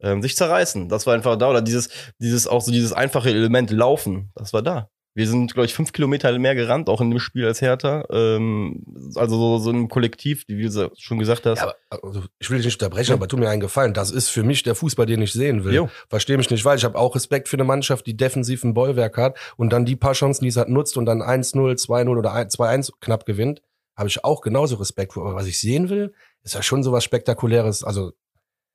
ähm, 0.00 0.22
sich 0.22 0.36
zerreißen, 0.36 0.88
das 0.88 1.06
war 1.06 1.14
einfach 1.14 1.36
da. 1.36 1.50
Oder 1.50 1.62
dieses, 1.62 1.88
dieses 2.18 2.46
auch 2.46 2.60
so 2.60 2.70
dieses 2.70 2.92
einfache 2.92 3.30
Element 3.30 3.70
Laufen, 3.70 4.30
das 4.34 4.52
war 4.52 4.62
da. 4.62 4.90
Wir 5.18 5.26
sind, 5.26 5.52
glaube 5.52 5.66
ich, 5.66 5.74
fünf 5.74 5.92
Kilometer 5.92 6.38
mehr 6.38 6.54
gerannt, 6.54 6.88
auch 6.88 7.00
in 7.00 7.10
dem 7.10 7.18
Spiel 7.18 7.44
als 7.44 7.60
Hertha. 7.60 8.04
Ähm, 8.08 8.84
also 9.16 9.36
so, 9.36 9.58
so 9.58 9.70
ein 9.70 9.88
Kollektiv, 9.88 10.44
wie 10.46 10.62
du 10.62 10.92
schon 10.96 11.18
gesagt 11.18 11.44
hast. 11.44 11.58
Ja, 11.58 11.74
aber, 11.90 12.04
also 12.04 12.22
ich 12.38 12.48
will 12.48 12.58
dich 12.58 12.66
nicht 12.66 12.80
unterbrechen, 12.80 13.10
ja. 13.10 13.14
aber 13.16 13.26
tu 13.26 13.36
mir 13.36 13.48
einen 13.48 13.60
Gefallen. 13.60 13.94
Das 13.94 14.12
ist 14.12 14.28
für 14.28 14.44
mich 14.44 14.62
der 14.62 14.76
Fußball, 14.76 15.06
den 15.06 15.20
ich 15.20 15.32
sehen 15.32 15.64
will. 15.64 15.88
Verstehe 16.08 16.36
mich 16.36 16.48
nicht, 16.50 16.64
weil 16.64 16.78
ich 16.78 16.84
habe 16.84 16.96
auch 16.96 17.16
Respekt 17.16 17.48
für 17.48 17.56
eine 17.56 17.64
Mannschaft, 17.64 18.06
die 18.06 18.16
defensiv 18.16 18.62
ein 18.62 18.74
Bollwerk 18.74 19.16
hat 19.16 19.36
und 19.56 19.72
dann 19.72 19.84
die 19.84 19.96
paar 19.96 20.12
Chancen, 20.12 20.44
die 20.44 20.50
es 20.50 20.56
hat, 20.56 20.68
nutzt 20.68 20.96
und 20.96 21.04
dann 21.04 21.20
1-0, 21.20 21.56
2-0 21.56 22.08
oder 22.16 22.30
2-1 22.30 22.92
knapp 23.00 23.26
gewinnt, 23.26 23.60
habe 23.96 24.08
ich 24.08 24.22
auch 24.22 24.40
genauso 24.40 24.76
Respekt 24.76 25.14
vor. 25.14 25.26
Aber 25.26 25.34
was 25.34 25.48
ich 25.48 25.58
sehen 25.58 25.88
will, 25.88 26.14
ist 26.44 26.54
ja 26.54 26.62
schon 26.62 26.84
so 26.84 26.92
was 26.92 27.02
Spektakuläres. 27.02 27.82
Also 27.82 28.12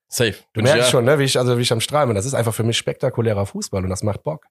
Safe. 0.10 0.36
Du 0.52 0.62
merkst 0.62 0.88
ja. 0.88 0.92
schon, 0.92 1.06
ne, 1.06 1.20
wie 1.20 1.24
ich, 1.24 1.40
also 1.40 1.58
wie 1.58 1.62
ich 1.62 1.72
am 1.72 1.80
Strahlen 1.80 2.10
bin. 2.10 2.16
Das 2.16 2.26
ist 2.26 2.34
einfach 2.34 2.54
für 2.54 2.64
mich 2.64 2.78
spektakulärer 2.78 3.46
Fußball 3.46 3.82
und 3.82 3.90
das 3.90 4.04
macht 4.04 4.24
Bock. 4.24 4.46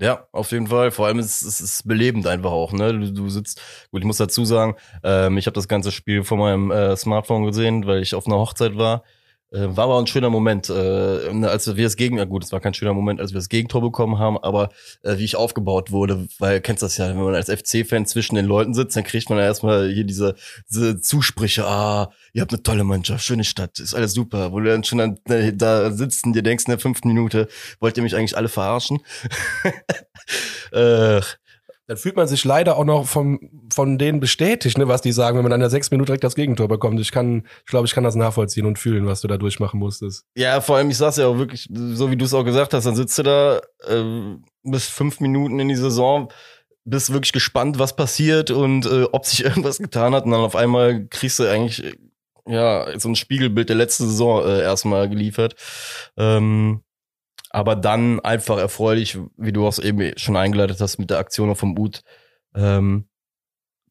Ja, 0.00 0.28
auf 0.30 0.52
jeden 0.52 0.68
Fall. 0.68 0.92
Vor 0.92 1.06
allem 1.06 1.18
ist 1.18 1.42
es 1.42 1.82
belebend 1.82 2.26
einfach 2.26 2.52
auch. 2.52 2.72
Ne? 2.72 2.92
Du, 2.92 3.12
du 3.12 3.28
sitzt, 3.28 3.60
gut, 3.90 4.00
ich 4.00 4.06
muss 4.06 4.18
dazu 4.18 4.44
sagen, 4.44 4.76
ähm, 5.02 5.38
ich 5.38 5.46
habe 5.46 5.54
das 5.54 5.66
ganze 5.66 5.90
Spiel 5.90 6.22
von 6.22 6.38
meinem 6.38 6.70
äh, 6.70 6.96
Smartphone 6.96 7.44
gesehen, 7.44 7.84
weil 7.86 8.00
ich 8.00 8.14
auf 8.14 8.26
einer 8.26 8.36
Hochzeit 8.36 8.76
war. 8.76 9.02
Äh, 9.50 9.76
war 9.76 9.84
aber 9.84 9.98
ein 9.98 10.06
schöner 10.06 10.28
Moment, 10.28 10.68
äh, 10.68 10.72
als 10.72 11.74
wir 11.74 11.84
das 11.84 11.96
Gegen, 11.96 12.18
ja 12.18 12.26
gut, 12.26 12.44
es 12.44 12.52
war 12.52 12.60
kein 12.60 12.74
schöner 12.74 12.92
Moment, 12.92 13.18
als 13.20 13.32
wir 13.32 13.38
das 13.38 13.48
Gegentor 13.48 13.80
bekommen 13.80 14.18
haben, 14.18 14.36
aber 14.36 14.68
äh, 15.02 15.16
wie 15.16 15.24
ich 15.24 15.36
aufgebaut 15.36 15.90
wurde, 15.90 16.28
weil 16.38 16.60
kennst 16.60 16.82
das 16.82 16.98
ja, 16.98 17.08
wenn 17.08 17.16
man 17.16 17.34
als 17.34 17.50
FC-Fan 17.50 18.04
zwischen 18.04 18.34
den 18.34 18.44
Leuten 18.44 18.74
sitzt, 18.74 18.96
dann 18.96 19.04
kriegt 19.04 19.30
man 19.30 19.38
ja 19.38 19.44
erstmal 19.44 19.88
hier 19.90 20.04
diese, 20.04 20.34
diese 20.70 21.00
Zusprüche, 21.00 21.66
ah, 21.66 22.12
ihr 22.34 22.42
habt 22.42 22.52
eine 22.52 22.62
tolle 22.62 22.84
Mannschaft, 22.84 23.24
schöne 23.24 23.44
Stadt, 23.44 23.78
ist 23.78 23.94
alles 23.94 24.12
super, 24.12 24.52
wo 24.52 24.60
du 24.60 24.66
dann 24.66 24.84
schon 24.84 25.00
an, 25.00 25.18
äh, 25.28 25.54
da 25.54 25.90
sitzt 25.92 26.26
und 26.26 26.34
dir 26.34 26.42
denkst 26.42 26.66
in 26.66 26.72
der 26.72 26.78
fünften 26.78 27.08
Minute, 27.08 27.48
wollt 27.80 27.96
ihr 27.96 28.02
mich 28.02 28.16
eigentlich 28.16 28.36
alle 28.36 28.48
verarschen? 28.48 28.98
äh, 30.72 31.22
dann 31.88 31.96
fühlt 31.96 32.16
man 32.16 32.28
sich 32.28 32.44
leider 32.44 32.76
auch 32.76 32.84
noch 32.84 33.06
vom, 33.06 33.40
von 33.72 33.96
denen 33.96 34.20
bestätigt, 34.20 34.76
ne, 34.76 34.88
was 34.88 35.00
die 35.00 35.10
sagen, 35.10 35.38
wenn 35.38 35.42
man 35.42 35.54
an 35.54 35.60
der 35.60 35.70
sechs 35.70 35.90
Minuten 35.90 36.06
direkt 36.06 36.22
das 36.22 36.34
Gegentor 36.34 36.68
bekommt. 36.68 37.00
Ich 37.00 37.10
kann, 37.10 37.46
ich 37.60 37.70
glaube, 37.70 37.86
ich 37.86 37.94
kann 37.94 38.04
das 38.04 38.14
nachvollziehen 38.14 38.66
und 38.66 38.78
fühlen, 38.78 39.06
was 39.06 39.22
du 39.22 39.28
da 39.28 39.38
durchmachen 39.38 39.80
musstest. 39.80 40.26
Ja, 40.36 40.60
vor 40.60 40.76
allem, 40.76 40.90
ich 40.90 40.98
sag's 40.98 41.16
ja 41.16 41.26
auch 41.26 41.38
wirklich, 41.38 41.66
so 41.72 42.10
wie 42.10 42.16
du 42.16 42.26
es 42.26 42.34
auch 42.34 42.44
gesagt 42.44 42.74
hast, 42.74 42.84
dann 42.84 42.94
sitzt 42.94 43.16
du 43.18 43.22
da 43.22 43.60
äh, 43.88 44.36
bis 44.64 44.86
fünf 44.86 45.20
Minuten 45.20 45.58
in 45.60 45.68
die 45.68 45.76
Saison, 45.76 46.30
bist 46.84 47.10
wirklich 47.10 47.32
gespannt, 47.32 47.78
was 47.78 47.96
passiert 47.96 48.50
und 48.50 48.84
äh, 48.84 49.04
ob 49.04 49.24
sich 49.24 49.42
irgendwas 49.44 49.78
getan 49.78 50.14
hat 50.14 50.26
und 50.26 50.32
dann 50.32 50.40
auf 50.42 50.56
einmal 50.56 51.06
kriegst 51.06 51.38
du 51.38 51.50
eigentlich 51.50 51.96
ja 52.46 52.98
so 52.98 53.08
ein 53.08 53.16
Spiegelbild 53.16 53.70
der 53.70 53.76
letzten 53.76 54.04
Saison 54.04 54.44
äh, 54.44 54.60
erstmal 54.60 55.08
geliefert. 55.08 55.54
Ähm, 56.18 56.82
aber 57.50 57.76
dann 57.76 58.20
einfach 58.20 58.58
erfreulich, 58.58 59.18
wie 59.36 59.52
du 59.52 59.66
auch 59.66 59.78
eben 59.78 60.16
schon 60.16 60.36
eingeleitet 60.36 60.80
hast 60.80 60.98
mit 60.98 61.10
der 61.10 61.18
Aktion 61.18 61.54
vom 61.56 61.78
Ut, 61.78 62.02
ähm, 62.54 63.08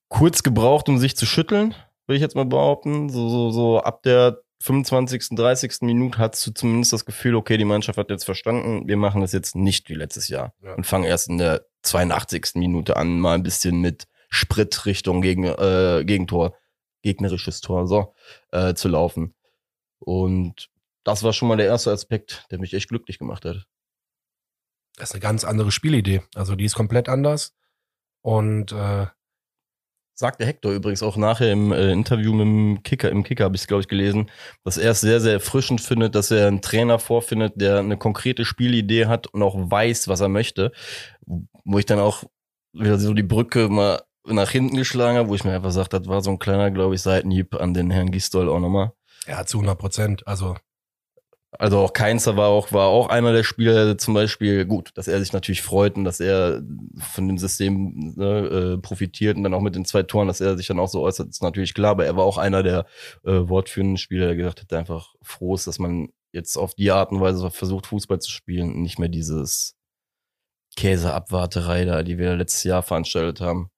kurz 0.09 0.43
gebraucht, 0.43 0.89
um 0.89 0.97
sich 0.97 1.15
zu 1.17 1.25
schütteln, 1.25 1.75
würde 2.05 2.17
ich 2.17 2.21
jetzt 2.21 2.35
mal 2.35 2.45
behaupten. 2.45 3.09
So, 3.09 3.29
so, 3.29 3.51
so 3.51 3.79
ab 3.79 4.03
der 4.03 4.41
25., 4.61 5.35
30. 5.35 5.81
Minute 5.81 6.17
hast 6.17 6.45
du 6.45 6.51
zumindest 6.51 6.93
das 6.93 7.05
Gefühl, 7.05 7.35
okay, 7.35 7.57
die 7.57 7.65
Mannschaft 7.65 7.97
hat 7.97 8.09
jetzt 8.09 8.25
verstanden, 8.25 8.87
wir 8.87 8.97
machen 8.97 9.21
das 9.21 9.31
jetzt 9.31 9.55
nicht 9.55 9.89
wie 9.89 9.93
letztes 9.93 10.29
Jahr 10.29 10.53
ja. 10.63 10.73
und 10.73 10.85
fangen 10.85 11.03
erst 11.03 11.29
in 11.29 11.37
der 11.37 11.65
82. 11.83 12.55
Minute 12.55 12.97
an, 12.97 13.19
mal 13.19 13.35
ein 13.35 13.43
bisschen 13.43 13.81
mit 13.81 14.07
Sprit 14.29 14.85
Richtung 14.85 15.21
gegen, 15.21 15.43
äh, 15.43 16.03
Gegentor, 16.05 16.55
gegnerisches 17.03 17.61
Tor, 17.61 17.87
so, 17.87 18.13
äh, 18.51 18.73
zu 18.73 18.87
laufen. 18.87 19.35
Und 19.99 20.69
das 21.07 21.23
war 21.23 21.31
schon 21.31 21.47
mal 21.47 21.55
der 21.55 21.67
erste 21.67 21.91
Aspekt, 21.91 22.45
der 22.51 22.59
mich 22.59 22.73
echt 22.73 22.89
glücklich 22.89 23.17
gemacht 23.17 23.45
hat. 23.45 23.65
Das 24.97 25.09
ist 25.09 25.15
eine 25.15 25.21
ganz 25.21 25.45
andere 25.45 25.71
Spielidee. 25.71 26.21
Also 26.35 26.55
die 26.55 26.65
ist 26.65 26.75
komplett 26.75 27.07
anders. 27.07 27.55
Und 28.21 28.73
äh 28.73 29.07
sagte 30.19 30.47
Hector 30.47 30.71
übrigens 30.71 31.03
auch 31.03 31.15
nachher 31.15 31.51
im 31.51 31.71
äh, 31.71 31.91
Interview 31.91 32.33
mit 32.33 32.45
dem 32.45 32.83
Kicker, 32.83 33.11
im 33.11 33.23
Kicker 33.23 33.43
habe 33.43 33.55
ich 33.55 33.61
es, 33.61 33.67
glaube 33.67 33.81
ich, 33.81 33.87
gelesen, 33.87 34.31
dass 34.63 34.77
er 34.77 34.91
es 34.91 35.01
sehr, 35.01 35.21
sehr 35.21 35.33
erfrischend 35.33 35.79
findet, 35.79 36.15
dass 36.15 36.31
er 36.31 36.47
einen 36.47 36.61
Trainer 36.61 36.97
vorfindet, 36.97 37.53
der 37.55 37.77
eine 37.77 37.97
konkrete 37.97 38.43
Spielidee 38.43 39.05
hat 39.05 39.27
und 39.27 39.43
auch 39.43 39.55
weiß, 39.55 40.07
was 40.07 40.19
er 40.19 40.29
möchte. 40.29 40.71
Wo 41.27 41.77
ich 41.77 41.85
dann 41.85 41.99
auch 41.99 42.23
wieder 42.73 42.97
so 42.97 43.13
die 43.13 43.21
Brücke 43.21 43.69
mal 43.69 44.01
nach 44.25 44.49
hinten 44.49 44.75
geschlagen 44.75 45.19
habe, 45.19 45.29
wo 45.29 45.35
ich 45.35 45.43
mir 45.43 45.53
einfach 45.53 45.69
gesagt, 45.69 45.93
das 45.93 46.07
war 46.07 46.21
so 46.21 46.31
ein 46.31 46.39
kleiner, 46.39 46.71
glaube 46.71 46.95
ich, 46.95 47.01
Seitenhieb 47.01 47.53
an 47.53 47.75
den 47.75 47.91
Herrn 47.91 48.11
Gistol 48.11 48.49
auch 48.49 48.59
nochmal. 48.59 48.93
Ja, 49.27 49.45
zu 49.45 49.59
100 49.59 49.77
Prozent. 49.77 50.27
Also 50.27 50.55
also 51.51 51.79
auch 51.79 51.93
Keinzer 51.93 52.35
war 52.35 52.49
auch, 52.49 52.71
war 52.71 52.87
auch 52.87 53.07
einer 53.07 53.31
der 53.31 53.43
Spieler 53.43 53.97
zum 53.97 54.13
Beispiel, 54.13 54.65
gut, 54.65 54.91
dass 54.95 55.07
er 55.07 55.19
sich 55.19 55.33
natürlich 55.33 55.61
freut 55.61 55.95
und 55.95 56.03
dass 56.03 56.19
er 56.19 56.61
von 56.99 57.27
dem 57.27 57.37
System 57.37 58.13
ne, 58.15 58.75
äh, 58.75 58.77
profitiert 58.77 59.37
und 59.37 59.43
dann 59.43 59.53
auch 59.53 59.61
mit 59.61 59.75
den 59.75 59.85
zwei 59.85 60.03
Toren, 60.03 60.27
dass 60.27 60.41
er 60.41 60.57
sich 60.57 60.67
dann 60.67 60.79
auch 60.79 60.89
so 60.89 61.01
äußert, 61.01 61.29
ist 61.29 61.41
natürlich 61.41 61.73
klar, 61.73 61.91
aber 61.91 62.05
er 62.05 62.17
war 62.17 62.25
auch 62.25 62.37
einer 62.37 62.63
der 62.63 62.85
äh, 63.23 63.47
wortführenden 63.47 63.97
Spieler, 63.97 64.27
der 64.27 64.35
gesagt 64.35 64.61
hat, 64.61 64.73
einfach 64.73 65.15
froh 65.21 65.55
ist, 65.55 65.67
dass 65.67 65.79
man 65.79 66.09
jetzt 66.33 66.57
auf 66.57 66.75
die 66.75 66.91
Art 66.91 67.11
und 67.11 67.21
Weise 67.21 67.49
versucht, 67.49 67.87
Fußball 67.87 68.19
zu 68.19 68.29
spielen 68.29 68.73
und 68.73 68.81
nicht 68.81 68.99
mehr 68.99 69.09
dieses 69.09 69.75
Käseabwarterei 70.75 71.85
da, 71.85 72.03
die 72.03 72.17
wir 72.17 72.35
letztes 72.35 72.63
Jahr 72.63 72.83
veranstaltet 72.83 73.41
haben 73.41 73.71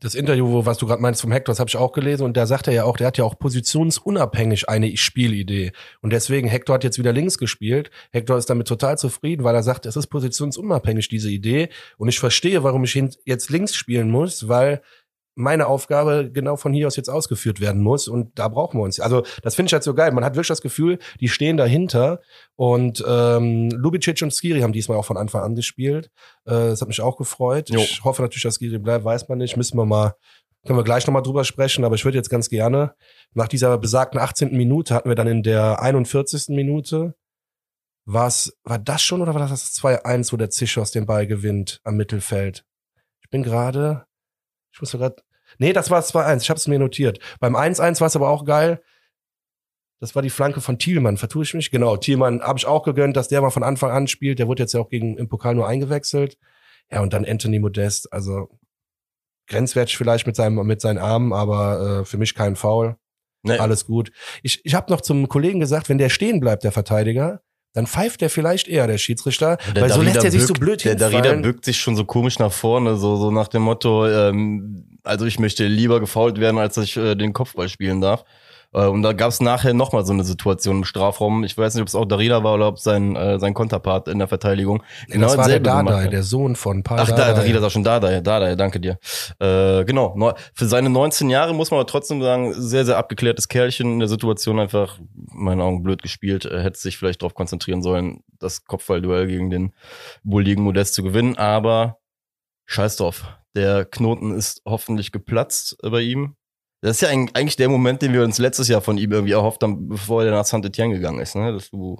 das 0.00 0.14
Interview, 0.14 0.64
was 0.64 0.78
du 0.78 0.86
gerade 0.86 1.02
meinst 1.02 1.20
vom 1.20 1.32
Hector, 1.32 1.52
das 1.52 1.58
habe 1.58 1.68
ich 1.68 1.76
auch 1.76 1.92
gelesen 1.92 2.24
und 2.24 2.36
da 2.36 2.46
sagt 2.46 2.68
er 2.68 2.72
ja 2.72 2.84
auch, 2.84 2.96
der 2.96 3.08
hat 3.08 3.18
ja 3.18 3.24
auch 3.24 3.38
positionsunabhängig 3.38 4.68
eine 4.68 4.96
Spielidee 4.96 5.72
und 6.02 6.12
deswegen 6.12 6.48
Hector 6.48 6.74
hat 6.74 6.84
jetzt 6.84 6.98
wieder 6.98 7.12
links 7.12 7.36
gespielt. 7.38 7.90
Hector 8.12 8.38
ist 8.38 8.48
damit 8.48 8.68
total 8.68 8.96
zufrieden, 8.96 9.42
weil 9.42 9.54
er 9.54 9.62
sagt, 9.62 9.86
es 9.86 9.96
ist 9.96 10.06
positionsunabhängig 10.06 11.08
diese 11.08 11.30
Idee 11.30 11.68
und 11.96 12.08
ich 12.08 12.20
verstehe, 12.20 12.62
warum 12.62 12.84
ich 12.84 12.94
jetzt 13.24 13.50
links 13.50 13.74
spielen 13.74 14.10
muss, 14.10 14.48
weil 14.48 14.82
meine 15.38 15.68
Aufgabe 15.68 16.30
genau 16.32 16.56
von 16.56 16.72
hier 16.72 16.88
aus 16.88 16.96
jetzt 16.96 17.08
ausgeführt 17.08 17.60
werden 17.60 17.80
muss 17.80 18.08
und 18.08 18.38
da 18.38 18.48
brauchen 18.48 18.78
wir 18.78 18.84
uns. 18.84 18.98
Also 18.98 19.22
das 19.42 19.54
finde 19.54 19.68
ich 19.68 19.72
halt 19.72 19.84
so 19.84 19.94
geil. 19.94 20.10
Man 20.12 20.24
hat 20.24 20.34
wirklich 20.34 20.48
das 20.48 20.60
Gefühl, 20.60 20.98
die 21.20 21.28
stehen 21.28 21.56
dahinter 21.56 22.20
und 22.56 23.04
ähm, 23.06 23.70
Lubicic 23.70 24.20
und 24.22 24.32
Skiri 24.32 24.60
haben 24.60 24.72
diesmal 24.72 24.98
auch 24.98 25.04
von 25.04 25.16
Anfang 25.16 25.42
an 25.42 25.54
gespielt. 25.54 26.10
Äh, 26.44 26.50
das 26.50 26.80
hat 26.80 26.88
mich 26.88 27.00
auch 27.00 27.16
gefreut. 27.16 27.70
Jo. 27.70 27.78
Ich 27.78 28.02
hoffe 28.02 28.22
natürlich, 28.22 28.42
dass 28.42 28.56
Skiri 28.56 28.78
bleibt, 28.78 29.04
weiß 29.04 29.28
man 29.28 29.38
nicht. 29.38 29.56
Müssen 29.56 29.78
wir 29.78 29.86
mal, 29.86 30.14
können 30.66 30.78
wir 30.78 30.84
gleich 30.84 31.06
nochmal 31.06 31.22
drüber 31.22 31.44
sprechen, 31.44 31.84
aber 31.84 31.94
ich 31.94 32.04
würde 32.04 32.18
jetzt 32.18 32.30
ganz 32.30 32.48
gerne, 32.48 32.94
nach 33.32 33.48
dieser 33.48 33.78
besagten 33.78 34.18
18. 34.18 34.56
Minute 34.56 34.92
hatten 34.92 35.08
wir 35.08 35.14
dann 35.14 35.28
in 35.28 35.44
der 35.44 35.80
41. 35.80 36.48
Minute 36.48 37.14
was, 38.10 38.56
war 38.64 38.78
das 38.78 39.02
schon 39.02 39.20
oder 39.20 39.34
war 39.34 39.40
das 39.42 39.50
das 39.50 39.74
2-1, 39.74 40.32
wo 40.32 40.38
der 40.38 40.48
Zischos 40.48 40.90
den 40.92 41.04
Ball 41.04 41.26
gewinnt 41.26 41.82
am 41.84 41.96
Mittelfeld? 41.96 42.64
Ich 43.22 43.28
bin 43.28 43.42
gerade, 43.42 44.06
ich 44.72 44.80
muss 44.80 44.92
gerade 44.92 45.16
Nee, 45.58 45.72
das 45.72 45.90
war 45.90 46.00
2-1. 46.00 46.42
Ich 46.42 46.50
habe 46.50 46.58
es 46.58 46.68
mir 46.68 46.78
notiert. 46.78 47.18
Beim 47.40 47.56
1-1 47.56 48.00
war 48.00 48.06
es 48.06 48.16
aber 48.16 48.28
auch 48.28 48.44
geil. 48.44 48.82
Das 50.00 50.14
war 50.14 50.22
die 50.22 50.30
Flanke 50.30 50.60
von 50.60 50.78
Thielmann. 50.78 51.16
Vertue 51.16 51.42
ich 51.42 51.54
mich? 51.54 51.70
Genau, 51.70 51.96
Thielmann 51.96 52.40
habe 52.42 52.58
ich 52.58 52.66
auch 52.66 52.84
gegönnt, 52.84 53.16
dass 53.16 53.28
der 53.28 53.40
mal 53.40 53.50
von 53.50 53.64
Anfang 53.64 53.90
an 53.90 54.06
spielt. 54.06 54.38
Der 54.38 54.46
wurde 54.46 54.62
jetzt 54.62 54.74
ja 54.74 54.80
auch 54.80 54.90
gegen 54.90 55.16
im 55.16 55.28
Pokal 55.28 55.54
nur 55.54 55.66
eingewechselt. 55.66 56.38
Ja, 56.90 57.00
und 57.00 57.12
dann 57.12 57.24
Anthony 57.24 57.58
Modest. 57.58 58.12
Also 58.12 58.48
grenzwertig 59.48 59.96
vielleicht 59.96 60.26
mit 60.26 60.36
seinem 60.36 60.64
mit 60.66 60.80
seinen 60.80 60.98
Armen, 60.98 61.32
aber 61.32 62.00
äh, 62.00 62.04
für 62.04 62.18
mich 62.18 62.34
kein 62.34 62.54
Foul. 62.54 62.96
Nee. 63.42 63.58
Alles 63.58 63.86
gut. 63.86 64.12
Ich, 64.42 64.64
ich 64.64 64.74
habe 64.74 64.92
noch 64.92 65.00
zum 65.00 65.28
Kollegen 65.28 65.60
gesagt, 65.60 65.88
wenn 65.88 65.98
der 65.98 66.08
stehen 66.08 66.40
bleibt, 66.40 66.64
der 66.64 66.72
Verteidiger, 66.72 67.40
dann 67.72 67.86
pfeift 67.86 68.20
der 68.20 68.30
vielleicht 68.30 68.68
eher, 68.68 68.86
der 68.86 68.98
Schiedsrichter, 68.98 69.58
der 69.74 69.82
weil 69.82 69.88
Darida 69.88 69.94
so 69.94 70.02
lässt 70.02 70.24
er 70.24 70.30
sich 70.30 70.40
bückt, 70.40 70.48
so 70.48 70.54
blöd 70.54 70.84
Der 70.84 70.94
Darida 70.94 71.34
bückt 71.34 71.64
sich 71.64 71.78
schon 71.78 71.96
so 71.96 72.04
komisch 72.04 72.38
nach 72.38 72.52
vorne, 72.52 72.96
so, 72.96 73.16
so 73.16 73.30
nach 73.30 73.48
dem 73.48 73.62
Motto, 73.62 74.06
ähm, 74.06 74.98
also 75.04 75.26
ich 75.26 75.38
möchte 75.38 75.66
lieber 75.66 76.00
gefault 76.00 76.40
werden, 76.40 76.58
als 76.58 76.74
dass 76.74 76.84
ich 76.84 76.96
äh, 76.96 77.14
den 77.14 77.32
Kopfball 77.32 77.68
spielen 77.68 78.00
darf. 78.00 78.24
Äh, 78.72 78.86
und 78.86 79.02
da 79.02 79.12
gab 79.12 79.30
es 79.30 79.40
nachher 79.40 79.74
nochmal 79.74 80.04
so 80.04 80.12
eine 80.12 80.24
Situation 80.24 80.78
im 80.78 80.84
Strafraum. 80.84 81.44
Ich 81.44 81.56
weiß 81.56 81.74
nicht, 81.74 81.82
ob 81.82 81.88
es 81.88 81.94
auch 81.94 82.04
Darida 82.04 82.44
war 82.44 82.54
oder 82.54 82.68
ob 82.68 82.78
sein, 82.78 83.16
äh, 83.16 83.38
sein 83.38 83.54
Konterpart 83.54 84.08
in 84.08 84.18
der 84.18 84.28
Verteidigung. 84.28 84.82
Genau 85.08 85.28
das 85.28 85.36
war 85.36 85.48
der 85.48 85.60
Dardai, 85.60 86.08
der 86.08 86.22
Sohn 86.22 86.56
von 86.56 86.82
Paul 86.82 86.98
Ach, 87.00 87.08
Dardai. 87.08 87.32
Darida 87.32 87.58
ist 87.58 87.64
auch 87.64 87.70
schon 87.70 87.84
Dardai. 87.84 88.20
Dardai, 88.20 88.56
danke 88.56 88.80
dir. 88.80 88.98
Äh, 89.38 89.84
genau, 89.84 90.34
für 90.54 90.66
seine 90.66 90.90
19 90.90 91.30
Jahre 91.30 91.54
muss 91.54 91.70
man 91.70 91.80
aber 91.80 91.86
trotzdem 91.86 92.20
sagen, 92.22 92.52
sehr, 92.54 92.84
sehr 92.84 92.98
abgeklärtes 92.98 93.48
Kerlchen 93.48 93.94
in 93.94 93.98
der 94.00 94.08
Situation 94.08 94.58
einfach, 94.58 94.98
in 94.98 95.44
meinen 95.44 95.60
Augen, 95.60 95.82
blöd 95.82 96.02
gespielt. 96.02 96.44
Er 96.44 96.62
hätte 96.62 96.78
sich 96.78 96.98
vielleicht 96.98 97.22
darauf 97.22 97.34
konzentrieren 97.34 97.82
sollen, 97.82 98.22
das 98.38 98.64
Kopfballduell 98.64 99.26
gegen 99.26 99.50
den 99.50 99.72
bulligen 100.22 100.62
Modest 100.62 100.94
zu 100.94 101.02
gewinnen, 101.02 101.36
aber 101.38 101.98
scheiß 102.66 102.96
drauf. 102.96 103.24
Der 103.54 103.84
Knoten 103.84 104.34
ist 104.34 104.62
hoffentlich 104.64 105.10
geplatzt 105.10 105.76
bei 105.82 106.00
ihm. 106.00 106.36
Das 106.80 106.92
ist 106.92 107.00
ja 107.00 107.08
eigentlich 107.08 107.56
der 107.56 107.68
Moment, 107.68 108.02
den 108.02 108.12
wir 108.12 108.22
uns 108.22 108.38
letztes 108.38 108.68
Jahr 108.68 108.80
von 108.80 108.98
ihm 108.98 109.10
irgendwie 109.10 109.32
erhofft 109.32 109.62
haben, 109.62 109.88
bevor 109.88 110.24
er 110.24 110.30
nach 110.30 110.44
Saint-Etienne 110.44 110.94
gegangen 110.94 111.20
ist, 111.20 111.34
ne? 111.34 111.52
Dass 111.52 111.70
du 111.70 111.98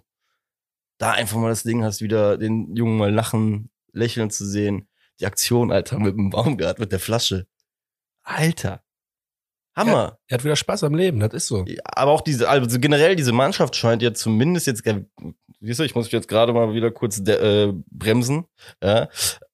da 0.98 1.12
einfach 1.12 1.36
mal 1.38 1.48
das 1.48 1.62
Ding 1.64 1.82
hast, 1.82 2.00
wieder 2.00 2.36
den 2.36 2.74
Jungen 2.76 2.98
mal 2.98 3.12
lachen, 3.12 3.70
lächeln 3.92 4.30
zu 4.30 4.44
sehen. 4.46 4.88
Die 5.20 5.26
Aktion, 5.26 5.72
Alter, 5.72 5.98
mit 5.98 6.16
dem 6.16 6.30
Baumgart, 6.30 6.78
mit 6.78 6.92
der 6.92 7.00
Flasche. 7.00 7.46
Alter. 8.22 8.82
Hammer. 9.74 9.92
Ja, 9.92 10.18
er 10.26 10.34
hat 10.34 10.44
wieder 10.44 10.56
Spaß 10.56 10.84
am 10.84 10.94
Leben, 10.94 11.20
das 11.20 11.32
ist 11.34 11.46
so. 11.46 11.64
Ja, 11.66 11.80
aber 11.84 12.10
auch 12.10 12.20
diese, 12.20 12.48
also 12.48 12.78
generell 12.80 13.16
diese 13.16 13.32
Mannschaft 13.32 13.76
scheint 13.76 14.02
ja 14.02 14.12
zumindest 14.12 14.66
jetzt, 14.66 14.82
siehst 15.60 15.78
du, 15.78 15.84
ich 15.84 15.94
muss 15.94 16.06
mich 16.06 16.12
jetzt 16.12 16.28
gerade 16.28 16.52
mal 16.52 16.74
wieder 16.74 16.90
kurz 16.90 17.20
äh, 17.20 17.72
bremsen, 17.90 18.46
ja, 18.82 19.08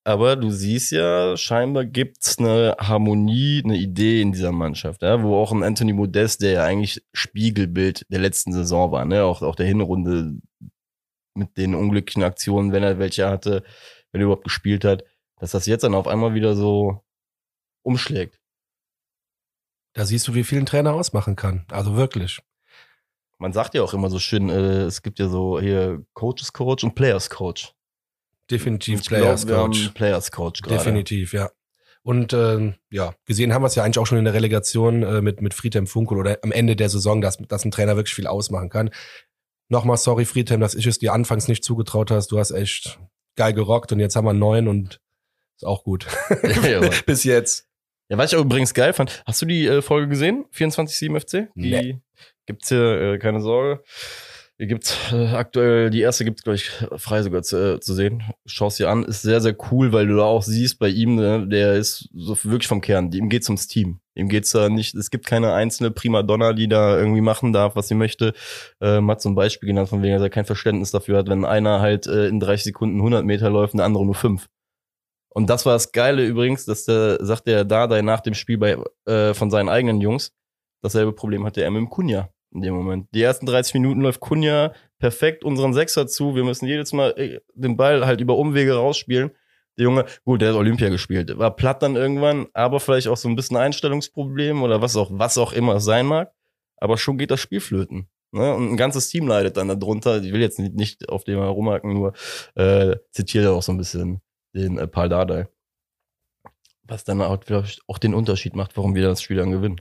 aber 0.05 0.37
du 0.37 0.51
siehst 0.51 0.93
ja, 0.93 1.37
scheinbar 1.37 1.87
gibt's 1.87 2.39
eine 2.39 2.77
Harmonie, 2.79 3.63
eine 3.65 3.77
Idee 3.77 4.21
in 4.21 4.33
dieser 4.33 4.53
Mannschaft, 4.53 5.03
ja, 5.03 5.23
wo 5.23 5.37
auch 5.37 5.51
ein 5.51 5.63
Anthony 5.63 5.95
Modest, 5.95 6.43
der 6.43 6.53
ja 6.53 6.65
eigentlich 6.65 7.03
Spiegelbild 7.15 8.07
der 8.11 8.21
letzten 8.21 8.53
Saison 8.53 8.93
war, 8.93 9.05
ne, 9.07 9.25
auch, 9.25 9.43
auch 9.43 9.57
der 9.57 9.67
Hinrunde 9.67 10.39
mit 11.35 11.57
den 11.57 11.75
unglücklichen 11.75 12.23
Aktionen, 12.23 12.73
wenn 12.73 12.83
er 12.83 12.99
welche 12.99 13.29
hatte, 13.29 13.65
wenn 14.13 14.21
er 14.21 14.27
überhaupt 14.27 14.45
gespielt 14.45 14.85
hat, 14.85 15.05
dass 15.39 15.53
das 15.53 15.67
jetzt 15.67 15.83
dann 15.83 15.95
auf 15.95 16.07
einmal 16.07 16.35
wieder 16.35 16.55
so 16.55 17.03
umschlägt. 17.83 18.39
Da 19.95 20.05
siehst 20.05 20.29
du, 20.29 20.35
wie 20.35 20.45
viel 20.45 20.59
ein 20.59 20.67
Trainer 20.67 20.93
ausmachen 20.93 21.37
kann. 21.37 21.67
Also 21.71 21.97
wirklich. 21.97 22.41
Man 23.39 23.53
sagt 23.53 23.75
ja 23.75 23.83
auch 23.83 23.95
immer 23.95 24.11
so 24.11 24.19
schön, 24.19 24.49
äh, 24.49 24.83
es 24.83 25.03
gibt 25.03 25.19
ja 25.19 25.29
so 25.29 25.61
hier 25.61 26.05
Coaches 26.15 26.53
Coach 26.53 26.85
und 26.85 26.95
Players 26.95 27.31
Coach. 27.31 27.75
Definitiv 28.51 29.01
Ich 29.01 29.07
Players 29.07 29.47
glaub, 29.47 29.67
Coach. 29.67 29.89
Players 29.95 30.31
Coach 30.31 30.63
gerade. 30.63 30.77
Definitiv, 30.77 31.33
ja. 31.33 31.51
Und 32.03 32.35
ähm, 32.35 32.75
ja, 32.91 33.15
gesehen 33.25 33.55
haben 33.55 33.63
wir 33.63 33.67
es 33.69 33.75
ja 33.77 33.83
eigentlich 33.83 33.99
auch 33.99 34.07
schon 34.07 34.19
in 34.19 34.25
der 34.27 34.35
Relegation 34.35 35.03
äh, 35.03 35.23
mit, 35.23 35.41
mit 35.41 35.55
Friedhelm 35.55 35.87
Funkel 35.87 36.19
oder 36.19 36.39
am 36.43 36.53
Ende 36.53 36.77
der 36.77 36.91
Saison, 36.91 37.21
dass, 37.23 37.39
dass 37.39 37.65
ein 37.65 37.71
Trainer 37.71 37.97
wirklich 37.97 38.15
viel 38.15 38.27
ausmachen 38.27 38.69
kann. 38.69 38.91
Nochmal 39.71 39.97
sorry, 39.97 40.27
Friedhelm, 40.27 40.61
dass 40.61 40.75
ich 40.75 40.87
es 40.87 40.99
dir 40.99 41.15
anfangs 41.15 41.49
nicht 41.49 41.65
zugetraut 41.65 42.11
hast. 42.11 42.31
Du 42.31 42.39
hast 42.39 42.51
echt 42.51 42.99
geil 43.37 43.55
gerockt 43.55 43.91
und 43.93 44.01
jetzt 44.01 44.17
haben 44.17 44.27
wir 44.27 44.31
einen 44.31 44.39
neuen 44.39 44.69
und 44.69 45.01
ist 45.57 45.65
auch 45.65 45.83
gut. 45.83 46.07
Bis 47.07 47.25
jetzt. 47.25 47.67
ja, 48.11 48.19
was 48.19 48.33
ich 48.33 48.39
auch 48.39 48.43
übrigens 48.45 48.75
geil 48.75 48.93
fand, 48.93 49.23
hast 49.25 49.41
du 49.41 49.47
die 49.47 49.67
äh, 49.67 49.81
Folge 49.81 50.09
gesehen? 50.09 50.45
24-7 50.55 51.19
FC? 51.21 51.49
Die 51.55 51.71
Nee. 51.71 52.01
gibt's 52.45 52.69
hier, 52.69 53.01
äh, 53.15 53.19
keine 53.19 53.41
Sorge. 53.41 53.83
Die 54.61 54.69
gibt's 54.69 54.97
äh, 55.13 55.35
aktuell, 55.35 55.91
die 55.91 56.01
erste 56.01 56.25
gibt's, 56.25 56.47
ich, 56.47 56.71
frei 56.97 57.23
sogar 57.23 57.43
zu, 57.43 57.57
äh, 57.57 57.81
zu 57.81 57.93
sehen. 57.93 58.23
Schau's 58.47 58.77
dir 58.77 58.89
an, 58.89 59.03
ist 59.03 59.23
sehr, 59.23 59.41
sehr 59.41 59.57
cool, 59.73 59.93
weil 59.93 60.07
du 60.07 60.17
da 60.17 60.23
auch 60.23 60.45
siehst 60.45 60.79
bei 60.79 60.89
ihm, 60.89 61.17
ne, 61.17 61.49
der 61.49 61.75
ist 61.75 62.09
so 62.15 62.37
wirklich 62.45 62.69
vom 62.69 62.81
Kern. 62.81 63.11
Ihm 63.11 63.29
geht's 63.29 63.49
ums 63.49 63.67
Team. 63.67 63.99
Ihm 64.15 64.29
geht's 64.29 64.53
da 64.53 64.69
nicht, 64.69 64.95
es 64.95 65.11
gibt 65.11 65.27
keine 65.27 65.55
einzelne 65.55 65.91
Primadonna, 65.91 66.53
die 66.53 66.69
da 66.69 66.97
irgendwie 66.97 67.21
machen 67.21 67.53
darf, 67.53 67.75
was 67.75 67.89
sie 67.89 67.97
möchte. 67.97 68.33
Ähm, 68.81 69.11
hat 69.11 69.21
zum 69.21 69.35
Beispiel 69.35 69.67
genannt, 69.67 69.89
von 69.89 70.03
wegen, 70.03 70.15
dass 70.15 70.23
er 70.23 70.31
kein 70.31 70.45
Verständnis 70.45 70.93
dafür 70.93 71.19
hat, 71.19 71.29
wenn 71.29 71.45
einer 71.45 71.81
halt 71.81 72.07
äh, 72.07 72.29
in 72.29 72.39
30 72.39 72.65
Sekunden 72.65 72.99
100 72.99 73.25
Meter 73.25 73.51
läuft 73.51 73.75
und 73.75 73.79
der 73.79 73.87
andere 73.87 74.07
nur 74.07 74.15
5. 74.15 74.47
Und 75.31 75.51
das 75.51 75.67
war 75.67 75.73
das 75.73 75.91
Geile 75.91 76.25
übrigens, 76.25 76.65
dass 76.65 76.85
der, 76.85 77.19
sagt 77.25 77.49
der 77.49 77.65
Dardai 77.65 78.03
nach 78.03 78.21
dem 78.21 78.35
Spiel 78.35 78.59
bei, 78.59 78.77
äh, 79.07 79.35
von 79.35 79.51
seinen 79.51 79.69
eigenen 79.69 80.01
Jungs, 80.01 80.33
dasselbe 80.81 81.13
Problem 81.13 81.45
hatte 81.45 81.63
er 81.63 81.73
mit 81.73 81.81
dem 81.81 81.91
Kunja 81.91 82.29
in 82.55 82.63
dem 82.63 82.75
Moment. 82.75 83.09
Die 83.13 83.23
ersten 83.23 83.47
30 83.47 83.75
Minuten 83.75 84.01
läuft 84.01 84.21
Kunja 84.21 84.73
perfekt 84.99 85.45
unseren 85.45 85.75
Sechser 85.75 86.07
zu. 86.07 86.35
Wir 86.35 86.45
müssen 86.45 86.67
jedes 86.67 86.93
Mal 86.93 87.11
äh, 87.19 87.41
den 87.55 87.77
Ball 87.77 88.07
halt 88.07 88.21
über 88.21 88.39
Umwege 88.39 88.75
rausspielen. 88.75 89.31
Der 89.77 89.85
Junge, 89.85 90.05
gut, 90.25 90.41
der 90.41 90.51
hat 90.51 90.57
Olympia 90.57 90.89
gespielt, 90.89 91.37
war 91.37 91.55
platt 91.55 91.83
dann 91.83 91.97
irgendwann, 91.97 92.47
aber 92.53 92.79
vielleicht 92.79 93.09
auch 93.09 93.17
so 93.17 93.29
ein 93.29 93.35
bisschen 93.35 93.57
Einstellungsproblem 93.57 94.63
oder 94.63 94.81
was 94.81 94.95
auch, 94.95 95.11
was 95.13 95.37
auch 95.37 95.53
immer 95.53 95.75
es 95.75 95.85
sein 95.85 96.07
mag. 96.07 96.33
Aber 96.77 96.97
schon 96.97 97.19
geht 97.19 97.33
das 97.33 97.41
Spiel 97.41 97.61
flöten. 97.61 98.09
Ne? 98.31 98.55
Und 98.55 98.73
ein 98.73 98.77
ganzes 98.77 99.09
Team 99.09 99.27
leidet 99.27 99.57
dann 99.57 99.69
darunter. 99.69 100.23
Ich 100.23 100.33
will 100.33 100.41
jetzt 100.41 100.59
nicht, 100.59 100.75
nicht 100.75 101.09
auf 101.09 101.25
dem 101.25 101.39
herumhaken, 101.39 101.93
nur 101.93 102.13
äh, 102.55 102.97
zitiere 103.11 103.53
auch 103.53 103.63
so 103.63 103.73
ein 103.73 103.79
bisschen 103.79 104.21
den 104.55 104.79
äh, 104.79 104.87
Paul 104.87 105.09
Dardai. 105.09 105.49
Was 106.83 107.05
dann 107.05 107.21
auch, 107.23 107.39
vielleicht 107.45 107.83
auch 107.89 107.99
den 107.99 108.15
Unterschied 108.15 108.55
macht, 108.55 108.77
warum 108.77 108.95
wir 108.95 109.07
das 109.07 109.23
Spiel 109.23 109.39
dann 109.39 109.51
gewinnen. 109.51 109.81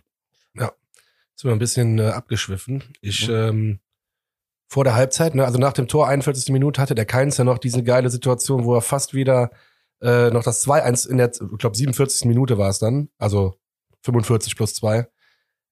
Sind 1.35 1.49
wir 1.49 1.53
ein 1.55 1.59
bisschen 1.59 1.99
äh, 1.99 2.07
abgeschwiffen. 2.09 2.83
Ich, 3.01 3.27
Mhm. 3.27 3.33
ähm, 3.35 3.79
vor 4.67 4.83
der 4.83 4.95
Halbzeit, 4.95 5.35
ne, 5.35 5.45
also 5.45 5.59
nach 5.59 5.73
dem 5.73 5.87
Tor, 5.87 6.07
41. 6.07 6.51
Minute, 6.51 6.81
hatte 6.81 6.95
der 6.95 7.05
Keins 7.05 7.37
ja 7.37 7.43
noch 7.43 7.59
diese 7.59 7.83
geile 7.83 8.09
Situation, 8.09 8.65
wo 8.65 8.73
er 8.75 8.81
fast 8.81 9.13
wieder 9.13 9.51
äh, 10.01 10.31
noch 10.31 10.43
das 10.43 10.65
2-1 10.65 11.07
in 11.07 11.17
der, 11.17 11.31
ich 11.31 11.57
glaube, 11.59 11.77
47. 11.77 12.25
Minute 12.27 12.57
war 12.57 12.69
es 12.69 12.79
dann, 12.79 13.09
also 13.17 13.55
45 14.01 14.55
plus 14.55 14.73
2. 14.73 15.07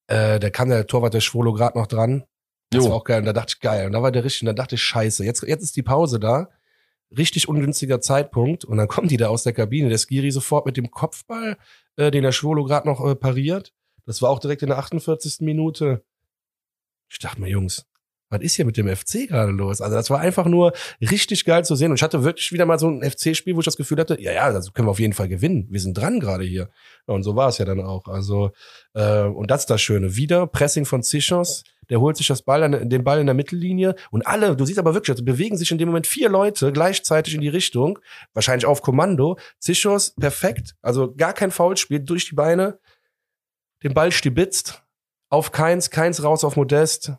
Äh, 0.08 0.40
da 0.40 0.50
kam 0.50 0.70
der 0.70 0.88
Torwart 0.88 1.14
der 1.14 1.20
Schwolo 1.22 1.52
gerade 1.54 1.78
noch 1.78 1.88
dran. 1.88 2.24
Das 2.70 2.86
Jo. 2.86 2.92
war 2.92 2.98
auch 2.98 3.04
geil. 3.04 3.20
Und 3.20 3.26
da 3.26 3.34
dachte 3.34 3.56
ich, 3.56 3.60
geil. 3.60 3.86
Und 3.88 3.92
da 3.94 4.02
war 4.02 4.12
der 4.12 4.24
richtig, 4.24 4.44
und 4.44 4.46
da 4.48 4.54
dachte 4.54 4.76
ich, 4.76 4.82
scheiße, 4.84 5.26
jetzt, 5.26 5.44
jetzt 5.44 5.64
ist 5.64 5.76
die 5.76 5.84
Pause 5.84 6.20
da. 6.20 6.50
Richtig 7.18 7.50
ungünstiger 7.50 8.00
Zeitpunkt. 8.00 8.64
Und 8.64 8.78
dann 8.78 8.88
kommen 8.88 9.10
die 9.10 9.18
da 9.18 9.28
aus 9.28 9.44
der 9.44 9.52
Kabine. 9.54 9.90
Der 9.90 9.98
Skiri 9.98 10.32
sofort 10.32 10.66
mit 10.66 10.78
dem 10.78 10.92
Kopfball, 10.92 11.58
äh, 11.98 12.12
den 12.12 12.24
der 12.24 12.32
Schwolo 12.32 12.64
gerade 12.64 12.88
noch 12.88 13.06
äh, 13.06 13.16
pariert. 13.16 13.74
Das 14.06 14.22
war 14.22 14.30
auch 14.30 14.40
direkt 14.40 14.62
in 14.64 14.70
der 14.70 14.78
48. 14.78 15.38
Minute. 15.42 16.04
Ich 17.10 17.20
dachte 17.20 17.42
mir, 17.42 17.50
Jungs, 17.50 17.86
was 18.30 18.42
ist 18.42 18.56
hier 18.56 18.64
mit 18.66 18.78
dem 18.78 18.88
FC 18.88 19.28
gerade 19.28 19.52
los? 19.52 19.82
Also 19.82 19.96
das 19.96 20.10
war 20.10 20.20
einfach 20.22 20.46
nur 20.46 20.72
richtig 21.02 21.44
geil 21.44 21.66
zu 21.66 21.76
sehen. 21.76 21.92
Und 21.92 21.98
ich 21.98 22.04
hatte 22.04 22.24
wirklich 22.24 22.54
wieder 22.54 22.66
mal 22.66 22.80
so 22.80 22.88
ein 22.88 23.04
FC-Spiel, 23.04 23.56
wo 23.56 23.60
ich 23.60 23.66
das 23.66 23.76
Gefühl 23.76 24.00
hatte, 24.00 24.20
ja, 24.22 24.32
ja, 24.32 24.52
das 24.54 24.72
können 24.72 24.88
wir 24.88 24.92
auf 24.92 25.02
jeden 25.02 25.12
Fall 25.12 25.28
gewinnen. 25.28 25.68
Wir 25.70 25.82
sind 25.82 25.98
dran 25.98 26.22
gerade 26.22 26.46
hier. 26.46 26.70
Und 27.08 27.24
so 27.24 27.36
war 27.36 27.50
es 27.50 27.58
ja 27.58 27.66
dann 27.66 27.82
auch. 27.82 28.08
Also, 28.08 28.52
äh, 28.94 29.24
und 29.24 29.52
das 29.52 29.62
ist 29.64 29.70
das 29.70 29.82
Schöne. 29.82 30.16
Wieder 30.16 30.48
Pressing 30.48 30.86
von 30.86 31.04
Zichos. 31.04 31.64
Der 31.90 32.00
holt 32.00 32.16
sich 32.16 32.28
das 32.28 32.42
Ball, 32.44 32.64
an- 32.64 32.90
den 32.90 33.04
Ball 33.04 33.20
in 33.20 33.26
der 33.26 33.36
Mittellinie. 33.36 33.96
Und 34.12 34.26
alle, 34.26 34.56
du 34.56 34.64
siehst 34.66 34.80
aber 34.80 34.94
wirklich, 34.94 35.12
also 35.14 35.26
bewegen 35.26 35.58
sich 35.58 35.70
in 35.72 35.78
dem 35.78 35.90
Moment 35.90 36.08
vier 36.08 36.30
Leute 36.30 36.72
gleichzeitig 36.72 37.34
in 37.36 37.42
die 37.42 37.50
Richtung. 37.50 38.00
Wahrscheinlich 38.34 38.66
auf 38.66 38.82
Kommando. 38.82 39.38
Zichos, 39.60 40.16
perfekt. 40.18 40.76
Also 40.82 41.14
gar 41.14 41.34
kein 41.34 41.52
Foulspiel, 41.52 42.00
durch 42.00 42.30
die 42.30 42.36
Beine. 42.36 42.80
Den 43.84 43.94
Ball 43.94 44.12
stibitzt. 44.12 44.84
Auf 45.30 45.52
Keins, 45.52 45.90
Keins 45.90 46.24
raus 46.24 46.44
auf 46.44 46.56
Modest. 46.56 47.14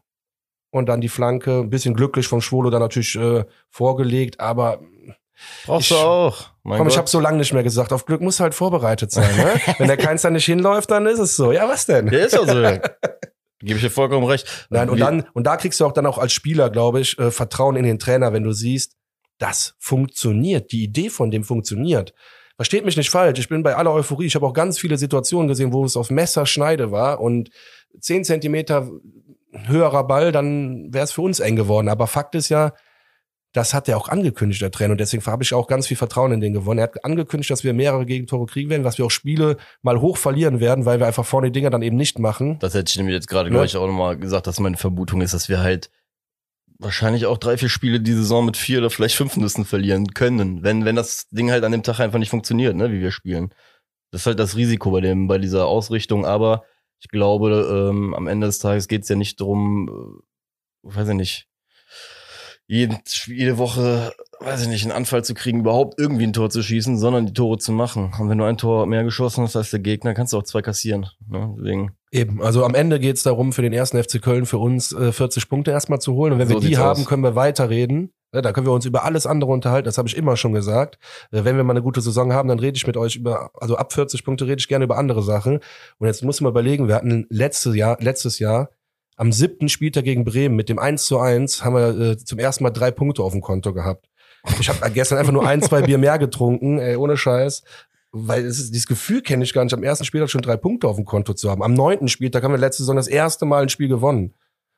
Und 0.70 0.86
dann 0.86 1.00
die 1.00 1.08
Flanke, 1.08 1.60
ein 1.60 1.70
bisschen 1.70 1.94
glücklich 1.94 2.26
vom 2.26 2.40
Schwolo 2.40 2.70
dann 2.70 2.80
natürlich 2.80 3.14
äh, 3.16 3.44
vorgelegt, 3.70 4.40
aber 4.40 4.80
Brauchst 5.66 5.90
Ich- 5.90 5.96
du 5.96 6.02
auch. 6.02 6.50
Mein 6.62 6.78
komm, 6.78 6.86
ich 6.86 6.92
Gott. 6.94 6.98
habe 6.98 7.08
so 7.10 7.18
lange 7.18 7.38
nicht 7.38 7.52
mehr 7.52 7.64
gesagt. 7.64 7.92
Auf 7.92 8.06
Glück 8.06 8.20
muss 8.20 8.38
halt 8.38 8.54
vorbereitet 8.54 9.10
sein. 9.10 9.34
Ne? 9.36 9.60
Wenn 9.78 9.88
der 9.88 9.96
Keins 9.96 10.22
dann 10.22 10.34
nicht 10.34 10.44
hinläuft, 10.44 10.90
dann 10.92 11.04
ist 11.06 11.18
es 11.18 11.34
so. 11.34 11.50
Ja, 11.50 11.68
was 11.68 11.86
denn? 11.86 12.06
Der 12.06 12.26
ist 12.26 12.32
ja 12.34 12.46
so. 12.46 12.54
Gebe 13.58 13.74
ich 13.76 13.80
dir 13.80 13.90
vollkommen 13.90 14.24
recht. 14.26 14.66
Nein, 14.70 14.88
und 14.88 15.00
dann, 15.00 15.26
und 15.34 15.44
da 15.44 15.56
kriegst 15.56 15.80
du 15.80 15.86
auch 15.86 15.92
dann 15.92 16.06
auch 16.06 16.18
als 16.18 16.32
Spieler, 16.32 16.70
glaube 16.70 17.00
ich, 17.00 17.18
äh, 17.18 17.30
Vertrauen 17.32 17.74
in 17.76 17.84
den 17.84 17.98
Trainer, 17.98 18.32
wenn 18.32 18.44
du 18.44 18.52
siehst, 18.52 18.94
das 19.38 19.74
funktioniert. 19.80 20.70
Die 20.70 20.84
Idee 20.84 21.10
von 21.10 21.30
dem 21.32 21.42
funktioniert. 21.42 22.14
Versteht 22.56 22.84
mich 22.84 22.96
nicht 22.96 23.10
falsch. 23.10 23.38
Ich 23.38 23.48
bin 23.48 23.62
bei 23.62 23.76
aller 23.76 23.92
Euphorie. 23.92 24.26
Ich 24.26 24.34
habe 24.34 24.46
auch 24.46 24.52
ganz 24.52 24.78
viele 24.78 24.96
Situationen 24.98 25.48
gesehen, 25.48 25.72
wo 25.72 25.84
es 25.84 25.96
auf 25.96 26.10
Messerschneide 26.10 26.90
war 26.90 27.20
und 27.20 27.50
zehn 28.00 28.24
Zentimeter 28.24 28.90
höherer 29.52 30.04
Ball, 30.06 30.32
dann 30.32 30.92
wäre 30.92 31.04
es 31.04 31.12
für 31.12 31.22
uns 31.22 31.40
eng 31.40 31.56
geworden. 31.56 31.88
Aber 31.88 32.06
Fakt 32.06 32.34
ist 32.34 32.48
ja, 32.48 32.72
das 33.52 33.74
hat 33.74 33.86
er 33.86 33.98
auch 33.98 34.08
angekündigt, 34.08 34.62
der 34.62 34.70
Trainer. 34.70 34.92
Und 34.92 35.00
deswegen 35.00 35.24
habe 35.26 35.42
ich 35.42 35.52
auch 35.52 35.66
ganz 35.66 35.86
viel 35.86 35.96
Vertrauen 35.96 36.32
in 36.32 36.40
den 36.40 36.54
gewonnen. 36.54 36.78
Er 36.78 36.84
hat 36.84 37.04
angekündigt, 37.04 37.50
dass 37.50 37.64
wir 37.64 37.74
mehrere 37.74 38.06
Gegentore 38.06 38.46
kriegen 38.46 38.70
werden, 38.70 38.82
dass 38.82 38.96
wir 38.96 39.04
auch 39.04 39.10
Spiele 39.10 39.58
mal 39.82 40.00
hoch 40.00 40.16
verlieren 40.16 40.58
werden, 40.60 40.86
weil 40.86 41.00
wir 41.00 41.06
einfach 41.06 41.26
vorne 41.26 41.48
die 41.48 41.52
Dinger 41.52 41.68
dann 41.68 41.82
eben 41.82 41.96
nicht 41.96 42.18
machen. 42.18 42.58
Das 42.60 42.72
hätte 42.72 42.88
ich 42.90 42.96
nämlich 42.96 43.14
jetzt 43.14 43.28
gerade, 43.28 43.50
Ne? 43.50 43.54
glaube 43.54 43.66
ich, 43.66 43.76
auch 43.76 43.86
nochmal 43.86 44.16
gesagt, 44.16 44.46
dass 44.46 44.58
meine 44.58 44.78
Vermutung 44.78 45.20
ist, 45.20 45.34
dass 45.34 45.50
wir 45.50 45.60
halt 45.60 45.90
wahrscheinlich 46.82 47.26
auch 47.26 47.38
drei, 47.38 47.56
vier 47.56 47.68
Spiele 47.68 48.00
die 48.00 48.12
Saison 48.12 48.44
mit 48.44 48.56
vier 48.56 48.78
oder 48.78 48.90
vielleicht 48.90 49.16
fünf 49.16 49.36
Nüssen 49.36 49.64
verlieren 49.64 50.08
können, 50.14 50.62
wenn, 50.62 50.84
wenn 50.84 50.96
das 50.96 51.28
Ding 51.30 51.50
halt 51.50 51.64
an 51.64 51.72
dem 51.72 51.82
Tag 51.82 52.00
einfach 52.00 52.18
nicht 52.18 52.30
funktioniert, 52.30 52.76
ne, 52.76 52.92
wie 52.92 53.00
wir 53.00 53.10
spielen. 53.12 53.54
Das 54.10 54.22
ist 54.22 54.26
halt 54.26 54.38
das 54.38 54.56
Risiko 54.56 54.90
bei 54.90 55.00
dem, 55.00 55.26
bei 55.28 55.38
dieser 55.38 55.66
Ausrichtung, 55.66 56.26
aber 56.26 56.64
ich 57.00 57.08
glaube, 57.08 57.88
ähm, 57.90 58.14
am 58.14 58.26
Ende 58.26 58.46
des 58.46 58.58
Tages 58.58 58.88
geht 58.88 59.02
es 59.02 59.08
ja 59.08 59.16
nicht 59.16 59.40
darum, 59.40 60.22
äh, 60.84 60.94
weiß 60.94 61.08
ich 61.08 61.14
nicht, 61.14 61.48
jeden, 62.66 62.98
jede 63.26 63.58
Woche, 63.58 64.14
weiß 64.44 64.62
ich 64.62 64.68
nicht, 64.68 64.82
einen 64.84 64.92
Anfall 64.92 65.24
zu 65.24 65.34
kriegen, 65.34 65.60
überhaupt 65.60 65.98
irgendwie 65.98 66.24
ein 66.24 66.32
Tor 66.32 66.50
zu 66.50 66.62
schießen, 66.62 66.98
sondern 66.98 67.26
die 67.26 67.32
Tore 67.32 67.58
zu 67.58 67.72
machen. 67.72 68.12
Und 68.18 68.28
wenn 68.28 68.38
du 68.38 68.44
ein 68.44 68.56
Tor 68.58 68.86
mehr 68.86 69.04
geschossen 69.04 69.44
hast 69.44 69.56
als 69.56 69.70
der 69.70 69.80
Gegner, 69.80 70.14
kannst 70.14 70.32
du 70.32 70.38
auch 70.38 70.42
zwei 70.42 70.62
kassieren. 70.62 71.06
Ne? 71.28 71.54
Deswegen. 71.58 71.92
Eben, 72.10 72.42
also 72.42 72.64
am 72.64 72.74
Ende 72.74 73.00
geht's 73.00 73.22
darum, 73.22 73.52
für 73.52 73.62
den 73.62 73.72
ersten 73.72 74.02
FC 74.02 74.20
Köln, 74.20 74.46
für 74.46 74.58
uns 74.58 74.92
äh, 74.92 75.12
40 75.12 75.48
Punkte 75.48 75.70
erstmal 75.70 76.00
zu 76.00 76.14
holen. 76.14 76.34
Und 76.34 76.38
wenn 76.38 76.48
So 76.48 76.54
wir 76.62 76.68
die 76.68 76.76
haben, 76.76 77.00
aus. 77.00 77.06
können 77.06 77.22
wir 77.22 77.34
weiterreden. 77.34 78.12
Ja, 78.34 78.40
da 78.40 78.52
können 78.52 78.66
wir 78.66 78.72
uns 78.72 78.86
über 78.86 79.04
alles 79.04 79.26
andere 79.26 79.52
unterhalten, 79.52 79.84
das 79.84 79.98
habe 79.98 80.08
ich 80.08 80.16
immer 80.16 80.38
schon 80.38 80.54
gesagt. 80.54 80.98
Äh, 81.32 81.44
wenn 81.44 81.56
wir 81.56 81.64
mal 81.64 81.74
eine 81.74 81.82
gute 81.82 82.00
Saison 82.00 82.32
haben, 82.32 82.48
dann 82.48 82.58
rede 82.58 82.76
ich 82.76 82.86
mit 82.86 82.96
euch 82.96 83.16
über, 83.16 83.50
also 83.60 83.76
ab 83.76 83.92
40 83.92 84.24
Punkte 84.24 84.46
rede 84.46 84.58
ich 84.58 84.68
gerne 84.68 84.86
über 84.86 84.96
andere 84.96 85.22
Sachen. 85.22 85.60
Und 85.98 86.06
jetzt 86.06 86.24
muss 86.24 86.40
man 86.40 86.50
überlegen, 86.50 86.88
wir 86.88 86.94
hatten 86.94 87.26
letztes 87.28 87.74
Jahr, 87.76 87.98
letztes 88.00 88.38
Jahr 88.38 88.70
am 89.16 89.32
siebten 89.32 89.68
Spieltag 89.68 90.04
gegen 90.04 90.24
Bremen 90.24 90.56
mit 90.56 90.68
dem 90.68 90.78
1 90.78 91.04
zu 91.04 91.18
1 91.18 91.64
haben 91.64 91.74
wir 91.74 91.98
äh, 91.98 92.16
zum 92.16 92.38
ersten 92.38 92.64
Mal 92.64 92.70
drei 92.70 92.90
Punkte 92.90 93.22
auf 93.22 93.32
dem 93.32 93.42
Konto 93.42 93.74
gehabt. 93.74 94.08
Ich 94.60 94.68
habe 94.68 94.90
gestern 94.90 95.18
einfach 95.18 95.32
nur 95.32 95.46
ein, 95.46 95.62
zwei 95.62 95.82
Bier 95.82 95.98
mehr 95.98 96.18
getrunken, 96.18 96.78
ey, 96.78 96.96
ohne 96.96 97.16
Scheiß. 97.16 97.62
Weil 98.10 98.44
es 98.44 98.58
ist, 98.58 98.74
dieses 98.74 98.86
Gefühl 98.86 99.22
kenne 99.22 99.42
ich 99.42 99.54
gar 99.54 99.64
nicht, 99.64 99.72
am 99.72 99.82
ersten 99.82 100.04
Spieltag 100.04 100.28
schon 100.28 100.42
drei 100.42 100.56
Punkte 100.56 100.86
auf 100.86 100.96
dem 100.96 101.06
Konto 101.06 101.32
zu 101.32 101.50
haben. 101.50 101.62
Am 101.62 101.72
neunten 101.72 102.08
Spieltag 102.08 102.42
haben 102.42 102.52
wir 102.52 102.58
letzte 102.58 102.82
Saison 102.82 102.96
das 102.96 103.08
erste 103.08 103.46
Mal 103.46 103.62
ein 103.62 103.68
Spiel 103.68 103.88
gewonnen. 103.88 104.34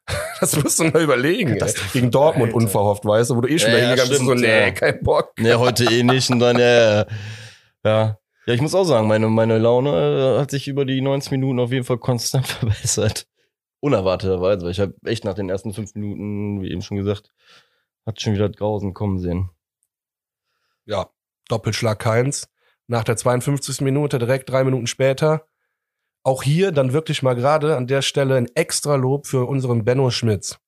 Das 0.41 0.63
musst 0.63 0.79
du 0.79 0.85
mal 0.85 1.03
überlegen. 1.03 1.57
Ey. 1.57 1.73
Gegen 1.93 2.11
Dortmund 2.11 2.49
Alter. 2.49 2.57
unverhofft, 2.57 3.05
weißt 3.05 3.31
du, 3.31 3.37
wo 3.37 3.41
du 3.41 3.49
eh 3.49 3.59
schon 3.59 3.71
Ja, 3.71 3.79
ja, 3.79 3.83
ja, 3.83 3.89
hingegangen 3.91 4.11
bist 4.11 4.21
und 4.21 4.27
so, 4.27 4.35
nee, 4.35 4.61
ja. 4.67 4.71
kein 4.73 5.01
Bock. 5.03 5.33
Ne, 5.39 5.59
heute 5.59 5.85
eh 5.85 6.03
nicht 6.03 6.29
und 6.29 6.41
dann, 6.41 6.59
ja, 6.59 7.01
ja. 7.01 7.07
ja. 7.85 8.19
Ja, 8.47 8.53
ich 8.53 8.61
muss 8.61 8.75
auch 8.75 8.85
sagen, 8.85 9.09
meine, 9.09 9.29
meine 9.29 9.59
Laune 9.59 10.37
äh, 10.37 10.41
hat 10.41 10.51
sich 10.51 10.69
über 10.69 10.85
die 10.85 11.01
90 11.01 11.31
Minuten 11.31 11.61
auf 11.61 11.73
jeden 11.73 11.85
Fall 11.85 11.99
konstant 11.99 12.47
verbessert. 12.49 13.27
Unerwarteterweise, 13.81 14.65
weil 14.65 14.73
ich 14.73 14.81
habe 14.81 14.95
echt 15.07 15.25
nach 15.25 15.35
den 15.35 15.49
ersten 15.49 15.73
fünf 15.73 15.95
Minuten, 15.95 16.61
wie 16.63 16.71
eben 16.71 16.83
schon 16.83 16.99
gesagt, 16.99 17.33
hat 18.05 18.21
schon 18.21 18.35
wieder 18.35 18.49
das 18.49 18.57
Grausen 18.59 18.93
kommen 18.93 19.19
sehen. 19.19 19.51
Ja, 20.87 21.11
Doppelschlag 21.49 21.99
Keins. 21.99 22.49
Nach 22.87 23.05
der 23.05 23.17
52. 23.17 23.81
Minute, 23.81 24.19
direkt 24.19 24.51
drei 24.51 24.65
Minuten 24.65 24.87
später. 24.87 25.47
Auch 26.23 26.43
hier 26.43 26.73
dann 26.73 26.93
wirklich 26.93 27.23
mal 27.23 27.35
gerade 27.35 27.77
an 27.77 27.87
der 27.87 28.03
Stelle 28.03 28.37
ein 28.37 28.49
extra 28.55 28.97
Lob 28.97 29.27
für 29.27 29.47
unseren 29.47 29.85
Benno 29.85 30.11
Schmitz. 30.11 30.59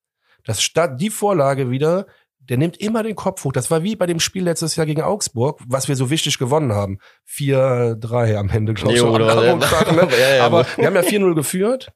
Das 0.45 0.63
statt 0.63 1.01
die 1.01 1.11
Vorlage 1.11 1.71
wieder, 1.71 2.07
der 2.49 2.59
nimmt 2.59 2.77
immer 2.79 3.03
den 3.03 3.15
Kopf 3.17 3.45
hoch. 3.45 3.53
Das 3.53 3.71
war 3.71 3.83
wie 3.83 3.97
bei 3.97 4.07
dem 4.07 4.21
Spiel 4.21 4.45
letztes 4.45 4.77
Jahr 4.77 4.87
gegen 4.87 5.03
Augsburg, 5.03 5.61
was 5.67 5.89
wir 5.89 5.97
so 5.97 6.11
wichtig 6.11 6.39
gewonnen 6.39 6.73
haben. 6.73 6.99
4-3 7.29 8.37
am 8.37 8.49
Ende, 8.49 8.75
glaube 8.75 8.95
ich. 8.95 9.01
Jo, 9.01 9.09
oder- 9.15 9.59
Tag, 9.61 9.93
ne? 9.95 10.09
Ja, 10.21 10.37
ja, 10.37 10.45
Aber 10.47 10.61
aber- 10.61 10.69
wir 10.77 10.87
haben 10.87 10.95
ja 10.95 11.03
4-0 11.03 11.35
geführt. 11.35 11.93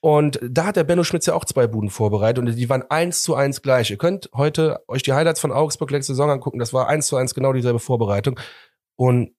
Und 0.00 0.38
da 0.42 0.66
hat 0.66 0.76
der 0.76 0.84
Benno 0.84 1.04
Schmitz 1.04 1.26
ja 1.26 1.34
auch 1.34 1.44
zwei 1.44 1.66
Buden 1.66 1.90
vorbereitet 1.90 2.44
und 2.44 2.54
die 2.54 2.68
waren 2.68 2.84
eins 2.90 3.22
zu 3.22 3.34
eins 3.34 3.62
gleich. 3.62 3.90
Ihr 3.90 3.96
könnt 3.98 4.28
heute 4.34 4.80
euch 4.88 5.02
die 5.02 5.12
Highlights 5.12 5.40
von 5.40 5.52
Augsburg 5.52 5.90
letzte 5.90 6.12
Saison 6.12 6.30
angucken. 6.30 6.58
Das 6.58 6.72
war 6.72 6.88
eins 6.88 7.06
zu 7.06 7.16
eins 7.16 7.34
genau 7.34 7.52
dieselbe 7.52 7.78
Vorbereitung. 7.78 8.38
Und 8.96 9.30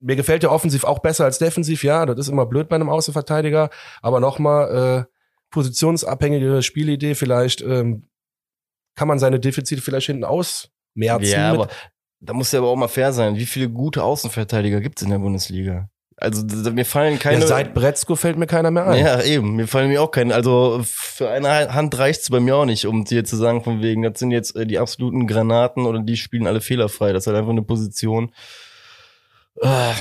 mir 0.00 0.16
gefällt 0.16 0.42
der 0.42 0.52
offensiv 0.52 0.84
auch 0.84 0.98
besser 1.00 1.24
als 1.24 1.38
defensiv. 1.38 1.84
Ja, 1.84 2.06
das 2.06 2.18
ist 2.18 2.28
immer 2.28 2.46
blöd 2.46 2.68
bei 2.68 2.76
einem 2.76 2.88
Außenverteidiger. 2.88 3.70
Aber 4.02 4.20
nochmal, 4.20 5.06
äh, 5.08 5.14
positionsabhängige 5.50 6.62
Spielidee 6.62 7.14
vielleicht, 7.14 7.60
ähm, 7.62 8.08
kann 8.94 9.08
man 9.08 9.18
seine 9.18 9.40
Defizite 9.40 9.80
vielleicht 9.80 10.06
hinten 10.06 10.24
ausmerzen. 10.24 11.24
Ja, 11.24 11.52
aber 11.52 11.68
da 12.20 12.34
muss 12.34 12.52
ja 12.52 12.60
aber 12.60 12.68
auch 12.68 12.76
mal 12.76 12.88
fair 12.88 13.12
sein. 13.12 13.36
Wie 13.36 13.46
viele 13.46 13.68
gute 13.68 14.02
Außenverteidiger 14.02 14.80
gibt 14.80 15.00
es 15.00 15.04
in 15.04 15.10
der 15.10 15.18
Bundesliga? 15.18 15.88
Also 16.20 16.44
mir 16.70 16.84
fallen 16.84 17.18
keine. 17.18 17.40
ja, 17.40 17.46
seit 17.46 17.72
Bretzko 17.72 18.14
fällt 18.14 18.36
mir 18.36 18.46
keiner 18.46 18.70
mehr 18.70 18.86
ein. 18.86 19.02
Ja, 19.02 19.22
eben. 19.22 19.56
Mir 19.56 19.66
fallen 19.66 19.88
mir 19.88 20.02
auch 20.02 20.10
keine. 20.10 20.34
Also 20.34 20.82
für 20.84 21.30
eine 21.30 21.72
Hand 21.72 21.96
reicht's 21.98 22.28
bei 22.28 22.40
mir 22.40 22.56
auch 22.56 22.66
nicht, 22.66 22.84
um 22.86 23.06
dir 23.06 23.24
zu 23.24 23.36
sagen, 23.36 23.64
von 23.64 23.82
wegen, 23.82 24.02
das 24.02 24.18
sind 24.18 24.30
jetzt 24.30 24.54
äh, 24.54 24.66
die 24.66 24.78
absoluten 24.78 25.26
Granaten 25.26 25.86
oder 25.86 26.00
die 26.00 26.18
spielen 26.18 26.46
alle 26.46 26.60
fehlerfrei. 26.60 27.14
Das 27.14 27.22
ist 27.22 27.26
halt 27.28 27.38
einfach 27.38 27.52
eine 27.52 27.62
Position, 27.62 28.32
äh, 29.62 29.92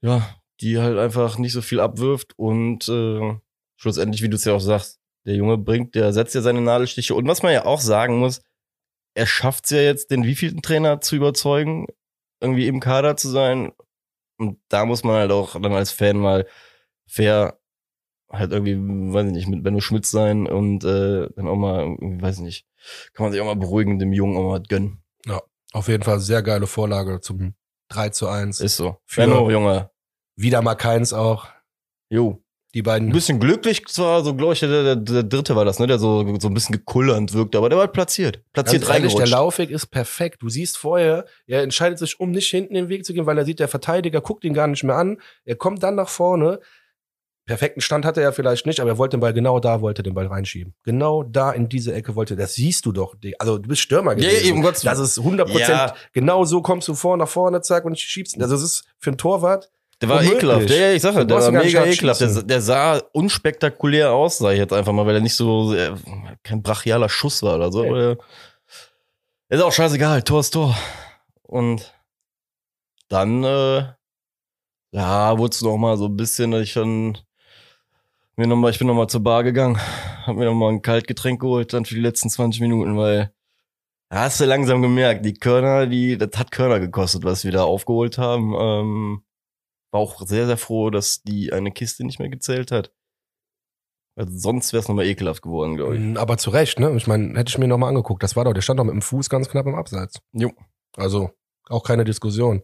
ja, 0.00 0.26
die 0.62 0.78
halt 0.78 0.98
einfach 0.98 1.36
nicht 1.36 1.52
so 1.52 1.60
viel 1.60 1.80
abwirft 1.80 2.32
und 2.38 2.88
äh, 2.88 3.34
schlussendlich, 3.76 4.22
wie 4.22 4.30
du 4.30 4.36
es 4.36 4.46
ja 4.46 4.54
auch 4.54 4.60
sagst, 4.60 4.98
der 5.26 5.34
Junge 5.34 5.58
bringt, 5.58 5.94
der 5.94 6.12
setzt 6.12 6.34
ja 6.34 6.40
seine 6.40 6.60
Nadelstiche. 6.60 7.14
Und 7.14 7.26
was 7.26 7.42
man 7.42 7.52
ja 7.52 7.64
auch 7.64 7.80
sagen 7.80 8.18
muss, 8.18 8.40
er 9.14 9.26
schafft's 9.26 9.70
ja 9.70 9.80
jetzt, 9.80 10.10
den 10.10 10.24
wievielten 10.24 10.62
Trainer 10.62 11.00
zu 11.00 11.16
überzeugen, 11.16 11.86
irgendwie 12.40 12.68
im 12.68 12.80
Kader 12.80 13.16
zu 13.16 13.28
sein. 13.28 13.72
Und 14.38 14.60
da 14.68 14.84
muss 14.84 15.04
man 15.04 15.16
halt 15.16 15.32
auch 15.32 15.60
dann 15.60 15.72
als 15.72 15.90
Fan 15.90 16.18
mal 16.18 16.46
fair 17.06 17.58
halt 18.30 18.52
irgendwie, 18.52 18.76
weiß 18.76 19.26
ich 19.26 19.32
nicht, 19.32 19.48
mit 19.48 19.62
Benno 19.62 19.80
Schmitz 19.80 20.10
sein 20.10 20.46
und 20.46 20.84
äh, 20.84 21.28
dann 21.36 21.46
auch 21.46 21.56
mal, 21.56 21.96
weiß 21.98 22.38
ich 22.38 22.42
nicht, 22.42 22.66
kann 23.14 23.24
man 23.24 23.32
sich 23.32 23.40
auch 23.40 23.46
mal 23.46 23.56
beruhigen, 23.56 23.98
dem 23.98 24.12
Jungen 24.12 24.36
auch 24.36 24.48
mal 24.48 24.62
gönnen. 24.62 25.02
Auf 25.72 25.88
jeden 25.88 26.02
Fall 26.02 26.20
sehr 26.20 26.42
geile 26.42 26.66
Vorlage 26.66 27.20
zum 27.20 27.54
3 27.88 28.10
zu 28.10 28.28
1. 28.28 28.60
Ist 28.60 28.76
so. 28.76 28.96
Benno, 29.14 29.50
Junge. 29.50 29.90
Wieder 30.34 30.62
mal 30.62 30.74
keins 30.74 31.12
auch. 31.12 31.48
Jo. 32.08 32.42
Die 32.76 32.82
Ein 32.82 32.84
beiden. 32.84 33.10
bisschen 33.10 33.40
glücklich 33.40 33.86
zwar, 33.86 34.22
so 34.22 34.34
glaube 34.34 34.52
ich, 34.52 34.60
der, 34.60 34.68
der, 34.68 34.96
der 34.96 35.22
dritte 35.22 35.56
war 35.56 35.64
das, 35.64 35.78
ne, 35.78 35.86
der 35.86 35.98
so, 35.98 36.36
so 36.38 36.48
ein 36.48 36.52
bisschen 36.52 36.74
gekullernd 36.74 37.32
wirkte, 37.32 37.56
aber 37.56 37.70
der 37.70 37.78
war 37.78 37.88
platziert. 37.88 38.40
Platziert 38.52 38.82
Ganz 38.82 38.94
ehrlich, 38.94 39.14
der. 39.14 39.26
Laufweg 39.28 39.70
ist 39.70 39.86
perfekt. 39.86 40.42
Du 40.42 40.50
siehst 40.50 40.76
vorher, 40.76 41.24
er 41.46 41.62
entscheidet 41.62 41.98
sich, 41.98 42.20
um 42.20 42.32
nicht 42.32 42.50
hinten 42.50 42.74
den 42.74 42.90
Weg 42.90 43.06
zu 43.06 43.14
gehen, 43.14 43.24
weil 43.24 43.38
er 43.38 43.46
sieht, 43.46 43.60
der 43.60 43.68
Verteidiger 43.68 44.20
guckt 44.20 44.44
ihn 44.44 44.52
gar 44.52 44.66
nicht 44.66 44.84
mehr 44.84 44.96
an. 44.96 45.16
Er 45.46 45.56
kommt 45.56 45.82
dann 45.82 45.94
nach 45.94 46.10
vorne. 46.10 46.60
Perfekten 47.46 47.80
Stand 47.80 48.04
hatte 48.04 48.20
er 48.20 48.34
vielleicht 48.34 48.66
nicht, 48.66 48.80
aber 48.80 48.90
er 48.90 48.98
wollte 48.98 49.16
den 49.16 49.20
Ball 49.20 49.32
genau 49.32 49.58
da, 49.58 49.80
wollte 49.80 50.02
den 50.02 50.12
Ball 50.12 50.26
reinschieben. 50.26 50.74
Genau 50.82 51.22
da 51.22 51.52
in 51.52 51.70
diese 51.70 51.94
Ecke 51.94 52.14
wollte, 52.14 52.36
das 52.36 52.54
siehst 52.54 52.84
du 52.84 52.92
doch. 52.92 53.14
Also 53.38 53.56
du 53.56 53.68
bist 53.68 53.80
Stürmer 53.80 54.10
Ja, 54.18 54.28
gewesen. 54.28 54.48
eben, 54.48 54.62
Gottes 54.62 54.82
Das 54.82 54.98
ist 54.98 55.16
100 55.18 55.46
Prozent. 55.48 55.68
Ja. 55.70 55.94
Genau 56.12 56.44
so 56.44 56.60
kommst 56.60 56.88
du 56.88 56.94
vor, 56.94 57.16
nach 57.16 57.28
vorne, 57.28 57.62
zack, 57.62 57.86
und 57.86 57.98
schiebst. 57.98 58.36
ihn. 58.36 58.42
Also 58.42 58.54
es 58.56 58.62
ist 58.62 58.84
für 58.98 59.10
einen 59.10 59.16
Torwart. 59.18 59.70
Der 60.02 60.08
war 60.10 60.18
Unmöglich. 60.18 60.38
ekelhaft. 60.42 60.70
Ja, 60.70 60.76
ja, 60.76 60.92
ich 60.92 61.02
sag 61.02 61.14
ja, 61.14 61.24
der 61.24 61.36
war 61.40 61.50
mega 61.50 61.84
ekelhaft. 61.86 62.20
Der, 62.20 62.42
der 62.42 62.60
sah 62.60 62.98
unspektakulär 63.12 64.12
aus, 64.12 64.38
sag 64.38 64.52
ich 64.52 64.58
jetzt 64.58 64.72
einfach 64.74 64.92
mal, 64.92 65.06
weil 65.06 65.14
er 65.16 65.20
nicht 65.22 65.34
so, 65.34 65.72
äh, 65.74 65.94
kein 66.42 66.62
brachialer 66.62 67.08
Schuss 67.08 67.42
war 67.42 67.56
oder 67.56 67.72
so. 67.72 67.82
Der- 67.82 68.18
ist 69.48 69.62
auch 69.62 69.72
scheißegal, 69.72 70.22
Tor 70.22 70.40
ist 70.40 70.50
Tor. 70.50 70.76
Und 71.42 71.94
dann, 73.08 73.42
äh, 73.44 73.84
ja, 74.90 75.38
wurde 75.38 75.54
es 75.54 75.62
noch 75.62 75.76
mal 75.76 75.96
so 75.96 76.06
ein 76.06 76.16
bisschen, 76.16 76.52
ich 76.54 76.74
dann 76.74 77.16
mir 78.36 78.46
noch 78.46 78.56
mal, 78.56 78.70
ich 78.70 78.78
bin 78.78 78.88
noch 78.88 78.94
mal 78.94 79.08
zur 79.08 79.22
Bar 79.22 79.44
gegangen, 79.44 79.78
hab 80.26 80.36
mir 80.36 80.44
noch 80.44 80.54
mal 80.54 80.70
ein 80.70 80.82
Kaltgetränk 80.82 81.40
geholt, 81.40 81.72
dann 81.72 81.84
für 81.86 81.94
die 81.94 82.00
letzten 82.02 82.28
20 82.28 82.60
Minuten, 82.60 82.96
weil 82.98 83.32
da 84.10 84.20
hast 84.20 84.40
du 84.40 84.44
langsam 84.44 84.82
gemerkt, 84.82 85.24
die 85.24 85.34
Körner, 85.34 85.86
die, 85.86 86.18
das 86.18 86.30
hat 86.36 86.50
Körner 86.50 86.80
gekostet, 86.80 87.24
was 87.24 87.44
wir 87.44 87.52
da 87.52 87.64
aufgeholt 87.64 88.18
haben. 88.18 88.54
Ähm, 88.58 89.22
war 89.96 90.02
auch 90.02 90.26
sehr, 90.26 90.46
sehr 90.46 90.58
froh, 90.58 90.90
dass 90.90 91.22
die 91.22 91.52
eine 91.52 91.72
Kiste 91.72 92.04
nicht 92.04 92.18
mehr 92.18 92.28
gezählt 92.28 92.70
hat. 92.70 92.92
Also 94.18 94.32
sonst 94.36 94.72
wäre 94.72 94.80
es 94.80 94.88
nochmal 94.88 95.06
ekelhaft 95.06 95.42
geworden, 95.42 95.76
glaube 95.76 95.96
ich. 95.96 96.00
Mm, 96.00 96.16
Aber 96.16 96.38
zu 96.38 96.50
Recht, 96.50 96.78
ne? 96.78 96.94
Ich 96.96 97.06
meine, 97.06 97.38
hätte 97.38 97.50
ich 97.50 97.58
mir 97.58 97.68
nochmal 97.68 97.90
angeguckt. 97.90 98.22
Das 98.22 98.36
war 98.36 98.44
doch, 98.44 98.54
der 98.54 98.62
stand 98.62 98.78
doch 98.78 98.84
mit 98.84 98.94
dem 98.94 99.02
Fuß 99.02 99.28
ganz 99.28 99.48
knapp 99.48 99.66
im 99.66 99.74
Abseits. 99.74 100.20
Jo. 100.32 100.52
Also, 100.96 101.30
auch 101.68 101.82
keine 101.82 102.04
Diskussion. 102.04 102.62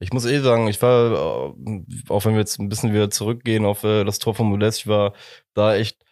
Ich 0.00 0.12
muss 0.12 0.24
eh 0.26 0.40
sagen, 0.40 0.68
ich 0.68 0.80
war, 0.80 1.54
äh, 1.56 1.84
auch 2.08 2.24
wenn 2.24 2.32
wir 2.32 2.40
jetzt 2.40 2.58
ein 2.58 2.68
bisschen 2.68 2.92
wieder 2.92 3.10
zurückgehen 3.10 3.64
auf 3.64 3.84
äh, 3.84 4.04
das 4.04 4.18
Tor 4.18 4.34
von 4.34 4.46
Modest, 4.46 4.80
ich 4.80 4.86
war 4.86 5.12
da 5.54 5.74
echt 5.74 6.02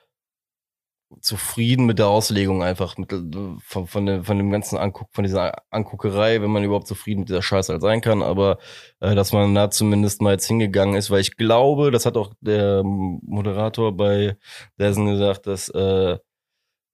zufrieden 1.21 1.87
mit 1.87 1.99
der 1.99 2.09
Auslegung 2.09 2.63
einfach, 2.63 2.97
mit, 2.99 3.13
äh, 3.13 3.23
von, 3.61 3.87
von, 3.87 4.07
dem, 4.07 4.25
von 4.25 4.39
dem 4.39 4.51
ganzen 4.51 4.79
Anguck, 4.79 5.09
von 5.13 5.25
dieser 5.25 5.63
Anguckerei, 5.71 6.41
wenn 6.43 6.51
man 6.51 6.65
überhaupt 6.65 6.87
zufrieden 6.87 7.21
mit 7.21 7.29
dieser 7.29 7.43
Scheiße 7.43 7.73
halt 7.73 7.83
sein 7.83 8.01
kann, 8.01 8.23
aber 8.23 8.59
äh, 9.01 9.15
dass 9.15 9.33
man 9.33 9.55
da 9.55 9.71
zumindest 9.71 10.21
mal 10.23 10.33
jetzt 10.33 10.47
hingegangen 10.47 10.97
ist, 10.97 11.11
weil 11.11 11.21
ich 11.21 11.37
glaube, 11.37 11.91
das 11.91 12.07
hat 12.07 12.17
auch 12.17 12.33
der 12.41 12.83
Moderator 12.85 13.97
bei 13.97 14.37
Dessen 14.79 15.07
gesagt, 15.07 15.47
dass 15.47 15.69
äh, 15.71 16.19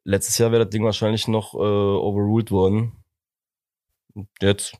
letztes 0.04 0.38
Jahr 0.38 0.52
wäre 0.52 0.64
das 0.64 0.70
Ding 0.70 0.84
wahrscheinlich 0.84 1.28
noch 1.28 1.54
äh, 1.54 1.58
overruled 1.58 2.50
worden. 2.50 3.04
Jetzt 4.40 4.74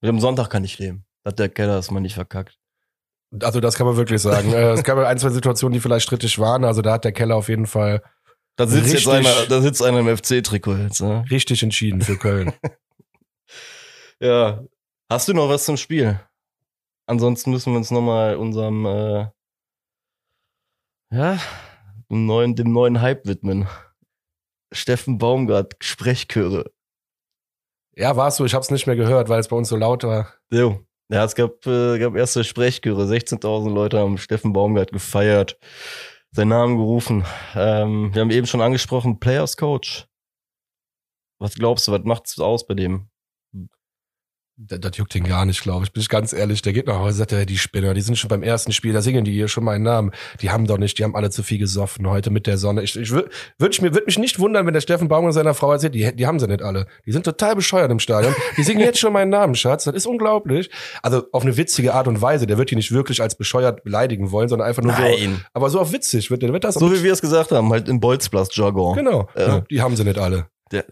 mit 0.00 0.08
dem 0.08 0.20
Sonntag 0.20 0.50
kann 0.50 0.64
ich 0.64 0.78
leben. 0.78 1.06
Hat 1.24 1.38
der 1.38 1.48
Keller 1.48 1.78
es 1.78 1.90
mal 1.90 2.00
nicht 2.00 2.14
verkackt. 2.14 2.58
Also, 3.40 3.60
das 3.60 3.76
kann 3.76 3.86
man 3.86 3.96
wirklich 3.96 4.20
sagen. 4.20 4.52
Äh, 4.52 4.72
es 4.72 4.82
gab 4.84 4.98
ein, 4.98 5.18
zwei 5.18 5.30
Situationen, 5.30 5.72
die 5.72 5.80
vielleicht 5.80 6.04
strittig 6.04 6.38
waren. 6.38 6.64
Also, 6.64 6.82
da 6.82 6.92
hat 6.92 7.04
der 7.04 7.12
Keller 7.12 7.36
auf 7.36 7.48
jeden 7.48 7.66
Fall 7.66 8.02
Da 8.56 8.66
sitzt 8.66 8.92
jetzt 8.92 9.06
Richtig. 9.08 9.12
einer, 9.12 9.46
da 9.48 9.60
sitzt 9.62 9.82
einer 9.82 10.00
im 10.00 10.16
FC-Trikot 10.16 10.76
jetzt, 10.76 11.00
ne? 11.00 11.24
richtig 11.30 11.62
entschieden 11.62 12.00
für 12.02 12.16
Köln. 12.18 12.52
Ja. 14.20 14.62
Hast 15.10 15.26
du 15.26 15.34
noch 15.34 15.48
was 15.48 15.64
zum 15.64 15.76
Spiel? 15.76 16.20
Ansonsten 17.06 17.50
müssen 17.50 17.72
wir 17.72 17.78
uns 17.78 17.90
nochmal 17.90 18.36
unserem, 18.36 18.86
äh, 18.86 19.26
ja, 21.10 21.38
dem 22.08 22.26
neuen, 22.26 22.54
dem 22.54 22.72
neuen 22.72 23.00
Hype 23.00 23.26
widmen. 23.26 23.66
Steffen 24.72 25.18
Baumgart, 25.18 25.74
Sprechchöre. 25.80 26.70
ja, 27.96 28.16
war 28.16 28.28
es 28.28 28.36
so. 28.36 28.44
Ich 28.44 28.54
habe 28.54 28.62
es 28.62 28.70
nicht 28.70 28.86
mehr 28.86 28.94
gehört, 28.96 29.28
weil 29.28 29.40
es 29.40 29.48
bei 29.48 29.56
uns 29.56 29.68
so 29.68 29.76
laut 29.76 30.04
war. 30.04 30.32
Jo. 30.52 30.80
Ja, 31.10 31.24
es 31.24 31.34
gab, 31.34 31.66
äh, 31.66 31.98
gab 31.98 32.16
erste 32.16 32.42
Sprechchöre. 32.44 33.06
16.000 33.06 33.70
Leute 33.72 33.98
haben 33.98 34.18
Steffen 34.18 34.52
Baumgart 34.52 34.92
gefeiert, 34.92 35.58
seinen 36.30 36.48
Namen 36.48 36.78
gerufen. 36.78 37.24
Ähm, 37.54 38.14
wir 38.14 38.22
haben 38.22 38.30
eben 38.30 38.46
schon 38.46 38.62
angesprochen, 38.62 39.20
Players 39.20 39.56
Coach. 39.56 40.06
Was 41.38 41.54
glaubst 41.54 41.88
du, 41.88 41.92
was 41.92 42.04
macht's 42.04 42.38
aus 42.38 42.66
bei 42.66 42.74
dem? 42.74 43.11
Das, 44.68 44.80
das 44.80 44.96
juckt 44.96 45.14
ihn 45.14 45.24
gar 45.24 45.44
nicht, 45.44 45.62
glaube 45.62 45.84
ich. 45.84 45.92
Bin 45.92 46.00
ich 46.00 46.08
ganz 46.08 46.32
ehrlich. 46.32 46.62
Der 46.62 46.72
geht 46.72 46.86
nach 46.86 46.98
Hause, 46.98 47.18
sagt 47.18 47.32
er, 47.32 47.46
die 47.46 47.58
Spinner, 47.58 47.94
die 47.94 48.00
sind 48.00 48.16
schon 48.16 48.28
beim 48.28 48.42
ersten 48.42 48.72
Spiel, 48.72 48.92
da 48.92 49.02
singen 49.02 49.24
die 49.24 49.32
hier 49.32 49.48
schon 49.48 49.64
meinen 49.64 49.82
Namen. 49.82 50.12
Die 50.40 50.50
haben 50.50 50.66
doch 50.66 50.78
nicht, 50.78 50.98
die 50.98 51.04
haben 51.04 51.16
alle 51.16 51.30
zu 51.30 51.42
viel 51.42 51.58
gesoffen 51.58 52.08
heute 52.08 52.30
mit 52.30 52.46
der 52.46 52.58
Sonne. 52.58 52.82
Ich, 52.82 52.96
ich 52.96 53.10
würde 53.10 53.30
würd, 53.58 53.82
mir 53.82 53.94
würd 53.94 54.06
mich 54.06 54.18
nicht 54.18 54.38
wundern, 54.38 54.66
wenn 54.66 54.74
der 54.74 54.80
Steffen 54.80 55.08
Baumgart 55.08 55.34
seiner 55.34 55.54
Frau 55.54 55.72
erzählt, 55.72 55.94
die, 55.94 56.14
die 56.14 56.26
haben 56.26 56.38
sie 56.38 56.46
nicht 56.46 56.62
alle. 56.62 56.86
Die 57.06 57.12
sind 57.12 57.24
total 57.24 57.56
bescheuert 57.56 57.90
im 57.90 57.98
Stadion. 57.98 58.34
Die 58.56 58.62
singen 58.62 58.80
jetzt 58.80 58.98
schon 58.98 59.12
meinen 59.12 59.30
Namen, 59.30 59.54
Schatz. 59.54 59.84
Das 59.84 59.94
ist 59.94 60.06
unglaublich. 60.06 60.70
Also 61.02 61.24
auf 61.32 61.42
eine 61.42 61.56
witzige 61.56 61.94
Art 61.94 62.06
und 62.06 62.22
Weise. 62.22 62.46
Der 62.46 62.58
wird 62.58 62.70
die 62.70 62.76
nicht 62.76 62.92
wirklich 62.92 63.20
als 63.20 63.34
bescheuert 63.34 63.84
beleidigen 63.84 64.30
wollen, 64.30 64.48
sondern 64.48 64.68
einfach 64.68 64.82
nur 64.82 64.94
so. 64.94 65.02
Aber 65.54 65.70
so 65.70 65.80
auf 65.80 65.92
witzig 65.92 66.30
wird 66.30 66.42
der, 66.42 66.52
wird 66.52 66.64
das. 66.64 66.74
So 66.74 66.92
wie 66.92 67.02
wir 67.02 67.12
es 67.12 67.20
gesagt 67.20 67.50
haben, 67.50 67.70
halt 67.70 67.88
im 67.88 68.00
Bolzplatz-Jargon. 68.00 68.96
Genau. 68.96 69.28
Ja. 69.36 69.60
Die 69.70 69.80
haben 69.80 69.96
sie 69.96 70.04
nicht 70.04 70.18
alle. 70.18 70.46
Der, 70.72 70.84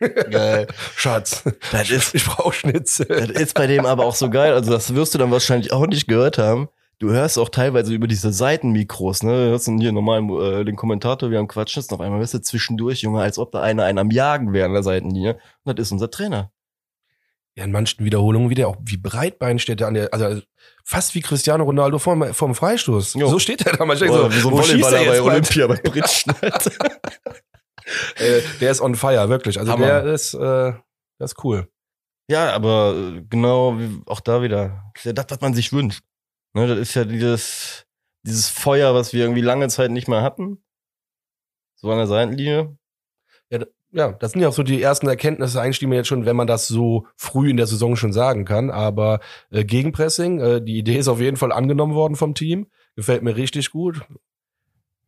geil. 0.30 0.66
Schatz. 0.96 1.42
Das 1.72 1.90
ist, 1.90 2.14
Ich 2.14 2.24
brauche 2.24 2.52
Schnitzel. 2.52 3.06
das 3.06 3.30
ist 3.30 3.54
bei 3.54 3.66
dem 3.66 3.86
aber 3.86 4.04
auch 4.04 4.14
so 4.14 4.30
geil. 4.30 4.52
Also, 4.52 4.70
das 4.70 4.94
wirst 4.94 5.14
du 5.14 5.18
dann 5.18 5.30
wahrscheinlich 5.30 5.72
auch 5.72 5.86
nicht 5.86 6.06
gehört 6.06 6.38
haben. 6.38 6.68
Du 6.98 7.10
hörst 7.10 7.38
auch 7.38 7.48
teilweise 7.48 7.94
über 7.94 8.06
diese 8.06 8.30
Seitenmikros, 8.30 9.22
ne? 9.22 9.32
Du 9.32 9.50
hörst 9.50 9.66
dann 9.68 9.78
hier 9.78 9.90
normal 9.90 10.20
äh, 10.60 10.64
den 10.66 10.76
Kommentator, 10.76 11.30
wir 11.30 11.38
haben 11.38 11.48
quatschen 11.48 11.80
jetzt 11.80 11.90
noch 11.90 12.00
einmal, 12.00 12.18
hörst 12.18 12.34
du 12.34 12.42
zwischendurch, 12.42 13.00
Junge, 13.00 13.22
als 13.22 13.38
ob 13.38 13.52
da 13.52 13.62
einer 13.62 13.84
einen 13.84 13.96
am 13.98 14.10
Jagen 14.10 14.52
wäre 14.52 14.66
an 14.66 14.74
der 14.74 14.82
Seitenlinie. 14.82 15.38
Und 15.64 15.78
das 15.78 15.88
ist 15.88 15.92
unser 15.92 16.10
Trainer. 16.10 16.52
Ja, 17.56 17.64
in 17.64 17.72
manchen 17.72 18.04
Wiederholungen 18.04 18.50
wieder 18.50 18.68
auch 18.68 18.76
wie 18.84 18.98
breitbein 18.98 19.58
steht 19.58 19.80
er 19.80 19.88
an 19.88 19.94
der, 19.94 20.12
also 20.12 20.42
fast 20.84 21.14
wie 21.14 21.22
Cristiano 21.22 21.64
Ronaldo 21.64 21.98
vorm, 21.98 22.34
vorm 22.34 22.54
Freistoß. 22.54 23.14
Jo. 23.14 23.28
So 23.28 23.38
steht 23.38 23.66
er 23.66 23.76
da 23.76 23.84
manchmal. 23.86 24.10
Oder 24.10 24.30
so, 24.30 24.36
wie 24.36 24.40
so 24.40 24.48
ein 24.50 24.56
Volleyballer 24.56 24.98
er 24.98 25.12
bei? 25.12 25.22
Olympia 25.22 25.66
bei 25.66 25.76
Britschen. 25.76 26.34
Äh, 28.16 28.40
der 28.60 28.70
ist 28.70 28.80
on 28.80 28.94
fire, 28.94 29.28
wirklich. 29.28 29.58
Also 29.58 29.72
Hammer. 29.72 29.86
der 29.86 30.04
ist, 30.04 30.34
äh, 30.34 30.72
das 31.18 31.32
ist 31.32 31.44
cool. 31.44 31.68
ja, 32.28 32.52
aber 32.52 32.94
äh, 32.94 33.22
genau, 33.28 33.78
wie, 33.78 34.00
auch 34.06 34.20
da 34.20 34.42
wieder. 34.42 34.92
Das 34.94 35.04
ja 35.04 35.24
was 35.28 35.40
man 35.40 35.54
sich 35.54 35.72
wünscht. 35.72 36.02
Ne, 36.54 36.66
das 36.66 36.78
ist 36.78 36.94
ja 36.94 37.04
dieses, 37.04 37.86
dieses 38.22 38.48
Feuer, 38.48 38.94
was 38.94 39.12
wir 39.12 39.22
irgendwie 39.22 39.40
lange 39.40 39.68
Zeit 39.68 39.90
nicht 39.90 40.08
mehr 40.08 40.22
hatten. 40.22 40.62
So 41.76 41.90
an 41.90 41.98
der 41.98 42.06
Seitenlinie. 42.06 42.76
ja, 43.92 44.12
das 44.12 44.32
sind 44.32 44.42
ja 44.42 44.48
auch 44.48 44.52
so 44.52 44.62
die 44.62 44.82
ersten 44.82 45.08
Erkenntnisse 45.08 45.60
eigentlich, 45.60 45.78
die 45.78 45.86
man 45.86 45.96
jetzt 45.96 46.08
schon, 46.08 46.26
wenn 46.26 46.36
man 46.36 46.46
das 46.46 46.68
so 46.68 47.06
früh 47.16 47.50
in 47.50 47.56
der 47.56 47.66
Saison 47.66 47.96
schon 47.96 48.12
sagen 48.12 48.44
kann. 48.44 48.70
Aber 48.70 49.20
äh, 49.50 49.64
Gegenpressing, 49.64 50.40
äh, 50.40 50.62
die 50.62 50.78
Idee 50.78 50.98
ist 50.98 51.08
auf 51.08 51.20
jeden 51.20 51.36
Fall 51.36 51.52
angenommen 51.52 51.94
worden 51.94 52.16
vom 52.16 52.34
Team. 52.34 52.68
Gefällt 52.96 53.22
mir 53.22 53.36
richtig 53.36 53.70
gut. 53.70 54.02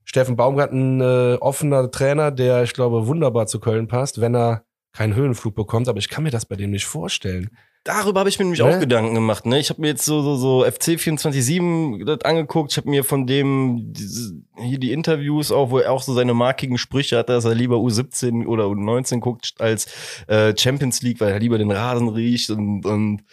Steffen 0.05 0.37
Baumgart, 0.37 0.73
ein 0.73 1.01
äh, 1.01 1.37
offener 1.41 1.91
Trainer, 1.91 2.31
der, 2.31 2.63
ich 2.63 2.73
glaube, 2.73 3.07
wunderbar 3.07 3.47
zu 3.47 3.61
Köln 3.61 3.89
passt, 3.89 4.21
wenn 4.21 4.35
er 4.35 4.65
keinen 4.93 5.15
Höhenflug 5.15 5.55
bekommt. 5.55 5.89
Aber 5.89 5.99
ich 5.99 6.09
kann 6.09 6.25
mir 6.25 6.31
das 6.31 6.47
bei 6.47 6.57
dem 6.57 6.71
nicht 6.71 6.87
vorstellen. 6.87 7.51
Darüber 7.85 8.21
habe 8.21 8.29
ich 8.29 8.39
mir 8.39 8.45
nämlich 8.45 8.61
ne? 8.61 8.67
auch 8.67 8.79
Gedanken 8.79 9.15
gemacht. 9.15 9.45
Ne? 9.45 9.59
Ich 9.59 9.69
habe 9.69 9.81
mir 9.81 9.89
jetzt 9.89 10.05
so, 10.05 10.23
so, 10.23 10.37
so 10.37 10.65
FC 10.65 10.91
24-7 10.91 12.23
angeguckt. 12.23 12.71
Ich 12.71 12.77
habe 12.77 12.89
mir 12.89 13.03
von 13.03 13.27
dem 13.27 13.93
diese, 13.93 14.41
hier 14.57 14.79
die 14.79 14.93
Interviews 14.93 15.51
auch, 15.51 15.71
wo 15.71 15.79
er 15.81 15.91
auch 15.91 16.03
so 16.03 16.15
seine 16.15 16.33
markigen 16.33 16.79
Sprüche 16.79 17.19
hat, 17.19 17.29
dass 17.29 17.45
er 17.45 17.57
lieber 17.57 17.77
U17 17.77 18.47
oder 18.47 18.67
U19 18.67 19.19
guckt 19.19 19.55
als 19.59 19.89
äh, 20.29 20.55
Champions 20.57 21.03
League, 21.03 21.21
weil 21.21 21.33
er 21.33 21.41
lieber 21.41 21.59
den 21.59 21.73
Rasen 21.73 22.09
riecht 22.09 22.51
und, 22.51 22.87
und 22.87 23.25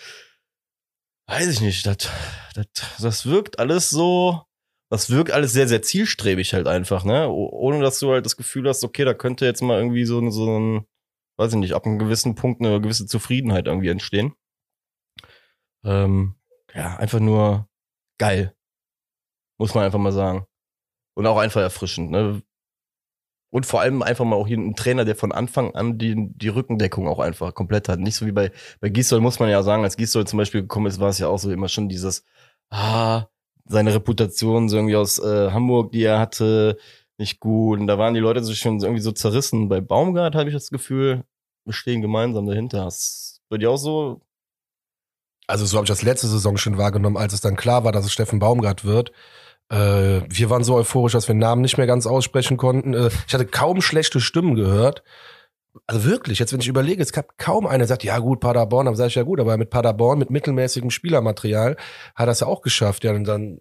weiß 1.28 1.48
ich 1.48 1.62
nicht. 1.62 1.86
Das, 1.86 2.10
das, 2.56 2.66
das 3.00 3.26
wirkt 3.28 3.60
alles 3.60 3.92
so. 3.92 4.42
Das 4.90 5.10
wirkt 5.10 5.32
alles 5.32 5.54
sehr, 5.54 5.68
sehr 5.68 5.82
zielstrebig 5.82 6.54
halt 6.54 6.68
einfach, 6.68 7.06
ne? 7.06 7.30
Ohne 7.30 7.82
dass 7.82 8.00
du 8.00 8.12
halt 8.12 8.26
das 8.26 8.38
Gefühl 8.38 8.68
hast, 8.68 8.84
okay, 8.84 9.06
da 9.06 9.14
könnte 9.14 9.46
jetzt 9.46 9.62
mal 9.62 9.78
irgendwie 9.80 10.06
so, 10.06 10.30
so 10.32 10.60
ein 10.60 10.86
weiß 11.40 11.54
ich 11.54 11.60
nicht, 11.60 11.74
ab 11.74 11.86
einem 11.86 12.00
gewissen 12.00 12.36
Punkt 12.36 12.62
eine 12.62 12.82
gewisse 12.82 13.06
Zufriedenheit 13.06 13.66
irgendwie 13.66 13.88
entstehen. 13.88 14.34
Ähm, 15.86 16.36
ja, 16.76 16.98
einfach 16.98 17.22
nur 17.22 17.70
geil. 18.18 18.54
Muss 19.58 19.74
man 19.74 19.86
einfach 19.86 20.00
mal 20.00 20.12
sagen. 20.12 20.46
Und 21.16 21.26
auch 21.26 21.38
einfach 21.38 21.62
erfrischend, 21.62 22.12
ne? 22.12 22.42
Und 23.52 23.66
vor 23.66 23.80
allem 23.80 24.04
einfach 24.04 24.26
mal 24.26 24.36
auch 24.36 24.48
hier 24.48 24.58
ein 24.58 24.76
Trainer, 24.76 25.06
der 25.06 25.16
von 25.16 25.32
Anfang 25.32 25.74
an 25.76 25.98
die, 25.98 26.30
die 26.36 26.50
Rückendeckung 26.50 27.08
auch 27.08 27.20
einfach 27.20 27.54
komplett 27.56 27.88
hat. 27.88 28.00
Nicht 28.00 28.16
so 28.16 28.26
wie 28.26 28.34
bei, 28.34 28.52
bei 28.82 28.90
Gisdol 28.90 29.22
muss 29.22 29.40
man 29.40 29.50
ja 29.50 29.64
sagen, 29.64 29.84
als 29.84 29.98
Gisdol 29.98 30.28
zum 30.28 30.38
Beispiel 30.38 30.62
gekommen 30.62 30.88
ist, 30.88 31.00
war 31.00 31.10
es 31.10 31.20
ja 31.20 31.30
auch 31.30 31.40
so 31.40 31.52
immer 31.52 31.70
schon 31.70 31.88
dieses, 31.88 32.26
ah, 32.70 33.28
seine 33.70 33.94
Reputation 33.94 34.68
so 34.68 34.76
irgendwie 34.78 34.96
aus 34.96 35.20
äh, 35.20 35.52
Hamburg, 35.52 35.92
die 35.92 36.04
er 36.04 36.20
hatte, 36.20 36.78
nicht 37.18 37.40
gut. 37.40 37.80
Und 37.80 37.88
da 37.88 37.98
waren 37.98 38.14
die 38.14 38.20
Leute 38.20 38.44
so 38.44 38.54
schon 38.54 38.82
irgendwie 38.82 39.02
so 39.02 39.12
zerrissen. 39.12 39.70
Bei 39.70 39.80
Baumgart 39.80 40.36
habe 40.36 40.50
ich 40.50 40.56
das 40.56 40.70
Gefühl, 40.70 41.24
wir 41.66 41.74
stehen 41.74 42.02
gemeinsam 42.02 42.48
dahinter. 42.48 42.86
Hast 42.86 43.42
bei 43.50 43.58
dir 43.58 43.72
auch 43.72 43.78
so? 43.78 44.22
Also 45.48 45.66
so 45.66 45.78
habe 45.78 45.86
ich 45.86 45.90
das 45.90 46.02
letzte 46.02 46.28
Saison 46.28 46.58
schon 46.58 46.78
wahrgenommen, 46.78 47.18
als 47.18 47.34
es 47.34 47.42
dann 47.42 47.56
klar 47.56 47.84
war, 47.84 47.92
dass 47.92 48.06
es 48.06 48.12
Steffen 48.12 48.40
Baumgart 48.40 48.86
wird. 48.86 49.12
Äh, 49.70 50.22
wir 50.28 50.50
waren 50.50 50.64
so 50.64 50.76
euphorisch, 50.76 51.14
dass 51.14 51.28
wir 51.28 51.36
den 51.36 51.40
Namen 51.40 51.62
nicht 51.62 51.78
mehr 51.78 51.88
ganz 51.88 52.08
aussprechen 52.08 52.58
konnten. 52.58 52.94
Äh, 52.94 53.10
ich 53.28 53.34
hatte 53.34 53.46
kaum 53.46 53.82
schlechte 53.82 54.20
Stimmen 54.20 54.56
gehört. 54.56 55.04
Also 55.88 56.06
wirklich, 56.06 56.40
jetzt 56.40 56.52
wenn 56.52 56.60
ich 56.60 56.68
überlege, 56.68 57.02
es 57.02 57.12
gab 57.12 57.38
kaum 57.38 57.68
einer, 57.68 57.80
der 57.80 57.88
sagt, 57.88 58.04
ja 58.04 58.18
gut, 58.20 58.40
Paderborn, 58.40 58.86
dann 58.86 58.96
sage 58.96 59.10
ich 59.10 59.16
ja 59.16 59.24
gut, 59.24 59.40
aber 59.40 59.58
mit 59.58 59.70
Paderborn, 59.70 60.20
mit 60.20 60.30
mittelmäßigem 60.30 60.90
Spielermaterial, 60.90 61.78
hat 62.16 62.28
er 62.28 62.32
es 62.32 62.40
ja 62.40 62.48
auch 62.48 62.62
geschafft. 62.62 63.04
Ja, 63.04 63.14
und 63.14 63.26
dann 63.26 63.60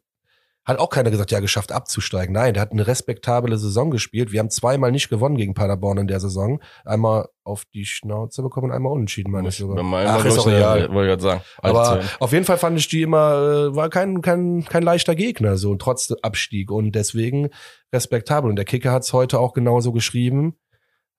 hat 0.69 0.79
auch 0.79 0.91
keiner 0.91 1.11
gesagt, 1.11 1.31
ja, 1.31 1.41
geschafft 1.41 1.73
abzusteigen. 1.73 2.35
Nein, 2.35 2.53
der 2.53 2.61
hat 2.61 2.73
eine 2.73 2.87
respektable 2.87 3.57
Saison 3.57 3.91
gespielt. 3.91 4.33
Wir 4.33 4.41
haben 4.41 4.51
zweimal 4.51 4.93
nicht 4.93 5.09
gewonnen 5.09 5.39
gegen 5.39 5.55
Paderborn 5.55 5.97
in 5.97 6.07
der 6.09 6.21
Saison. 6.21 6.61
Einmal 6.85 7.29
auf 7.43 7.65
die 7.73 7.87
Schnauze 7.87 8.43
bekommen 8.43 8.67
und 8.67 8.77
einmal 8.77 8.93
unentschieden, 8.93 9.33
meine 9.33 9.49
ich 9.49 9.57
sogar. 9.57 9.83
Ach, 9.83 10.25
ist 10.27 10.39
auch 10.39 10.47
egal. 10.47 10.93
Wollte 10.93 11.15
ich 11.15 11.23
sagen. 11.23 11.41
Aber 11.63 12.03
auf 12.21 12.33
jeden 12.33 12.45
Fall 12.45 12.59
fand 12.59 12.79
ich 12.79 12.87
die 12.87 13.01
immer, 13.01 13.71
äh, 13.71 13.77
war 13.77 13.89
kein, 13.89 14.21
kein, 14.21 14.67
kein 14.67 14.83
leichter 14.83 15.15
Gegner, 15.15 15.57
so, 15.57 15.75
trotz 15.77 16.13
Abstieg. 16.21 16.71
Und 16.71 16.93
deswegen 16.93 17.49
respektabel. 17.91 18.51
Und 18.51 18.57
der 18.57 18.67
Kicker 18.67 18.93
hat 18.93 19.05
es 19.05 19.15
heute 19.15 19.39
auch 19.39 19.55
genauso 19.55 19.93
geschrieben. 19.93 20.59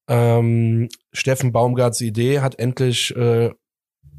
Ähm, 0.10 0.89
Steffen 1.13 1.52
Baumgarts 1.52 2.02
Idee 2.02 2.39
hat 2.39 2.58
endlich 2.58 3.15
äh, 3.15 3.52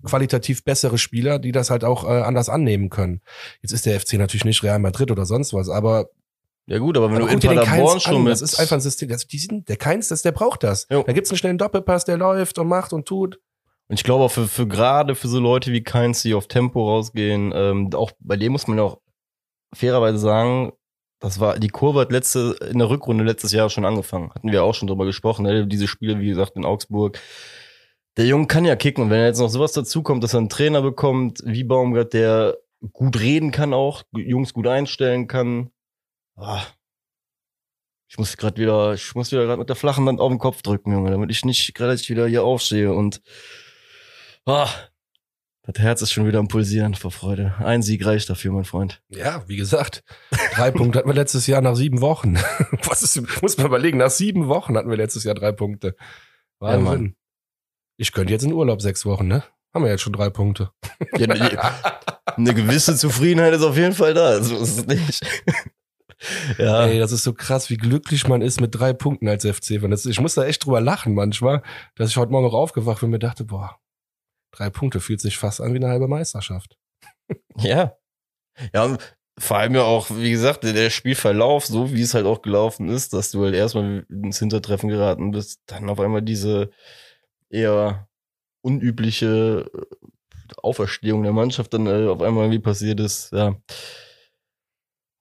qualitativ 0.04 0.64
bessere 0.64 0.98
Spieler, 0.98 1.38
die 1.38 1.52
das 1.52 1.68
halt 1.68 1.84
auch 1.84 2.04
äh, 2.04 2.22
anders 2.22 2.48
annehmen 2.48 2.88
können. 2.90 3.20
Jetzt 3.60 3.72
ist 3.72 3.86
der 3.86 4.00
FC 4.00 4.14
natürlich 4.14 4.44
nicht 4.44 4.62
Real 4.62 4.78
Madrid 4.78 5.10
oder 5.10 5.26
sonst 5.26 5.52
was, 5.52 5.68
aber 5.68 6.06
ja 6.66 6.78
gut, 6.78 6.96
aber 6.96 7.10
wenn 7.10 7.16
aber 7.16 7.26
du 7.26 7.32
in 7.32 7.40
Paderborn 7.40 7.98
schon 7.98 8.22
mit... 8.22 8.32
Das 8.32 8.42
ist 8.42 8.60
einfach 8.60 8.76
ein 8.76 8.80
System, 8.80 9.08
das, 9.08 9.26
die 9.26 9.38
sind, 9.38 9.68
der 9.68 9.76
Keins, 9.76 10.06
das, 10.06 10.22
der 10.22 10.30
braucht 10.30 10.62
das. 10.62 10.86
Jo. 10.88 11.02
Da 11.02 11.12
gibt's 11.12 11.30
einen 11.30 11.38
schnellen 11.38 11.58
Doppelpass, 11.58 12.04
der 12.04 12.16
läuft 12.16 12.58
und 12.60 12.68
macht 12.68 12.92
und 12.92 13.08
tut. 13.08 13.40
Und 13.88 13.98
ich 13.98 14.04
glaube 14.04 14.24
auch 14.24 14.30
für, 14.30 14.46
für 14.46 14.68
gerade 14.68 15.16
für 15.16 15.26
so 15.26 15.40
Leute 15.40 15.72
wie 15.72 15.82
Keins, 15.82 16.22
die 16.22 16.32
auf 16.32 16.46
Tempo 16.46 16.88
rausgehen, 16.88 17.52
ähm, 17.52 17.90
auch 17.92 18.12
bei 18.20 18.36
dem 18.36 18.52
muss 18.52 18.68
man 18.68 18.78
ja 18.78 18.84
auch 18.84 19.00
fairerweise 19.74 20.18
sagen, 20.18 20.72
das 21.20 21.38
war, 21.38 21.58
die 21.58 21.68
Kurve 21.68 22.00
hat 22.00 22.12
letzte, 22.12 22.56
in 22.70 22.78
der 22.78 22.88
Rückrunde 22.88 23.24
letztes 23.24 23.52
Jahr 23.52 23.68
schon 23.68 23.84
angefangen. 23.84 24.32
Hatten 24.34 24.50
wir 24.50 24.64
auch 24.64 24.74
schon 24.74 24.88
drüber 24.88 25.04
gesprochen, 25.04 25.44
ne? 25.44 25.66
diese 25.66 25.86
Spiele, 25.86 26.18
wie 26.18 26.28
gesagt, 26.28 26.56
in 26.56 26.64
Augsburg, 26.64 27.18
der 28.16 28.26
Junge 28.26 28.46
kann 28.46 28.64
ja 28.64 28.74
kicken. 28.74 29.04
Und 29.04 29.10
wenn 29.10 29.24
jetzt 29.24 29.38
noch 29.38 29.50
sowas 29.50 29.72
dazu 29.72 30.02
kommt, 30.02 30.24
dass 30.24 30.34
er 30.34 30.38
einen 30.38 30.48
Trainer 30.48 30.82
bekommt, 30.82 31.42
wie 31.44 31.62
Baumgart, 31.62 32.14
der 32.14 32.56
gut 32.92 33.20
reden 33.20 33.50
kann 33.50 33.74
auch, 33.74 34.02
Jungs 34.12 34.54
gut 34.54 34.66
einstellen 34.66 35.26
kann. 35.26 35.70
Ah. 36.36 36.62
Ich 38.08 38.18
muss 38.18 38.36
gerade 38.36 38.56
wieder, 38.60 38.94
ich 38.94 39.14
muss 39.14 39.30
wieder 39.30 39.44
gerade 39.44 39.58
mit 39.58 39.68
der 39.68 39.76
flachen 39.76 40.08
Hand 40.08 40.20
auf 40.20 40.30
den 40.30 40.38
Kopf 40.38 40.62
drücken, 40.62 40.92
Junge, 40.92 41.10
damit 41.10 41.30
ich 41.30 41.44
nicht 41.44 41.78
relativ 41.78 42.08
wieder 42.08 42.26
hier 42.26 42.42
aufstehe 42.42 42.92
und 42.92 43.20
ah, 44.46 44.68
das 45.62 45.78
Herz 45.78 46.02
ist 46.02 46.12
schon 46.12 46.26
wieder 46.26 46.38
am 46.38 46.48
Pulsieren 46.48 46.94
vor 46.94 47.10
Freude. 47.10 47.54
Ein 47.58 47.82
Sieg 47.82 48.04
reicht 48.04 48.30
dafür, 48.30 48.52
mein 48.52 48.64
Freund. 48.64 49.02
Ja, 49.08 49.44
wie 49.46 49.56
gesagt, 49.56 50.02
drei 50.54 50.70
Punkte 50.70 50.98
hatten 50.98 51.08
wir 51.08 51.14
letztes 51.14 51.46
Jahr 51.46 51.60
nach 51.60 51.76
sieben 51.76 52.00
Wochen. 52.00 52.36
Was 52.84 53.02
ist, 53.02 53.42
muss 53.42 53.56
man 53.58 53.66
überlegen, 53.66 53.98
nach 53.98 54.10
sieben 54.10 54.48
Wochen 54.48 54.76
hatten 54.76 54.88
wir 54.88 54.96
letztes 54.96 55.24
Jahr 55.24 55.34
drei 55.34 55.52
Punkte. 55.52 55.96
Wahnsinn. 56.58 57.04
Ja, 57.04 57.12
ich 57.98 58.12
könnte 58.12 58.32
jetzt 58.32 58.44
in 58.44 58.52
Urlaub 58.52 58.80
sechs 58.80 59.04
Wochen, 59.04 59.26
ne? 59.26 59.44
Haben 59.74 59.84
wir 59.84 59.90
jetzt 59.90 60.00
schon 60.00 60.14
drei 60.14 60.30
Punkte. 60.30 60.70
Ja, 61.16 61.26
ne, 61.26 61.58
eine 62.36 62.54
gewisse 62.54 62.96
Zufriedenheit 62.96 63.54
ist 63.54 63.62
auf 63.62 63.76
jeden 63.76 63.94
Fall 63.94 64.14
da. 64.14 64.42
So 64.42 64.56
ist 64.56 64.78
es 64.78 64.86
nicht. 64.86 65.24
ja. 66.58 66.86
Ey, 66.86 66.98
das 66.98 67.12
ist 67.12 67.22
so 67.22 67.32
krass, 67.32 67.70
wie 67.70 67.76
glücklich 67.76 68.26
man 68.26 68.42
ist 68.42 68.60
mit 68.60 68.74
drei 68.74 68.92
Punkten 68.92 69.28
als 69.28 69.44
FC-Fan. 69.44 69.92
Ich 69.92 70.20
muss 70.20 70.34
da 70.34 70.44
echt 70.44 70.64
drüber 70.64 70.80
lachen 70.80 71.14
manchmal, 71.14 71.62
dass 71.94 72.10
ich 72.10 72.16
heute 72.16 72.32
Morgen 72.32 72.46
noch 72.46 72.54
aufgewacht 72.54 73.00
bin 73.00 73.08
und 73.08 73.12
mir 73.12 73.18
dachte, 73.18 73.44
boah, 73.44 73.78
drei 74.52 74.70
Punkte 74.70 75.00
fühlt 75.00 75.20
sich 75.20 75.38
fast 75.38 75.60
an 75.60 75.72
wie 75.72 75.78
eine 75.78 75.88
halbe 75.88 76.08
Meisterschaft. 76.08 76.76
Ja. 77.56 77.96
Ja, 78.74 78.84
und 78.84 79.16
vor 79.38 79.58
allem 79.58 79.74
ja 79.76 79.82
auch, 79.82 80.10
wie 80.10 80.32
gesagt, 80.32 80.64
der 80.64 80.90
Spielverlauf, 80.90 81.64
so 81.64 81.92
wie 81.92 82.02
es 82.02 82.14
halt 82.14 82.26
auch 82.26 82.42
gelaufen 82.42 82.88
ist, 82.88 83.12
dass 83.12 83.30
du 83.30 83.44
halt 83.44 83.54
erstmal 83.54 84.04
ins 84.08 84.40
Hintertreffen 84.40 84.88
geraten 84.88 85.30
bist, 85.30 85.60
dann 85.66 85.88
auf 85.88 86.00
einmal 86.00 86.22
diese, 86.22 86.70
eher 87.50 88.08
unübliche 88.62 89.70
äh, 89.74 90.06
Auferstehung 90.62 91.22
der 91.22 91.32
Mannschaft 91.32 91.74
dann 91.74 91.86
äh, 91.86 92.08
auf 92.08 92.22
einmal 92.22 92.50
wie 92.50 92.58
passiert 92.58 93.00
ist. 93.00 93.32
Ja. 93.32 93.56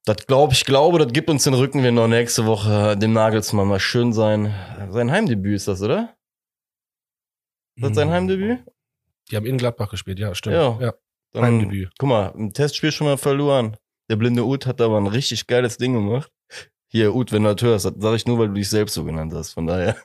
Das 0.06 0.26
glaube 0.28 0.54
ich, 0.54 0.66
glaube, 0.66 1.00
das 1.00 1.12
gibt 1.12 1.30
uns 1.30 1.44
den 1.44 1.54
Rücken, 1.54 1.84
wenn 1.84 1.96
noch 1.96 2.08
nächste 2.08 2.46
Woche 2.46 2.98
dem 2.98 3.14
Nagelsmann 3.14 3.68
mal 3.68 3.80
schön 3.80 4.14
sein. 4.14 4.54
Sein 4.90 5.12
Heimdebüt 5.12 5.56
ist 5.56 5.68
das, 5.68 5.82
oder? 5.82 6.16
Ist 7.76 7.84
das 7.84 7.96
sein 7.96 8.08
hm. 8.08 8.14
Heimdebüt? 8.14 8.60
Die 9.32 9.36
haben 9.36 9.46
in 9.46 9.58
Gladbach 9.58 9.90
gespielt, 9.90 10.20
ja, 10.20 10.34
stimmt. 10.34 10.56
Ja. 10.56 10.78
ja. 10.80 10.94
Dann, 11.32 11.44
Heimdebüt. 11.44 11.92
Guck 11.98 12.10
mal, 12.10 12.34
im 12.36 12.54
Testspiel 12.54 12.92
schon 12.92 13.08
mal 13.08 13.18
verloren. 13.18 13.78
Der 14.10 14.16
blinde 14.16 14.44
Ut 14.44 14.66
hat 14.66 14.82
aber 14.82 14.98
ein 14.98 15.08
richtig 15.08 15.46
geiles 15.46 15.78
Ding 15.78 15.94
gemacht. 15.94 16.32
Hier, 16.92 17.14
Ut, 17.14 17.32
wenn 17.32 17.44
du 17.44 17.54
das 17.54 17.64
hörst, 17.64 17.86
das 17.86 17.94
sag 18.00 18.16
ich 18.16 18.26
nur, 18.26 18.40
weil 18.40 18.48
du 18.48 18.56
dich 18.56 18.68
selbst 18.68 18.96
so 18.96 19.04
genannt 19.04 19.32
hast. 19.36 19.54
Von 19.54 19.68
daher. 19.68 19.96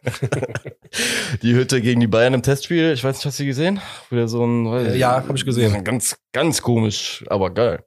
die 1.43 1.55
Hütte 1.55 1.81
gegen 1.81 2.01
die 2.01 2.07
Bayern 2.07 2.35
im 2.35 2.43
Testspiel, 2.43 2.93
ich 2.93 3.03
weiß 3.03 3.17
nicht, 3.17 3.25
hast 3.25 3.41
du 3.41 3.47
gesehen? 3.47 3.81
Wieder 4.11 4.29
so 4.29 4.45
ein, 4.45 4.71
weiß 4.71 4.95
ja, 4.95 5.13
habe 5.27 5.35
ich 5.35 5.47
gesehen. 5.47 5.83
Ganz, 5.83 6.19
ganz 6.33 6.61
komisch, 6.61 7.25
aber 7.29 7.55
geil. 7.55 7.83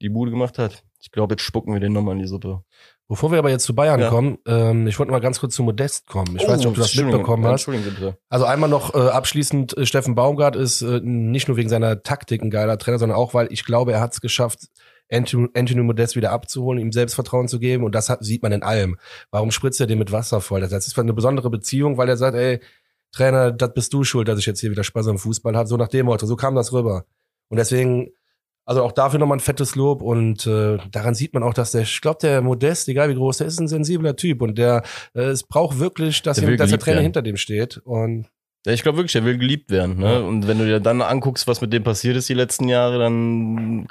Die 0.00 0.08
Bude 0.08 0.30
gemacht 0.30 0.56
hat. 0.56 0.82
Ich 0.98 1.10
glaube, 1.10 1.34
jetzt 1.34 1.42
spucken 1.42 1.74
wir 1.74 1.80
den 1.80 1.92
nochmal 1.92 2.14
in 2.14 2.20
die 2.20 2.26
Suppe. 2.26 2.64
Bevor 3.12 3.30
wir 3.30 3.38
aber 3.40 3.50
jetzt 3.50 3.64
zu 3.64 3.74
Bayern 3.74 4.00
ja. 4.00 4.08
kommen, 4.08 4.38
ähm, 4.46 4.86
ich 4.86 4.98
wollte 4.98 5.12
mal 5.12 5.20
ganz 5.20 5.38
kurz 5.38 5.54
zu 5.54 5.62
Modest 5.62 6.06
kommen. 6.06 6.34
Ich 6.34 6.44
oh, 6.44 6.48
weiß 6.48 6.56
nicht, 6.56 6.66
ob 6.66 6.72
du 6.72 6.80
das 6.80 6.96
mitbekommen 6.96 7.44
hast. 7.44 7.66
Bitte. 7.66 8.16
Also 8.30 8.46
einmal 8.46 8.70
noch 8.70 8.94
äh, 8.94 9.00
abschließend, 9.00 9.76
äh, 9.76 9.84
Steffen 9.84 10.14
Baumgart 10.14 10.56
ist 10.56 10.80
äh, 10.80 10.98
nicht 11.02 11.46
nur 11.46 11.58
wegen 11.58 11.68
seiner 11.68 12.02
Taktik 12.02 12.40
ein 12.40 12.48
geiler 12.48 12.78
Trainer, 12.78 12.98
sondern 12.98 13.18
auch, 13.18 13.34
weil 13.34 13.52
ich 13.52 13.66
glaube, 13.66 13.92
er 13.92 14.00
hat 14.00 14.14
es 14.14 14.22
geschafft, 14.22 14.60
Anthony 15.10 15.82
Modest 15.82 16.16
wieder 16.16 16.32
abzuholen, 16.32 16.80
ihm 16.80 16.90
Selbstvertrauen 16.90 17.48
zu 17.48 17.58
geben. 17.58 17.84
Und 17.84 17.94
das 17.94 18.08
hat, 18.08 18.24
sieht 18.24 18.42
man 18.42 18.52
in 18.52 18.62
allem. 18.62 18.96
Warum 19.30 19.50
spritzt 19.50 19.78
er 19.78 19.86
den 19.86 19.98
mit 19.98 20.10
Wasser 20.10 20.40
voll? 20.40 20.62
Das 20.62 20.72
ist 20.72 20.98
eine 20.98 21.12
besondere 21.12 21.50
Beziehung, 21.50 21.98
weil 21.98 22.08
er 22.08 22.16
sagt, 22.16 22.34
ey, 22.34 22.60
Trainer, 23.14 23.52
das 23.52 23.74
bist 23.74 23.92
du 23.92 24.04
schuld, 24.04 24.26
dass 24.26 24.38
ich 24.38 24.46
jetzt 24.46 24.60
hier 24.60 24.70
wieder 24.70 24.84
Spaß 24.84 25.08
am 25.08 25.18
Fußball 25.18 25.54
habe. 25.54 25.68
So 25.68 25.76
nach 25.76 25.88
dem 25.88 26.06
Motto, 26.06 26.24
so 26.24 26.34
kam 26.34 26.54
das 26.54 26.72
rüber. 26.72 27.04
Und 27.48 27.58
deswegen, 27.58 28.08
also 28.64 28.82
auch 28.82 28.92
dafür 28.92 29.18
nochmal 29.18 29.38
ein 29.38 29.40
fettes 29.40 29.74
Lob. 29.74 30.02
Und 30.02 30.46
äh, 30.46 30.78
daran 30.90 31.14
sieht 31.14 31.34
man 31.34 31.42
auch, 31.42 31.54
dass 31.54 31.72
der, 31.72 31.82
ich 31.82 32.00
glaube, 32.00 32.18
der 32.22 32.42
Modest, 32.42 32.88
egal 32.88 33.08
wie 33.08 33.14
groß, 33.14 33.38
der 33.38 33.46
ist 33.46 33.60
ein 33.60 33.68
sensibler 33.68 34.16
Typ. 34.16 34.42
Und 34.42 34.58
der, 34.58 34.82
äh, 35.14 35.22
es 35.22 35.42
braucht 35.42 35.78
wirklich, 35.78 36.22
dass, 36.22 36.38
der, 36.38 36.48
ihm, 36.48 36.56
dass 36.56 36.70
der 36.70 36.78
Trainer 36.78 36.96
werden. 36.96 37.04
hinter 37.04 37.22
dem 37.22 37.36
steht. 37.36 37.78
Und 37.78 38.28
ja, 38.64 38.72
ich 38.72 38.82
glaube 38.82 38.98
wirklich, 38.98 39.16
er 39.16 39.24
will 39.24 39.38
geliebt 39.38 39.70
werden. 39.70 39.98
Ne? 39.98 40.12
Ja. 40.12 40.18
Und 40.20 40.46
wenn 40.46 40.58
du 40.58 40.64
dir 40.64 40.80
dann 40.80 41.02
anguckst, 41.02 41.48
was 41.48 41.60
mit 41.60 41.72
dem 41.72 41.82
passiert 41.82 42.16
ist 42.16 42.28
die 42.28 42.34
letzten 42.34 42.68
Jahre, 42.68 42.98
dann 42.98 43.88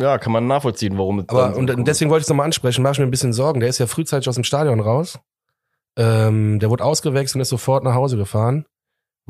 ja, 0.00 0.18
kann 0.18 0.32
man 0.32 0.46
nachvollziehen, 0.46 0.98
warum. 0.98 1.20
Aber 1.28 1.56
und, 1.56 1.70
und 1.70 1.86
deswegen 1.86 2.10
wollte 2.10 2.22
ich 2.22 2.26
es 2.26 2.28
nochmal 2.28 2.46
ansprechen, 2.46 2.82
mach 2.82 2.92
ich 2.92 2.98
mir 2.98 3.04
ein 3.04 3.10
bisschen 3.10 3.32
Sorgen. 3.32 3.60
Der 3.60 3.68
ist 3.68 3.78
ja 3.78 3.86
frühzeitig 3.86 4.28
aus 4.28 4.34
dem 4.34 4.44
Stadion 4.44 4.80
raus. 4.80 5.18
Ähm, 5.96 6.58
der 6.58 6.70
wurde 6.70 6.84
ausgewechselt 6.84 7.36
und 7.36 7.40
ist 7.42 7.48
sofort 7.48 7.84
nach 7.84 7.94
Hause 7.94 8.16
gefahren. 8.16 8.66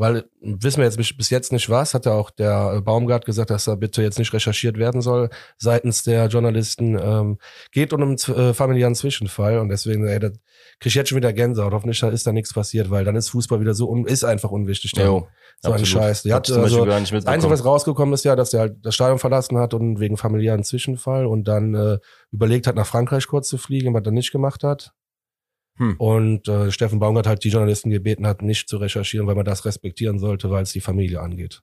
Weil, 0.01 0.25
wissen 0.41 0.79
wir 0.79 0.87
jetzt 0.87 0.97
bis 0.97 1.29
jetzt 1.29 1.53
nicht 1.53 1.69
was, 1.69 1.93
hat 1.93 2.07
ja 2.07 2.13
auch 2.13 2.31
der 2.31 2.77
äh, 2.77 2.81
Baumgart 2.81 3.27
gesagt, 3.27 3.51
dass 3.51 3.67
da 3.67 3.75
bitte 3.75 4.03
jetzt 4.03 4.19
nicht 4.19 4.33
recherchiert 4.33 4.79
werden 4.79 5.03
soll 5.03 5.29
seitens 5.59 6.05
der 6.05 6.27
Journalisten. 6.29 6.99
Ähm, 6.99 7.39
geht 7.71 7.93
um 7.93 8.01
einen 8.01 8.15
äh, 8.15 8.55
familiären 8.55 8.95
Zwischenfall 8.95 9.59
und 9.59 9.69
deswegen, 9.69 10.07
ey, 10.07 10.19
da 10.19 10.31
krieg 10.31 10.41
ich 10.87 10.95
jetzt 10.95 11.11
schon 11.11 11.17
wieder 11.17 11.35
Gänsehaut. 11.35 11.75
Hoffentlich 11.75 12.03
ist 12.03 12.27
da 12.27 12.33
nichts 12.33 12.55
passiert, 12.55 12.91
weil 12.91 13.05
dann 13.05 13.15
ist 13.15 13.29
Fußball 13.29 13.61
wieder 13.61 13.75
so, 13.75 13.91
un 13.91 14.07
ist 14.07 14.25
einfach 14.25 14.51
unwichtig. 14.51 14.93
Dann. 14.93 15.05
Jo, 15.05 15.29
so 15.61 15.71
ein. 15.71 15.85
Scheiß. 15.85 16.23
Die 16.23 16.33
hat, 16.33 16.51
also, 16.51 16.87
das 16.87 17.27
Einzige, 17.27 17.53
was 17.53 17.63
rausgekommen 17.67 18.15
ist, 18.15 18.25
ja, 18.25 18.37
dass 18.37 18.55
er 18.55 18.61
halt 18.61 18.77
das 18.81 18.95
Stadion 18.95 19.19
verlassen 19.19 19.59
hat 19.59 19.75
und 19.75 20.01
wegen 20.01 20.17
familiären 20.17 20.65
Zwischenfall 20.65 21.27
und 21.27 21.47
dann 21.47 21.75
äh, 21.75 21.99
überlegt 22.33 22.67
hat, 22.67 22.75
nach 22.75 22.87
Frankreich 22.87 23.27
kurz 23.27 23.49
zu 23.49 23.59
fliegen, 23.59 23.93
was 23.93 24.03
er 24.07 24.13
nicht 24.13 24.33
gemacht 24.33 24.65
hat. 24.65 24.95
Hm. 25.81 25.97
Und 25.97 26.47
äh, 26.47 26.71
Steffen 26.71 26.99
Baumgart 26.99 27.27
halt 27.27 27.43
die 27.43 27.49
Journalisten 27.49 27.89
gebeten 27.89 28.27
hat, 28.27 28.43
nicht 28.43 28.69
zu 28.69 28.77
recherchieren, 28.77 29.27
weil 29.27 29.35
man 29.35 29.47
das 29.47 29.65
respektieren 29.65 30.19
sollte, 30.19 30.51
weil 30.51 30.63
es 30.63 30.73
die 30.73 30.83
Familie 30.83 31.21
angeht. 31.21 31.63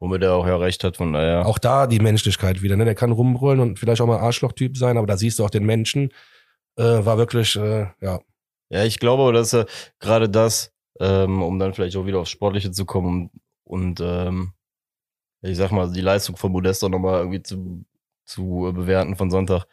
Womit 0.00 0.22
er 0.22 0.34
auch 0.34 0.46
ja 0.46 0.56
recht 0.56 0.84
hat, 0.84 0.98
von 0.98 1.12
daher. 1.12 1.44
Auch 1.44 1.58
da 1.58 1.88
die 1.88 1.98
Menschlichkeit 1.98 2.62
wieder. 2.62 2.76
Ne? 2.76 2.84
Der 2.84 2.94
kann 2.94 3.10
rumbrüllen 3.10 3.58
und 3.58 3.78
vielleicht 3.80 4.00
auch 4.00 4.06
mal 4.06 4.20
Arschlochtyp 4.20 4.76
sein, 4.76 4.96
aber 4.96 5.08
da 5.08 5.16
siehst 5.16 5.40
du 5.40 5.44
auch 5.44 5.50
den 5.50 5.64
Menschen. 5.66 6.10
Äh, 6.76 7.04
war 7.04 7.18
wirklich, 7.18 7.56
äh, 7.56 7.88
ja, 8.00 8.20
Ja, 8.70 8.84
ich 8.84 9.00
glaube, 9.00 9.24
aber, 9.24 9.32
dass 9.32 9.52
er 9.52 9.66
gerade 9.98 10.28
das, 10.28 10.72
ähm, 11.00 11.42
um 11.42 11.58
dann 11.58 11.74
vielleicht 11.74 11.96
auch 11.96 12.06
wieder 12.06 12.20
aufs 12.20 12.30
Sportliche 12.30 12.70
zu 12.70 12.84
kommen 12.84 13.30
und 13.64 14.00
ähm, 14.00 14.52
ich 15.42 15.56
sag 15.56 15.72
mal, 15.72 15.90
die 15.90 16.00
Leistung 16.00 16.36
von 16.36 16.52
Modesto 16.52 16.88
nochmal 16.88 17.18
irgendwie 17.18 17.42
zu, 17.42 17.84
zu 18.26 18.68
äh, 18.68 18.72
bewerten 18.72 19.16
von 19.16 19.30
Sonntag. 19.30 19.66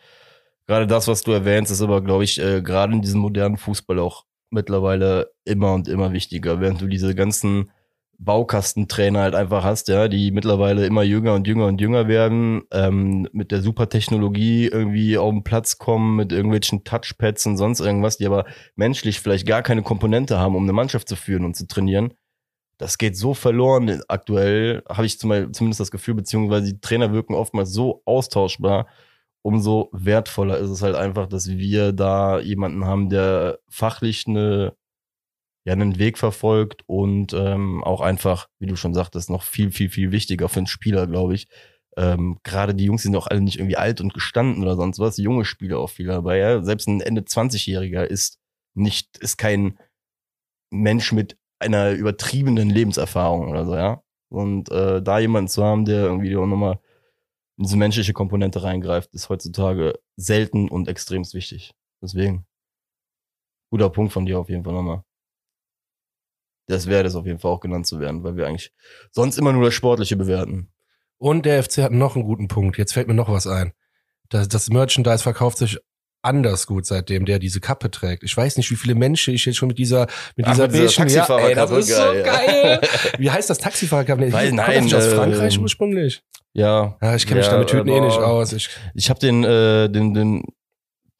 Gerade 0.71 0.87
das, 0.87 1.09
was 1.09 1.21
du 1.23 1.33
erwähnst, 1.33 1.69
ist 1.69 1.81
aber, 1.81 2.01
glaube 2.01 2.23
ich, 2.23 2.39
äh, 2.39 2.61
gerade 2.61 2.93
in 2.93 3.01
diesem 3.01 3.19
modernen 3.19 3.57
Fußball 3.57 3.99
auch 3.99 4.23
mittlerweile 4.51 5.33
immer 5.43 5.73
und 5.73 5.89
immer 5.89 6.13
wichtiger, 6.13 6.61
während 6.61 6.79
du 6.79 6.87
diese 6.87 7.13
ganzen 7.13 7.71
Baukastentrainer 8.19 9.19
halt 9.19 9.35
einfach 9.35 9.65
hast, 9.65 9.89
ja, 9.89 10.07
die 10.07 10.31
mittlerweile 10.31 10.85
immer 10.85 11.03
jünger 11.03 11.33
und 11.33 11.45
jünger 11.45 11.65
und 11.65 11.81
jünger 11.81 12.07
werden, 12.07 12.61
ähm, 12.71 13.27
mit 13.33 13.51
der 13.51 13.61
Supertechnologie 13.61 14.67
irgendwie 14.67 15.17
auf 15.17 15.33
den 15.33 15.43
Platz 15.43 15.77
kommen, 15.77 16.15
mit 16.15 16.31
irgendwelchen 16.31 16.85
Touchpads 16.85 17.47
und 17.47 17.57
sonst 17.57 17.81
irgendwas, 17.81 18.15
die 18.15 18.25
aber 18.25 18.45
menschlich 18.77 19.19
vielleicht 19.19 19.45
gar 19.45 19.63
keine 19.63 19.81
Komponente 19.83 20.39
haben, 20.39 20.55
um 20.55 20.63
eine 20.63 20.71
Mannschaft 20.71 21.09
zu 21.09 21.17
führen 21.17 21.43
und 21.43 21.57
zu 21.57 21.67
trainieren. 21.67 22.13
Das 22.77 22.97
geht 22.97 23.17
so 23.17 23.33
verloren. 23.33 24.01
Aktuell 24.07 24.83
habe 24.87 25.05
ich 25.05 25.19
zum- 25.19 25.51
zumindest 25.53 25.81
das 25.81 25.91
Gefühl, 25.91 26.15
beziehungsweise 26.15 26.73
die 26.73 26.79
Trainer 26.79 27.11
wirken 27.11 27.35
oftmals 27.35 27.73
so 27.73 28.03
austauschbar. 28.05 28.87
Umso 29.43 29.89
wertvoller 29.91 30.57
ist 30.59 30.69
es 30.69 30.81
halt 30.81 30.95
einfach, 30.95 31.27
dass 31.27 31.49
wir 31.49 31.93
da 31.93 32.39
jemanden 32.39 32.85
haben, 32.85 33.09
der 33.09 33.59
fachlich 33.69 34.27
eine 34.27 34.75
ja 35.63 35.73
einen 35.73 35.99
Weg 35.99 36.17
verfolgt 36.17 36.83
und 36.87 37.33
ähm, 37.33 37.83
auch 37.83 38.01
einfach, 38.01 38.47
wie 38.59 38.65
du 38.65 38.75
schon 38.75 38.93
sagtest, 38.93 39.29
noch 39.29 39.43
viel, 39.43 39.71
viel, 39.71 39.89
viel 39.89 40.11
wichtiger 40.11 40.49
für 40.49 40.59
einen 40.59 40.67
Spieler, 40.67 41.07
glaube 41.07 41.35
ich. 41.35 41.47
Ähm, 41.97 42.39
Gerade 42.43 42.73
die 42.73 42.85
Jungs 42.85 43.03
sind 43.03 43.15
auch 43.15 43.27
alle 43.27 43.41
nicht 43.41 43.59
irgendwie 43.59 43.77
alt 43.77 44.01
und 44.01 44.13
gestanden 44.13 44.63
oder 44.63 44.75
sonst 44.75 44.99
was, 44.99 45.17
junge 45.17 45.45
Spieler 45.45 45.79
auch 45.79 45.89
viel 45.89 46.07
dabei. 46.07 46.37
Ja? 46.37 46.63
Selbst 46.63 46.87
ein 46.87 47.01
Ende 47.01 47.21
20-Jähriger 47.21 48.03
ist 48.03 48.39
nicht, 48.73 49.17
ist 49.17 49.37
kein 49.37 49.77
Mensch 50.71 51.11
mit 51.11 51.37
einer 51.59 51.91
übertriebenen 51.91 52.69
Lebenserfahrung 52.69 53.49
oder 53.49 53.65
so, 53.65 53.75
ja. 53.75 54.01
Und 54.29 54.71
äh, 54.71 55.01
da 55.01 55.19
jemanden 55.19 55.49
zu 55.49 55.63
haben, 55.63 55.85
der 55.85 56.05
irgendwie 56.05 56.35
auch 56.37 56.45
nochmal 56.47 56.79
diese 57.63 57.77
menschliche 57.77 58.13
Komponente 58.13 58.63
reingreift, 58.63 59.13
ist 59.13 59.29
heutzutage 59.29 59.99
selten 60.15 60.69
und 60.69 60.87
extremst 60.87 61.33
wichtig. 61.33 61.73
Deswegen, 62.01 62.45
guter 63.69 63.89
Punkt 63.89 64.13
von 64.13 64.25
dir 64.25 64.39
auf 64.39 64.49
jeden 64.49 64.63
Fall 64.63 64.73
nochmal 64.73 65.03
das 66.71 66.87
wäre 66.87 67.03
das 67.03 67.15
auf 67.15 67.25
jeden 67.25 67.39
Fall 67.39 67.51
auch 67.51 67.59
genannt 67.59 67.85
zu 67.85 67.99
werden, 67.99 68.23
weil 68.23 68.35
wir 68.35 68.47
eigentlich 68.47 68.71
sonst 69.11 69.37
immer 69.37 69.53
nur 69.53 69.65
das 69.65 69.73
Sportliche 69.73 70.15
bewerten. 70.15 70.71
Und 71.17 71.45
der 71.45 71.63
FC 71.63 71.79
hat 71.79 71.91
noch 71.91 72.15
einen 72.15 72.25
guten 72.25 72.47
Punkt. 72.47 72.77
Jetzt 72.77 72.93
fällt 72.93 73.07
mir 73.07 73.13
noch 73.13 73.29
was 73.29 73.45
ein. 73.45 73.73
Das, 74.29 74.47
das 74.47 74.69
Merchandise 74.69 75.21
verkauft 75.21 75.59
sich 75.59 75.77
anders 76.23 76.67
gut, 76.67 76.85
seitdem 76.85 77.25
der 77.25 77.39
diese 77.39 77.59
Kappe 77.59 77.91
trägt. 77.91 78.23
Ich 78.23 78.35
weiß 78.35 78.57
nicht, 78.57 78.71
wie 78.71 78.75
viele 78.75 78.95
Menschen 78.95 79.33
ich 79.33 79.45
jetzt 79.45 79.57
schon 79.57 79.67
mit 79.67 79.77
dieser 79.77 80.07
mit 80.35 80.45
Ach, 80.45 80.51
dieser 80.51 80.67
mit 80.67 81.09
dieser 81.09 81.29
ja, 81.29 81.37
ey, 81.39 81.55
das 81.55 81.71
ist 81.71 81.87
so 81.89 81.95
geil, 81.95 82.23
geil. 82.23 82.81
Wie 83.17 83.29
heißt 83.29 83.49
das 83.49 83.57
Taxifahrerkappe? 83.57 84.29
Nein, 84.29 84.55
das 84.55 84.83
nicht 84.83 84.95
aus 84.95 85.07
Frankreich 85.07 85.55
ähm, 85.55 85.63
ursprünglich? 85.63 86.23
Ja. 86.53 86.97
Ja, 87.01 87.15
ich 87.15 87.25
kenne 87.25 87.39
mich 87.39 87.47
ja, 87.47 87.53
damit 87.53 87.69
Tüten 87.69 87.87
eh 87.87 88.01
nicht 88.01 88.17
aus. 88.17 88.53
Ich, 88.53 88.69
Ich 88.93 89.09
habe 89.09 89.19
den, 89.19 89.43
äh, 89.43 89.89
den, 89.89 90.13
den, 90.13 90.43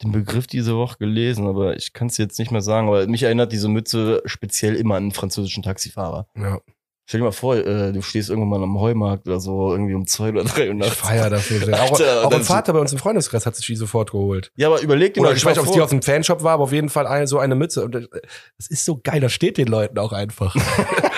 den 0.02 0.12
Begriff 0.12 0.46
diese 0.46 0.76
Woche 0.76 0.98
gelesen, 0.98 1.46
aber 1.46 1.76
ich 1.76 1.92
kann 1.92 2.08
es 2.08 2.18
jetzt 2.18 2.38
nicht 2.38 2.50
mehr 2.50 2.60
sagen. 2.62 2.88
Aber 2.88 3.06
mich 3.06 3.22
erinnert 3.22 3.52
diese 3.52 3.68
Mütze 3.68 4.22
speziell 4.26 4.74
immer 4.76 4.96
an 4.96 5.04
einen 5.04 5.12
französischen 5.12 5.62
Taxifahrer. 5.62 6.26
ja, 6.36 6.60
Stell 7.04 7.18
dir 7.20 7.24
mal 7.24 7.32
vor, 7.32 7.56
äh, 7.56 7.92
du 7.92 8.00
stehst 8.00 8.30
irgendwann 8.30 8.60
mal 8.60 8.62
am 8.62 8.78
Heumarkt 8.78 9.26
oder 9.26 9.40
so, 9.40 9.72
irgendwie 9.72 9.94
um 9.94 10.06
zwei 10.06 10.28
oder 10.28 10.44
drei 10.44 10.68
Uhr 10.68 10.74
ich 10.74 10.78
nachts. 10.80 10.94
feier 10.94 11.28
dafür 11.30 11.58
sehr. 11.58 11.74
Auch, 11.82 11.90
Alter, 11.98 12.24
auch 12.24 12.30
dann 12.30 12.40
ein 12.40 12.44
Vater 12.46 12.72
bei 12.72 12.78
uns 12.78 12.92
im 12.92 12.98
Freundeskreis 12.98 13.44
hat 13.44 13.56
sich 13.56 13.66
die 13.66 13.74
sofort 13.74 14.12
geholt. 14.12 14.52
Ja, 14.54 14.68
aber 14.68 14.80
überleg 14.80 15.14
dir 15.14 15.20
Oder 15.20 15.30
mal, 15.30 15.36
ich 15.36 15.44
weiß 15.44 15.56
nicht, 15.56 15.62
ob 15.62 15.66
es 15.66 15.72
die 15.72 15.80
aus 15.80 15.90
dem 15.90 16.00
Fanshop 16.00 16.44
war, 16.44 16.52
aber 16.52 16.62
auf 16.62 16.72
jeden 16.72 16.88
Fall 16.88 17.08
eine, 17.08 17.26
so 17.26 17.38
eine 17.38 17.56
Mütze. 17.56 17.84
Und 17.84 17.94
das 17.96 18.08
das 18.56 18.68
ist 18.68 18.84
so 18.84 19.00
geil, 19.02 19.20
das 19.20 19.32
steht 19.32 19.58
den 19.58 19.66
Leuten 19.66 19.98
auch 19.98 20.12
einfach. 20.12 20.54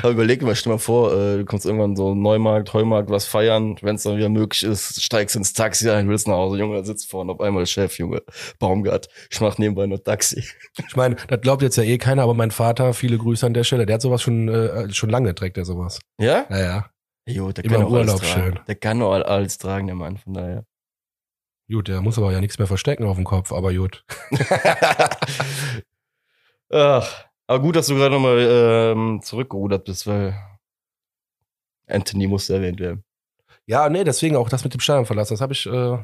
Aber 0.00 0.10
überleg 0.10 0.42
mal, 0.42 0.54
stell 0.54 0.70
dir 0.70 0.74
mal 0.76 0.78
vor, 0.80 1.12
äh, 1.12 1.38
du 1.38 1.44
kommst 1.44 1.66
irgendwann 1.66 1.96
so 1.96 2.14
Neumarkt, 2.14 2.72
Heumarkt, 2.74 3.10
was 3.10 3.26
feiern, 3.26 3.76
wenn 3.82 3.96
es 3.96 4.02
dann 4.02 4.16
wieder 4.16 4.28
möglich 4.28 4.62
ist, 4.62 5.02
steigst 5.02 5.36
ins 5.36 5.52
Taxi 5.52 5.88
ein, 5.90 6.08
willst 6.08 6.28
nach 6.28 6.34
Hause, 6.36 6.58
Junge, 6.58 6.76
da 6.76 6.84
sitzt 6.84 7.10
vorne 7.10 7.32
auf 7.32 7.40
einmal 7.40 7.66
Chef, 7.66 7.98
Junge, 7.98 8.22
Baumgart, 8.58 9.08
ich 9.30 9.40
mach 9.40 9.58
nebenbei 9.58 9.86
noch 9.86 9.98
Taxi. 9.98 10.44
Ich 10.88 10.96
meine, 10.96 11.16
das 11.28 11.40
glaubt 11.40 11.62
jetzt 11.62 11.76
ja 11.76 11.82
eh 11.82 11.98
keiner, 11.98 12.22
aber 12.22 12.34
mein 12.34 12.50
Vater, 12.50 12.94
viele 12.94 13.18
Grüße 13.18 13.44
an 13.46 13.54
der 13.54 13.64
Stelle, 13.64 13.86
der 13.86 13.94
hat 13.94 14.02
sowas 14.02 14.22
schon, 14.22 14.48
äh, 14.48 14.92
schon 14.92 15.10
lange 15.10 15.34
trägt 15.34 15.56
er 15.58 15.64
sowas. 15.64 16.00
Ja? 16.18 16.46
Naja, 16.48 16.86
Jo, 17.24 17.52
der 17.52 17.64
Immer 17.64 17.76
kann 17.76 17.84
auch 17.84 17.92
alles 17.94 18.06
Urlaub 18.14 18.20
tragen. 18.22 18.42
schön. 18.56 18.60
Der 18.66 18.74
kann 18.74 19.00
auch 19.02 19.12
alles 19.12 19.56
tragen, 19.58 19.86
der 19.86 19.94
Mann, 19.94 20.16
von 20.18 20.34
daher. 20.34 20.64
gut, 21.70 21.86
der 21.88 22.00
muss 22.02 22.18
aber 22.18 22.32
ja 22.32 22.40
nichts 22.40 22.58
mehr 22.58 22.66
verstecken 22.66 23.04
auf 23.04 23.14
dem 23.16 23.24
Kopf, 23.24 23.52
aber 23.52 23.72
gut. 23.72 24.04
Ach, 26.72 27.24
aber 27.46 27.60
gut, 27.60 27.76
dass 27.76 27.86
du 27.86 27.94
gerade 27.94 28.14
nochmal 28.14 28.38
ähm, 28.38 29.20
zurückgerudert 29.22 29.84
bist, 29.84 30.06
weil 30.06 30.34
Anthony 31.86 32.26
musste 32.26 32.54
erwähnt 32.54 32.80
werden. 32.80 33.04
Ja, 33.66 33.88
nee, 33.88 34.04
deswegen 34.04 34.36
auch 34.36 34.48
das 34.48 34.64
mit 34.64 34.74
dem 34.74 34.80
Stadion 34.80 35.06
verlassen. 35.06 35.34
Das 35.34 35.40
habe 35.40 35.52
ich, 35.52 35.66
äh, 35.66 35.98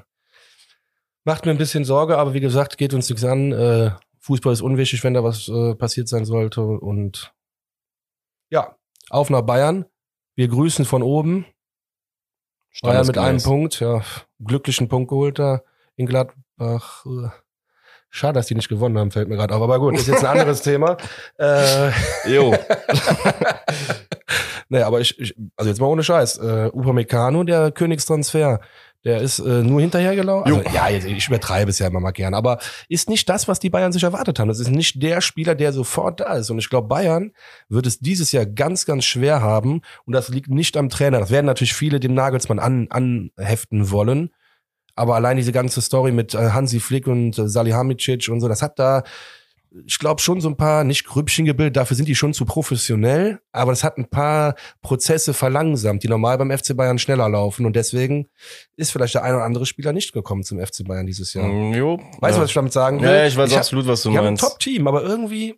macht 1.24 1.44
mir 1.44 1.52
ein 1.52 1.58
bisschen 1.58 1.84
Sorge, 1.84 2.18
aber 2.18 2.34
wie 2.34 2.40
gesagt, 2.40 2.78
geht 2.78 2.94
uns 2.94 3.08
nichts 3.08 3.24
an. 3.24 3.52
Äh, 3.52 3.90
Fußball 4.20 4.52
ist 4.52 4.62
unwichtig, 4.62 5.02
wenn 5.04 5.14
da 5.14 5.24
was 5.24 5.48
äh, 5.48 5.74
passiert 5.74 6.08
sein 6.08 6.24
sollte. 6.24 6.62
Und 6.62 7.32
ja, 8.50 8.76
auf 9.10 9.30
nach 9.30 9.42
Bayern. 9.42 9.86
Wir 10.34 10.48
grüßen 10.48 10.84
von 10.84 11.02
oben. 11.02 11.46
Bayern 12.82 13.06
mit 13.06 13.18
einem. 13.18 13.42
Punkt, 13.42 13.80
ja, 13.80 14.02
glücklichen 14.44 14.88
Punkt 14.88 15.08
geholt 15.08 15.38
da 15.38 15.62
in 15.96 16.06
Gladbach. 16.06 17.04
Schade, 18.10 18.34
dass 18.34 18.46
die 18.46 18.54
nicht 18.54 18.68
gewonnen 18.68 18.98
haben, 18.98 19.10
fällt 19.10 19.28
mir 19.28 19.36
gerade 19.36 19.54
auf. 19.54 19.62
Aber 19.62 19.78
gut, 19.78 19.94
ist 19.94 20.08
jetzt 20.08 20.24
ein 20.24 20.38
anderes 20.38 20.62
Thema. 20.62 20.96
Äh, 21.38 21.90
Jo. 22.26 22.54
naja, 24.68 24.86
aber 24.86 25.00
ich, 25.00 25.18
ich, 25.18 25.34
also 25.56 25.68
jetzt 25.68 25.80
mal 25.80 25.86
ohne 25.86 26.02
Scheiß. 26.02 26.38
Äh, 26.38 26.70
Upamecano, 26.72 27.44
der 27.44 27.70
Königstransfer, 27.70 28.60
der 29.04 29.20
ist 29.20 29.38
äh, 29.38 29.62
nur 29.62 29.80
hinterhergelaufen. 29.80 30.52
Also, 30.52 30.70
ja, 30.74 30.88
jetzt, 30.88 31.06
ich 31.06 31.28
übertreibe 31.28 31.70
es 31.70 31.78
ja 31.78 31.86
immer 31.86 32.00
mal 32.00 32.10
gern, 32.10 32.34
aber 32.34 32.58
ist 32.88 33.08
nicht 33.08 33.28
das, 33.28 33.46
was 33.46 33.60
die 33.60 33.70
Bayern 33.70 33.92
sich 33.92 34.02
erwartet 34.02 34.38
haben. 34.38 34.48
Das 34.48 34.58
ist 34.58 34.70
nicht 34.70 35.02
der 35.02 35.20
Spieler, 35.20 35.54
der 35.54 35.72
sofort 35.72 36.20
da 36.20 36.34
ist. 36.34 36.50
Und 36.50 36.58
ich 36.58 36.68
glaube, 36.68 36.88
Bayern 36.88 37.32
wird 37.68 37.86
es 37.86 38.00
dieses 38.00 38.32
Jahr 38.32 38.44
ganz, 38.46 38.86
ganz 38.86 39.04
schwer 39.04 39.40
haben. 39.40 39.82
Und 40.04 40.14
das 40.14 40.28
liegt 40.30 40.50
nicht 40.50 40.76
am 40.76 40.88
Trainer. 40.88 41.20
Das 41.20 41.30
werden 41.30 41.46
natürlich 41.46 41.74
viele 41.74 42.00
dem 42.00 42.14
Nagelsmann 42.14 42.58
an, 42.58 42.88
anheften 42.90 43.90
wollen. 43.90 44.30
Aber 44.98 45.14
allein 45.14 45.36
diese 45.36 45.52
ganze 45.52 45.80
Story 45.80 46.12
mit 46.12 46.34
äh, 46.34 46.50
Hansi 46.50 46.80
Flick 46.80 47.06
und 47.06 47.38
äh, 47.38 47.48
Salihamidzic 47.48 48.28
und 48.30 48.40
so, 48.40 48.48
das 48.48 48.62
hat 48.62 48.78
da, 48.78 49.04
ich 49.86 49.98
glaube, 49.98 50.20
schon 50.20 50.40
so 50.40 50.48
ein 50.48 50.56
paar, 50.56 50.82
nicht 50.82 51.04
Grüppchen 51.06 51.44
gebildet, 51.44 51.76
dafür 51.76 51.96
sind 51.96 52.08
die 52.08 52.14
schon 52.14 52.32
zu 52.34 52.44
professionell, 52.46 53.38
aber 53.52 53.70
das 53.72 53.84
hat 53.84 53.98
ein 53.98 54.08
paar 54.08 54.54
Prozesse 54.82 55.34
verlangsamt, 55.34 56.02
die 56.02 56.08
normal 56.08 56.38
beim 56.38 56.50
FC 56.50 56.74
Bayern 56.76 56.98
schneller 56.98 57.28
laufen 57.28 57.66
und 57.66 57.76
deswegen 57.76 58.28
ist 58.76 58.90
vielleicht 58.90 59.14
der 59.14 59.22
ein 59.24 59.34
oder 59.34 59.44
andere 59.44 59.66
Spieler 59.66 59.92
nicht 59.92 60.12
gekommen 60.12 60.42
zum 60.42 60.58
FC 60.58 60.84
Bayern 60.84 61.06
dieses 61.06 61.34
Jahr. 61.34 61.46
Mm, 61.46 61.74
Jo. 61.74 61.98
Weißt 62.20 62.34
du, 62.36 62.38
ja. 62.38 62.42
was 62.42 62.48
ich 62.50 62.54
damit 62.54 62.72
sagen 62.72 63.00
will? 63.00 63.08
Ja, 63.10 63.26
ich 63.26 63.36
weiß 63.36 63.52
hab- 63.52 63.58
absolut, 63.58 63.86
was 63.86 64.02
du 64.02 64.10
Die 64.10 64.16
haben 64.18 64.24
ein 64.24 64.30
meinst. 64.34 64.42
Top-Team, 64.42 64.88
aber 64.88 65.02
irgendwie 65.02 65.54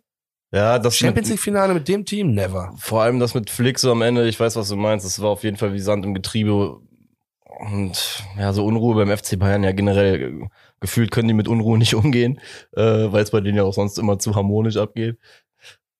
Ja, 0.53 0.77
das 0.77 0.97
Champions 0.97 1.29
mit, 1.29 1.37
League-Finale 1.37 1.73
mit 1.73 1.87
dem 1.87 2.05
Team, 2.05 2.33
never. 2.33 2.73
vor 2.77 3.01
allem 3.03 3.19
das 3.19 3.33
mit 3.33 3.49
Flick 3.49 3.79
so 3.79 3.91
am 3.93 4.01
Ende, 4.01 4.27
ich 4.27 4.37
weiß, 4.39 4.55
was 4.57 4.67
du 4.69 4.75
meinst, 4.75 5.05
das 5.05 5.21
war 5.21 5.29
auf 5.29 5.43
jeden 5.43 5.55
Fall 5.57 5.73
wie 5.73 5.79
Sand 5.79 6.05
im 6.05 6.13
Getriebe. 6.13 6.79
Und 7.59 8.23
ja, 8.37 8.53
so 8.53 8.65
Unruhe 8.65 8.95
beim 8.95 9.15
FC 9.15 9.37
Bayern 9.37 9.63
ja 9.63 9.71
generell 9.71 10.21
äh, 10.21 10.47
gefühlt 10.79 11.11
können 11.11 11.27
die 11.27 11.33
mit 11.33 11.47
Unruhe 11.47 11.77
nicht 11.77 11.93
umgehen, 11.95 12.39
äh, 12.75 12.81
weil 12.81 13.23
es 13.23 13.31
bei 13.31 13.41
denen 13.41 13.57
ja 13.57 13.63
auch 13.63 13.73
sonst 13.73 13.97
immer 13.99 14.19
zu 14.19 14.35
harmonisch 14.35 14.77
abgeht. 14.77 15.17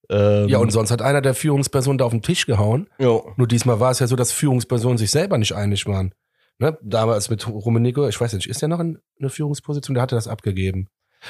Ähm, 0.09 0.49
Ja, 0.49 0.57
und 0.59 0.71
sonst 0.71 0.91
hat 0.91 1.01
einer 1.01 1.21
der 1.21 1.33
Führungspersonen 1.33 1.97
da 1.97 2.05
auf 2.05 2.11
den 2.11 2.21
Tisch 2.21 2.45
gehauen. 2.45 2.89
jo. 2.99 3.31
Nur 3.37 3.47
diesmal 3.47 3.79
war 3.79 3.91
es 3.91 3.99
ja 3.99 4.07
so, 4.07 4.15
dass 4.15 4.31
Führungspersonen 4.31 4.97
sich 4.97 5.11
selber 5.11 5.37
nicht 5.37 5.53
einig 5.53 5.85
waren. 5.85 6.13
Ne? 6.57 6.77
Damals 6.81 7.29
mit 7.29 7.47
Rummenigge, 7.47 8.07
ich 8.09 8.19
weiß 8.19 8.33
nicht, 8.33 8.47
ist 8.47 8.61
der 8.61 8.69
noch 8.69 8.79
in 8.79 8.99
einer 9.19 9.29
Führungsposition? 9.29 9.95
Der 9.95 10.03
hatte 10.03 10.15
das 10.15 10.27
abgegeben. 10.27 10.89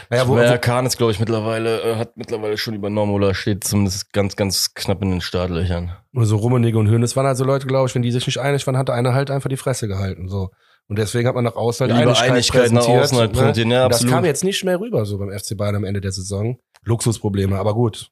Naja, 0.10 0.28
wo, 0.28 0.36
Naja, 0.36 0.58
Kahn 0.58 0.86
ist, 0.86 0.98
glaube 0.98 1.12
ich, 1.12 1.20
mittlerweile, 1.20 1.82
äh, 1.82 1.96
hat 1.96 2.16
mittlerweile 2.18 2.58
schon 2.58 2.74
übernommen 2.74 3.14
oder 3.14 3.34
steht 3.34 3.64
zumindest 3.64 4.14
ganz, 4.14 4.36
ganz 4.36 4.74
knapp 4.74 5.02
in 5.02 5.12
den 5.12 5.22
Startlöchern. 5.22 5.96
also 6.16 6.36
Rummenigge 6.38 6.78
und 6.78 6.89
Hönes 6.89 7.16
waren 7.16 7.26
also 7.26 7.44
Leute, 7.44 7.68
glaube 7.68 7.88
ich, 7.89 7.96
wenn 7.96 8.02
die 8.02 8.12
sich 8.12 8.26
nicht 8.26 8.38
einig 8.39 8.66
waren, 8.68 8.78
hat 8.78 8.88
der 8.88 8.96
eine 8.96 9.14
halt 9.14 9.32
einfach 9.32 9.50
die 9.50 9.58
Fresse 9.58 9.88
gehalten. 9.88 10.30
So. 10.30 10.50
Und 10.88 11.00
deswegen 11.00 11.28
hat 11.28 11.36
man 11.36 11.44
nach 11.46 11.56
außen 11.56 11.86
halt 11.88 11.98
Lieber 11.98 12.12
Einigkeit, 12.12 12.32
Einigkeit 12.32 12.72
nach 12.72 12.82
präsentiert, 12.82 13.04
außen 13.04 13.18
halt 13.18 13.32
ne? 13.32 13.38
präsentieren, 13.38 13.72
ja, 13.72 13.88
das 13.89 14.06
kam 14.08 14.26
jetzt 14.26 14.44
nicht 14.44 14.64
mehr 14.64 14.80
rüber, 14.80 15.06
so 15.06 15.18
beim 15.18 15.32
FC 15.32 15.56
Bayern 15.56 15.76
am 15.76 15.84
Ende 15.84 16.02
der 16.02 16.12
Saison. 16.12 16.58
Luxusprobleme, 16.84 17.58
aber 17.58 17.74
gut. 17.74 18.10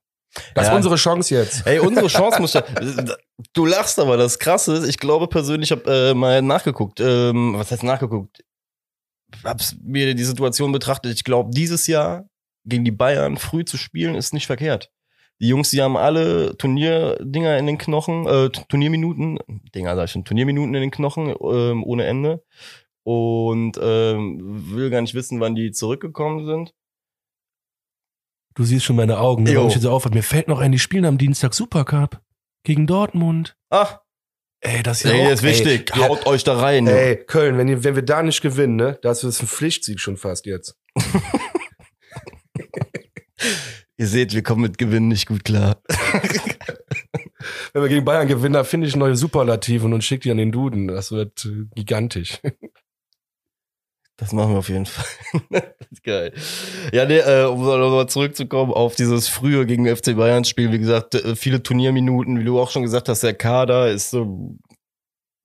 Das 0.54 0.66
ist 0.66 0.70
Ja. 0.70 0.76
unsere 0.76 0.96
Chance 0.96 1.34
jetzt. 1.34 1.66
Ey, 1.66 1.80
unsere 1.80 2.08
Chance 2.08 2.40
muss 2.40 2.54
ja. 2.54 2.64
Du 3.54 3.66
lachst 3.66 4.00
aber, 4.00 4.16
das 4.16 4.38
Krasse 4.38 4.76
ist, 4.76 4.88
ich 4.88 5.00
glaube 5.00 5.28
persönlich, 5.28 5.72
ich 5.72 5.78
habe 5.78 5.92
äh, 5.92 6.14
mal 6.14 6.42
nachgeguckt. 6.42 7.00
Ähm, 7.00 7.56
was 7.58 7.72
heißt 7.72 7.84
nachgeguckt? 7.84 8.44
Hab's 9.44 9.76
mir 9.84 10.14
die 10.16 10.24
Situation 10.24 10.72
betrachtet. 10.72 11.14
Ich 11.14 11.24
glaube, 11.24 11.52
dieses 11.54 11.88
Jahr 11.88 12.30
gegen 12.66 12.86
die 12.86 12.92
Bayern 12.92 13.38
früh 13.38 13.66
zu 13.66 13.78
spielen, 13.78 14.16
ist 14.16 14.34
nicht 14.34 14.48
verkehrt. 14.48 14.92
Die 15.42 15.48
Jungs, 15.48 15.70
die 15.70 15.82
haben 15.82 15.96
alle 15.96 16.58
Turnierdinger 16.58 17.58
in 17.58 17.66
den 17.66 17.78
Knochen, 17.78 18.28
äh, 18.28 18.50
Turnierminuten, 18.50 19.40
Dinger 19.74 19.96
sag 19.96 20.06
ich 20.06 20.12
schon, 20.12 20.26
Turnierminuten 20.26 20.76
in 20.76 20.82
den 20.82 20.92
Knochen 20.92 21.34
ähm, 21.42 21.84
ohne 21.84 22.06
Ende. 22.06 22.44
Und 23.04 23.80
ähm, 23.82 24.40
will 24.76 24.90
gar 24.90 25.02
nicht 25.02 25.14
wissen, 25.14 25.40
wann 25.40 25.56
die 25.56 25.72
zurückgekommen 25.72 26.46
sind. 26.46 26.74
Du 28.56 28.66
siehst 28.66 28.84
schon 28.84 28.98
meine 28.98 29.20
Augen, 29.20 29.44
ne? 29.44 29.56
Warum 29.56 29.70
ich 29.70 29.76
jetzt 29.76 29.84
so 29.84 29.92
aufhört. 29.92 30.14
Mir 30.14 30.24
fällt 30.24 30.50
noch 30.50 30.60
ein, 30.60 30.74
die 30.74 30.80
spielen 30.80 31.06
am 31.06 31.18
Dienstag 31.18 31.54
Supercup 31.54 32.22
gegen 32.64 32.88
Dortmund. 32.88 33.56
Ach, 33.70 34.02
Ey, 34.62 34.84
das 34.84 34.98
ist 34.98 35.12
ja 35.12 35.18
ey, 35.18 35.28
auch, 35.28 35.32
ist 35.32 35.44
wichtig. 35.44 35.92
Ey, 35.94 36.02
Haut 36.02 36.26
euch 36.26 36.44
da 36.44 36.58
rein. 36.60 36.86
ey, 36.88 37.16
Köln, 37.16 37.58
wenn, 37.58 37.68
ihr, 37.68 37.84
wenn 37.84 37.96
wir 37.96 38.04
da 38.04 38.22
nicht 38.24 38.42
gewinnen, 38.42 38.76
ne, 38.76 39.00
das 39.02 39.24
ist 39.24 39.42
ein 39.42 39.48
Pflichtsieg 39.48 40.00
schon 40.00 40.18
fast 40.18 40.46
jetzt. 40.46 40.78
Ihr 43.98 44.08
seht, 44.08 44.34
wir 44.34 44.44
kommen 44.44 44.62
mit 44.62 44.78
Gewinnen 44.78 45.10
nicht 45.10 45.28
gut 45.28 45.44
klar. 45.44 45.82
Wenn 47.74 47.84
wir 47.84 47.90
gegen 47.90 48.06
Bayern 48.06 48.28
gewinnen, 48.28 48.54
da 48.54 48.64
finde 48.64 48.88
ich 48.88 48.96
neue 48.96 49.16
Superlativen 49.16 49.94
und 49.94 50.04
schick 50.04 50.22
die 50.22 50.32
an 50.32 50.38
den 50.38 50.52
Duden. 50.52 50.88
Das 50.88 51.12
wird 51.12 51.46
äh, 51.46 51.66
gigantisch. 51.76 52.40
Das 54.20 54.34
machen 54.34 54.52
wir 54.52 54.60
auf 54.60 54.70
jeden 54.70 54.86
Fall. 54.86 55.06
geil. 56.04 56.34
Ja, 56.92 57.06
nee, 57.06 57.20
äh, 57.20 57.46
um 57.46 57.64
nochmal 57.64 58.10
zurückzukommen 58.10 58.74
auf 58.74 58.96
dieses 58.96 59.30
frühe 59.30 59.66
gegen 59.66 59.88
FC 59.88 60.16
Bayern 60.16 60.44
Spiel. 60.44 60.74
Wie 60.74 60.80
gesagt, 60.80 61.16
äh, 61.16 61.36
viele 61.38 61.64
Turnierminuten, 61.64 62.38
wie 62.40 62.44
du 62.44 62.60
auch 62.60 62.70
schon 62.70 62.84
gesagt 62.84 63.08
hast, 63.08 63.24
der 63.24 63.34
Kader 63.34 63.90
ist 63.90 64.10
so, 64.10 64.58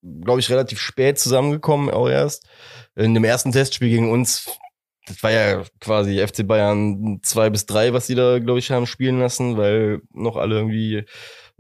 glaube 0.02 0.40
ich, 0.40 0.50
relativ 0.50 0.80
spät 0.80 1.18
zusammengekommen, 1.20 1.88
auch 1.88 2.08
erst. 2.08 2.48
In 2.96 3.14
dem 3.14 3.24
ersten 3.24 3.52
Testspiel 3.52 3.90
gegen 3.90 4.10
uns, 4.10 4.58
das 5.06 5.22
war 5.22 5.30
ja 5.30 5.62
quasi 5.80 6.18
FC 6.26 6.46
Bayern 6.46 7.20
zwei 7.22 7.50
bis 7.50 7.66
drei, 7.66 7.92
was 7.92 8.08
die 8.08 8.16
da, 8.16 8.40
glaube 8.40 8.58
ich, 8.58 8.72
haben 8.72 8.86
spielen 8.86 9.20
lassen, 9.20 9.56
weil 9.56 10.00
noch 10.12 10.36
alle 10.36 10.56
irgendwie 10.56 10.96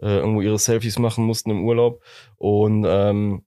äh, 0.02 0.16
irgendwo 0.16 0.40
ihre 0.40 0.58
Selfies 0.58 0.98
machen 0.98 1.24
mussten 1.24 1.50
im 1.50 1.64
Urlaub. 1.64 2.02
Und 2.38 2.84
ähm, 2.88 3.44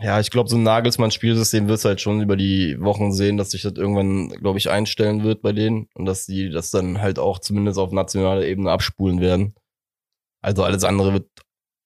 ja, 0.00 0.20
ich 0.20 0.30
glaube, 0.30 0.48
so 0.48 0.56
ein 0.56 0.62
Nagelsmann-Spielsystem 0.62 1.68
wird 1.68 1.84
halt 1.84 2.00
schon 2.00 2.20
über 2.20 2.36
die 2.36 2.80
Wochen 2.80 3.12
sehen, 3.12 3.36
dass 3.36 3.50
sich 3.50 3.62
das 3.62 3.74
irgendwann, 3.74 4.28
glaube 4.28 4.58
ich, 4.58 4.70
einstellen 4.70 5.24
wird 5.24 5.42
bei 5.42 5.52
denen 5.52 5.88
und 5.94 6.06
dass 6.06 6.26
die 6.26 6.50
das 6.50 6.70
dann 6.70 7.00
halt 7.00 7.18
auch 7.18 7.38
zumindest 7.38 7.78
auf 7.78 7.92
nationaler 7.92 8.44
Ebene 8.44 8.70
abspulen 8.70 9.20
werden. 9.20 9.54
Also 10.42 10.64
alles 10.64 10.84
andere 10.84 11.12
wird, 11.12 11.28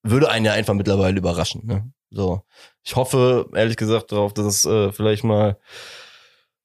würde 0.02 0.30
einen 0.30 0.44
ja 0.44 0.52
einfach 0.52 0.74
mittlerweile 0.74 1.18
überraschen. 1.18 1.66
Ne? 1.66 1.92
So, 2.10 2.42
ich 2.84 2.94
hoffe 2.94 3.48
ehrlich 3.54 3.76
gesagt 3.76 4.12
darauf, 4.12 4.32
dass 4.34 4.46
es 4.46 4.64
äh, 4.64 4.92
vielleicht 4.92 5.24
mal 5.24 5.58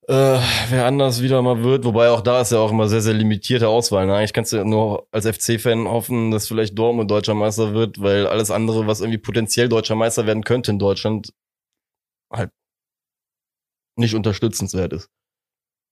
äh, 0.09 0.39
wer 0.69 0.85
anders 0.85 1.21
wieder 1.21 1.41
mal 1.41 1.63
wird, 1.63 1.85
wobei 1.85 2.09
auch 2.09 2.21
da 2.21 2.41
ist 2.41 2.51
ja 2.51 2.57
auch 2.59 2.71
immer 2.71 2.87
sehr, 2.87 3.01
sehr 3.01 3.13
limitierte 3.13 3.67
Auswahl. 3.69 4.07
Ne? 4.07 4.15
Eigentlich 4.15 4.33
kannst 4.33 4.51
du 4.51 4.57
ja 4.57 4.63
nur 4.63 5.07
als 5.11 5.27
FC-Fan 5.27 5.87
hoffen, 5.87 6.31
dass 6.31 6.47
vielleicht 6.47 6.77
Dortmund 6.77 7.09
deutscher 7.11 7.35
Meister 7.35 7.73
wird, 7.73 8.01
weil 8.01 8.25
alles 8.27 8.49
andere, 8.51 8.87
was 8.87 9.01
irgendwie 9.01 9.19
potenziell 9.19 9.69
deutscher 9.69 9.95
Meister 9.95 10.25
werden 10.25 10.43
könnte 10.43 10.71
in 10.71 10.79
Deutschland, 10.79 11.31
halt 12.33 12.51
nicht 13.97 14.15
unterstützenswert 14.15 14.93
ist. 14.93 15.09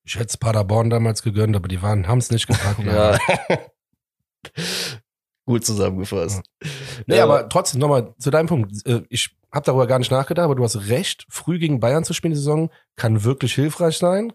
Ich 0.06 0.16
hätte 0.16 0.28
es 0.28 0.38
Paderborn 0.38 0.90
damals 0.90 1.22
gegönnt, 1.22 1.56
aber 1.56 1.68
die 1.68 1.82
waren, 1.82 2.08
haben 2.08 2.20
es 2.20 2.32
nicht 2.32 2.48
gepackt. 2.48 2.80
Ja. 2.86 3.18
Gut 5.46 5.66
zusammengefasst. 5.66 6.42
Nee, 7.06 7.18
Ja. 7.18 7.24
aber 7.24 7.48
trotzdem 7.50 7.80
nochmal 7.82 8.14
zu 8.18 8.30
deinem 8.32 8.48
Punkt. 8.48 8.86
Äh, 8.86 9.04
Ich 9.10 9.37
habe 9.52 9.66
darüber 9.66 9.88
gar 9.88 10.00
nicht 10.00 10.12
nachgedacht, 10.12 10.46
aber 10.46 10.56
du 10.56 10.64
hast 10.64 10.90
recht. 10.90 11.26
Früh 11.30 11.60
gegen 11.60 11.80
Bayern 11.80 12.04
zu 12.04 12.14
spielen 12.14 12.34
die 12.34 12.38
Saison 12.40 12.70
kann 12.96 13.24
wirklich 13.24 13.54
hilfreich 13.56 13.98
sein. 13.98 14.34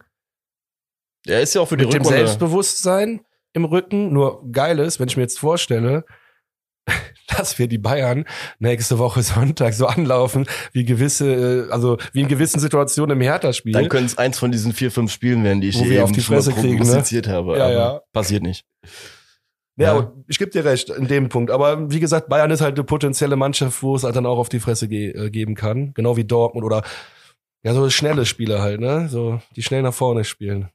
Er 1.26 1.40
ist 1.40 1.54
ja 1.54 1.60
auch 1.60 1.68
für 1.68 1.76
die 1.76 1.84
Mit 1.84 1.94
dem 1.94 2.02
Rückrunde. 2.02 2.18
Selbstbewusstsein 2.18 3.20
im 3.52 3.64
Rücken. 3.64 4.12
Nur 4.12 4.42
geil 4.50 4.78
ist, 4.78 4.98
wenn 4.98 5.08
ich 5.08 5.16
mir 5.16 5.22
jetzt 5.22 5.38
vorstelle, 5.38 6.04
dass 7.28 7.58
wir 7.58 7.68
die 7.68 7.78
Bayern 7.78 8.24
nächste 8.58 8.98
Woche 8.98 9.22
Sonntag 9.22 9.74
so 9.74 9.86
anlaufen, 9.86 10.46
wie 10.72 10.84
gewisse, 10.84 11.66
äh, 11.68 11.70
also 11.70 11.98
wie 12.12 12.22
in 12.22 12.28
gewissen 12.28 12.58
Situationen 12.58 13.16
im 13.16 13.22
Hertha-Spiel. 13.22 13.72
Dann 13.72 13.88
können 13.88 14.06
es 14.06 14.18
eins 14.18 14.38
von 14.38 14.50
diesen 14.50 14.72
vier, 14.72 14.90
fünf 14.90 15.12
Spielen 15.12 15.44
werden, 15.44 15.60
die 15.60 15.68
ich 15.68 15.78
Wo 15.78 15.84
wir 15.84 15.92
eben 15.92 16.02
auf 16.02 16.12
die 16.12 16.20
Fresse 16.20 16.52
kriegen, 16.52 16.84
ne? 16.84 17.04
habe. 17.28 17.58
Ja, 17.58 17.64
aber 17.64 17.72
ja. 17.72 18.00
Passiert 18.12 18.42
nicht. 18.42 18.64
Ja, 19.76 19.96
Ja. 19.96 20.12
ich 20.28 20.38
gebe 20.38 20.50
dir 20.50 20.64
recht 20.64 20.90
in 20.90 21.08
dem 21.08 21.28
Punkt. 21.28 21.50
Aber 21.50 21.90
wie 21.90 22.00
gesagt, 22.00 22.28
Bayern 22.28 22.50
ist 22.50 22.60
halt 22.60 22.76
eine 22.76 22.84
potenzielle 22.84 23.36
Mannschaft, 23.36 23.82
wo 23.82 23.96
es 23.96 24.04
halt 24.04 24.16
dann 24.16 24.26
auch 24.26 24.38
auf 24.38 24.48
die 24.48 24.60
Fresse 24.60 24.88
ge 24.88 25.12
äh, 25.16 25.30
geben 25.30 25.54
kann. 25.54 25.92
Genau 25.94 26.16
wie 26.16 26.24
Dortmund 26.24 26.64
oder 26.64 26.82
ja, 27.64 27.72
so 27.74 27.88
schnelle 27.90 28.26
Spieler 28.26 28.60
halt, 28.60 28.80
ne? 28.80 29.08
So, 29.08 29.40
die 29.56 29.62
schnell 29.62 29.82
nach 29.82 29.94
vorne 29.94 30.24
spielen. 30.24 30.68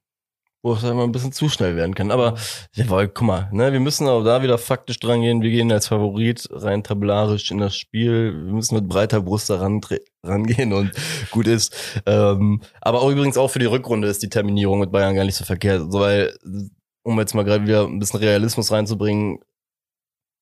Wo 0.63 0.73
es 0.73 0.83
einmal 0.83 1.03
ein 1.05 1.11
bisschen 1.11 1.31
zu 1.31 1.49
schnell 1.49 1.75
werden 1.75 1.93
kann. 1.93 2.09
Aber 2.11 2.35
ja, 2.73 2.89
weil, 2.89 3.07
guck 3.09 3.27
mal, 3.27 3.49
ne, 3.51 3.71
wir 3.71 3.79
müssen 3.79 4.07
auch 4.07 4.23
da 4.23 4.41
wieder 4.41 4.57
faktisch 4.57 4.99
dran 4.99 5.21
gehen. 5.21 5.41
Wir 5.43 5.51
gehen 5.51 5.71
als 5.71 5.87
Favorit 5.87 6.47
rein 6.51 6.83
tabellarisch 6.83 7.51
in 7.51 7.59
das 7.59 7.75
Spiel. 7.77 8.33
Wir 8.33 8.53
müssen 8.53 8.75
mit 8.75 8.87
breiter 8.87 9.21
Brust 9.21 9.49
daran 9.51 9.81
rangehen 10.23 10.73
und 10.73 10.91
gut 11.31 11.45
ist. 11.47 12.01
Ähm, 12.07 12.61
aber 12.81 13.01
auch 13.01 13.11
übrigens 13.11 13.37
auch 13.37 13.49
für 13.49 13.59
die 13.59 13.65
Rückrunde 13.67 14.07
ist 14.07 14.23
die 14.23 14.29
Terminierung 14.29 14.79
mit 14.79 14.91
Bayern 14.91 15.15
gar 15.15 15.25
nicht 15.25 15.35
so 15.35 15.45
verkehrt. 15.45 15.91
So, 15.91 15.99
weil, 15.99 16.35
um 17.07 17.17
jetzt 17.19 17.33
mal 17.33 17.45
gerade 17.45 17.63
wieder 17.63 17.85
ein 17.85 17.99
bisschen 17.99 18.19
Realismus 18.19 18.69
reinzubringen, 18.69 19.39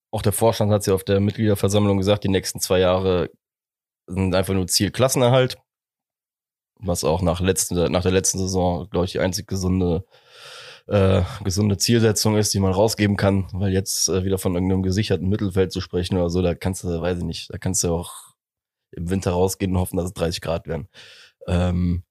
auch 0.09 0.23
der 0.23 0.31
Vorstand 0.31 0.71
hat 0.71 0.87
ja 0.87 0.95
auf 0.95 1.03
der 1.03 1.19
Mitgliederversammlung 1.19 1.97
gesagt, 1.99 2.23
die 2.23 2.29
nächsten 2.29 2.59
zwei 2.59 2.79
Jahre 2.79 3.29
sind 4.07 4.33
einfach 4.33 4.55
nur 4.55 4.65
Ziel 4.65 4.89
Klassenerhalt. 4.89 5.57
Was 6.79 7.03
auch 7.03 7.21
nach, 7.21 7.39
letzten, 7.39 7.91
nach 7.91 8.01
der 8.01 8.11
letzten 8.11 8.39
Saison, 8.39 8.89
glaube 8.89 9.05
ich, 9.05 9.11
die 9.11 9.19
einzig 9.19 9.47
gesunde, 9.47 10.05
äh, 10.87 11.21
gesunde 11.43 11.77
Zielsetzung 11.77 12.35
ist, 12.35 12.51
die 12.55 12.59
man 12.59 12.73
rausgeben 12.73 13.15
kann. 13.15 13.47
Weil 13.53 13.71
jetzt 13.71 14.09
äh, 14.09 14.23
wieder 14.23 14.39
von 14.39 14.55
irgendeinem 14.55 14.81
gesicherten 14.81 15.29
Mittelfeld 15.29 15.71
zu 15.71 15.81
sprechen 15.81 16.17
oder 16.17 16.31
so, 16.31 16.41
da 16.41 16.55
kannst 16.55 16.83
du, 16.83 16.87
weiß 16.99 17.19
ich 17.19 17.25
nicht, 17.25 17.53
da 17.53 17.59
kannst 17.59 17.83
du 17.83 17.93
auch 17.93 18.33
im 18.91 19.11
Winter 19.11 19.31
rausgehen 19.31 19.73
und 19.73 19.79
hoffen, 19.79 19.97
dass 19.97 20.07
es 20.07 20.13
30 20.13 20.41
Grad 20.41 20.65
werden. 20.65 20.87
Ähm, 21.47 22.04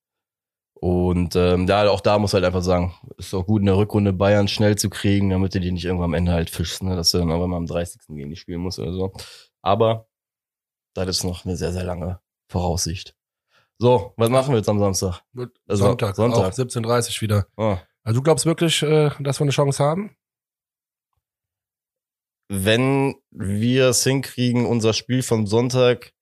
und 0.84 1.34
ähm, 1.34 1.66
ja, 1.66 1.88
auch 1.88 2.02
da 2.02 2.18
muss 2.18 2.34
halt 2.34 2.44
einfach 2.44 2.60
sagen, 2.60 2.92
ist 3.16 3.32
auch 3.32 3.46
gut 3.46 3.60
in 3.60 3.66
der 3.66 3.78
Rückrunde 3.78 4.12
Bayern 4.12 4.48
schnell 4.48 4.76
zu 4.76 4.90
kriegen, 4.90 5.30
damit 5.30 5.54
du 5.54 5.60
die 5.60 5.72
nicht 5.72 5.86
irgendwann 5.86 6.10
am 6.10 6.12
Ende 6.14 6.32
halt 6.32 6.50
fischst, 6.50 6.82
ne? 6.82 6.94
dass 6.94 7.10
du 7.10 7.16
dann 7.16 7.30
aber 7.30 7.48
mal 7.48 7.56
am 7.56 7.64
30. 7.64 8.02
gegen 8.08 8.28
die 8.28 8.36
spielen 8.36 8.60
musst 8.60 8.78
oder 8.78 8.92
so. 8.92 9.14
Aber 9.62 10.08
das 10.92 11.08
ist 11.08 11.24
noch 11.24 11.46
eine 11.46 11.56
sehr, 11.56 11.72
sehr 11.72 11.84
lange 11.84 12.20
Voraussicht. 12.50 13.16
So, 13.78 14.12
was 14.18 14.28
machen 14.28 14.50
wir 14.52 14.58
jetzt 14.58 14.68
am 14.68 14.78
Samstag? 14.78 15.22
Also, 15.66 15.86
Sonntag, 15.86 16.16
Sonntag. 16.16 16.52
auch 16.52 16.52
17.30 16.52 17.18
wieder. 17.22 17.46
Oh. 17.56 17.78
Also 18.02 18.20
du 18.20 18.22
glaubst 18.22 18.44
wirklich, 18.44 18.82
äh, 18.82 19.08
dass 19.20 19.40
wir 19.40 19.44
eine 19.44 19.52
Chance 19.52 19.82
haben? 19.82 20.14
Wenn 22.50 23.14
wir 23.30 23.88
es 23.88 24.04
hinkriegen, 24.04 24.66
unser 24.66 24.92
Spiel 24.92 25.22
vom 25.22 25.46
Sonntag 25.46 26.12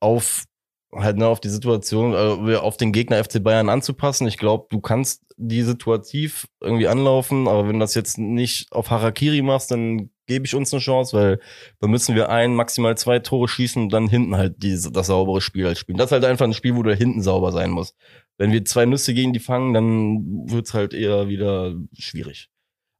auf 0.00 0.46
halt 0.92 1.16
ne, 1.16 1.26
auf 1.26 1.40
die 1.40 1.48
Situation, 1.48 2.12
äh, 2.12 2.56
auf 2.56 2.76
den 2.76 2.92
Gegner 2.92 3.22
FC 3.22 3.42
Bayern 3.42 3.68
anzupassen. 3.68 4.26
Ich 4.26 4.38
glaube, 4.38 4.66
du 4.70 4.80
kannst 4.80 5.24
die 5.36 5.62
situativ 5.62 6.48
irgendwie 6.60 6.88
anlaufen, 6.88 7.48
aber 7.48 7.66
wenn 7.66 7.74
du 7.74 7.80
das 7.80 7.94
jetzt 7.94 8.18
nicht 8.18 8.72
auf 8.72 8.90
Harakiri 8.90 9.42
machst, 9.42 9.70
dann 9.70 10.10
gebe 10.26 10.46
ich 10.46 10.54
uns 10.54 10.72
eine 10.72 10.80
Chance, 10.80 11.16
weil 11.16 11.40
dann 11.80 11.90
müssen 11.90 12.14
wir 12.14 12.28
ein, 12.28 12.54
maximal 12.54 12.96
zwei 12.96 13.18
Tore 13.18 13.48
schießen 13.48 13.82
und 13.82 13.92
dann 13.92 14.08
hinten 14.08 14.36
halt 14.36 14.62
diese, 14.62 14.92
das 14.92 15.06
saubere 15.06 15.40
Spiel 15.40 15.66
halt 15.66 15.78
spielen. 15.78 15.98
Das 15.98 16.06
ist 16.06 16.12
halt 16.12 16.24
einfach 16.24 16.44
ein 16.44 16.54
Spiel, 16.54 16.76
wo 16.76 16.82
du 16.82 16.94
hinten 16.94 17.22
sauber 17.22 17.52
sein 17.52 17.70
musst. 17.70 17.96
Wenn 18.38 18.52
wir 18.52 18.64
zwei 18.64 18.86
Nüsse 18.86 19.14
gegen 19.14 19.32
die 19.32 19.40
fangen, 19.40 19.74
dann 19.74 20.50
wird's 20.50 20.74
halt 20.74 20.94
eher 20.94 21.28
wieder 21.28 21.74
schwierig. 21.98 22.48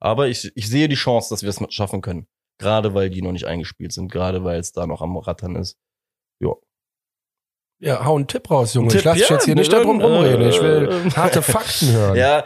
Aber 0.00 0.28
ich, 0.28 0.50
ich 0.54 0.68
sehe 0.68 0.88
die 0.88 0.96
Chance, 0.96 1.28
dass 1.30 1.42
wir 1.42 1.50
es 1.50 1.74
schaffen 1.74 2.00
können. 2.00 2.26
Gerade 2.58 2.94
weil 2.94 3.10
die 3.10 3.22
noch 3.22 3.32
nicht 3.32 3.46
eingespielt 3.46 3.92
sind, 3.92 4.10
gerade 4.10 4.44
weil 4.44 4.58
es 4.58 4.72
da 4.72 4.86
noch 4.86 5.02
am 5.02 5.16
Rattern 5.16 5.56
ist. 5.56 5.78
Ja. 6.40 6.54
Ja, 7.80 8.04
hau 8.04 8.16
einen 8.16 8.26
Tipp 8.26 8.50
raus, 8.50 8.74
Junge. 8.74 8.90
Ein 8.92 8.98
ich 8.98 9.04
lass 9.04 9.16
Tipp, 9.16 9.26
dich 9.26 9.30
jetzt 9.30 9.44
hier 9.46 9.54
nicht 9.54 9.72
darum 9.72 10.00
äh, 10.00 10.04
rumreden. 10.04 10.48
Ich 10.48 10.60
will 10.60 10.88
äh, 10.88 11.10
harte 11.12 11.42
Fakten 11.42 11.92
hören. 11.92 12.16
Ja, 12.16 12.40
äh, 12.40 12.44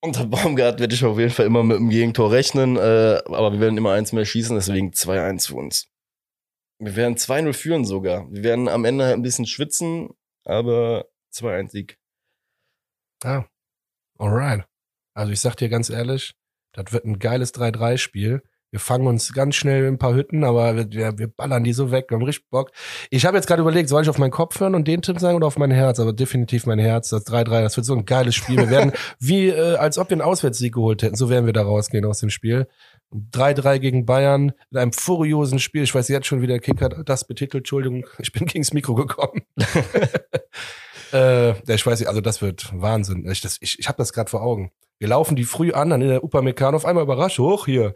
unter 0.00 0.24
Baumgart 0.26 0.78
werde 0.78 0.94
ich 0.94 1.04
auf 1.04 1.18
jeden 1.18 1.32
Fall 1.32 1.46
immer 1.46 1.64
mit 1.64 1.78
dem 1.78 1.90
Gegentor 1.90 2.30
rechnen, 2.30 2.76
äh, 2.76 3.20
aber 3.26 3.52
wir 3.52 3.60
werden 3.60 3.76
immer 3.76 3.92
eins 3.92 4.12
mehr 4.12 4.24
schießen, 4.24 4.54
deswegen 4.54 4.90
2-1 4.90 5.48
für 5.48 5.56
uns. 5.56 5.88
Wir 6.78 6.96
werden 6.96 7.16
2-0 7.16 7.52
führen 7.52 7.84
sogar. 7.84 8.30
Wir 8.30 8.44
werden 8.44 8.68
am 8.68 8.84
Ende 8.84 9.04
ein 9.06 9.22
bisschen 9.22 9.46
schwitzen, 9.46 10.10
aber 10.44 11.06
2-1 11.34 11.70
Sieg. 11.70 11.98
Ah, 13.22 13.44
Alright. 14.18 14.64
Also 15.14 15.32
ich 15.32 15.40
sag 15.40 15.56
dir 15.56 15.68
ganz 15.68 15.90
ehrlich, 15.90 16.34
das 16.72 16.92
wird 16.92 17.04
ein 17.04 17.18
geiles 17.18 17.52
3-3-Spiel. 17.54 18.42
Wir 18.70 18.80
fangen 18.80 19.06
uns 19.06 19.32
ganz 19.32 19.56
schnell 19.56 19.84
in 19.84 19.94
ein 19.94 19.98
paar 19.98 20.14
Hütten, 20.14 20.44
aber 20.44 20.76
wir, 20.76 21.18
wir 21.18 21.26
ballern 21.26 21.64
die 21.64 21.72
so 21.72 21.90
weg. 21.90 22.06
Wir 22.08 22.16
haben 22.16 22.24
richtig 22.24 22.48
Bock. 22.50 22.70
Ich 23.10 23.26
habe 23.26 23.36
jetzt 23.36 23.46
gerade 23.46 23.62
überlegt, 23.62 23.88
soll 23.88 24.02
ich 24.02 24.08
auf 24.08 24.18
meinen 24.18 24.30
Kopf 24.30 24.60
hören 24.60 24.74
und 24.74 24.86
den 24.86 25.02
Tipp 25.02 25.18
sagen 25.18 25.36
oder 25.36 25.48
auf 25.48 25.58
mein 25.58 25.72
Herz? 25.72 25.98
Aber 25.98 26.12
definitiv 26.12 26.66
mein 26.66 26.78
Herz. 26.78 27.10
Das 27.10 27.26
3-3, 27.26 27.62
das 27.62 27.76
wird 27.76 27.86
so 27.86 27.94
ein 27.94 28.04
geiles 28.04 28.34
Spiel. 28.34 28.58
Wir 28.58 28.70
werden, 28.70 28.92
wie 29.18 29.48
äh, 29.48 29.76
als 29.76 29.98
ob 29.98 30.10
wir 30.10 30.14
einen 30.14 30.22
Auswärtssieg 30.22 30.74
geholt 30.74 31.02
hätten, 31.02 31.16
so 31.16 31.28
werden 31.28 31.46
wir 31.46 31.52
da 31.52 31.62
rausgehen 31.62 32.04
aus 32.04 32.20
dem 32.20 32.30
Spiel. 32.30 32.68
3-3 33.32 33.78
gegen 33.80 34.06
Bayern 34.06 34.52
in 34.70 34.78
einem 34.78 34.92
furiosen 34.92 35.58
Spiel. 35.58 35.82
Ich 35.82 35.94
weiß 35.94 36.06
jetzt 36.08 36.26
schon, 36.26 36.42
wie 36.42 36.46
der 36.46 36.60
Kicker 36.60 36.88
das 36.88 37.26
betitelt. 37.26 37.62
Entschuldigung, 37.62 38.06
ich 38.18 38.32
bin 38.32 38.46
gegens 38.46 38.72
Mikro 38.72 38.94
gekommen. 38.94 39.42
äh, 41.12 41.50
ich 41.72 41.84
weiß 41.84 41.98
nicht, 41.98 42.08
also 42.08 42.20
das 42.20 42.40
wird 42.40 42.70
Wahnsinn. 42.72 43.28
Ich, 43.28 43.40
das, 43.40 43.58
ich, 43.60 43.78
ich 43.78 43.88
habe 43.88 43.98
das 43.98 44.12
gerade 44.12 44.30
vor 44.30 44.42
Augen. 44.42 44.70
Wir 44.98 45.08
laufen 45.08 45.34
die 45.34 45.44
früh 45.44 45.72
an, 45.72 45.90
dann 45.90 46.02
in 46.02 46.08
der 46.08 46.22
Upamecano 46.22 46.76
auf 46.76 46.84
einmal 46.84 47.04
überrascht, 47.04 47.38
hoch 47.38 47.64
hier. 47.66 47.94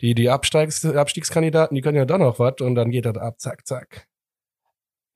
Die, 0.00 0.14
die 0.14 0.28
Absteigs, 0.28 0.84
Abstiegskandidaten, 0.84 1.74
die 1.74 1.80
können 1.80 1.96
ja 1.96 2.04
dann 2.04 2.20
noch 2.20 2.38
was 2.38 2.60
und 2.60 2.74
dann 2.74 2.90
geht 2.90 3.06
das 3.06 3.16
ab, 3.16 3.40
zack, 3.40 3.66
zack. 3.66 4.06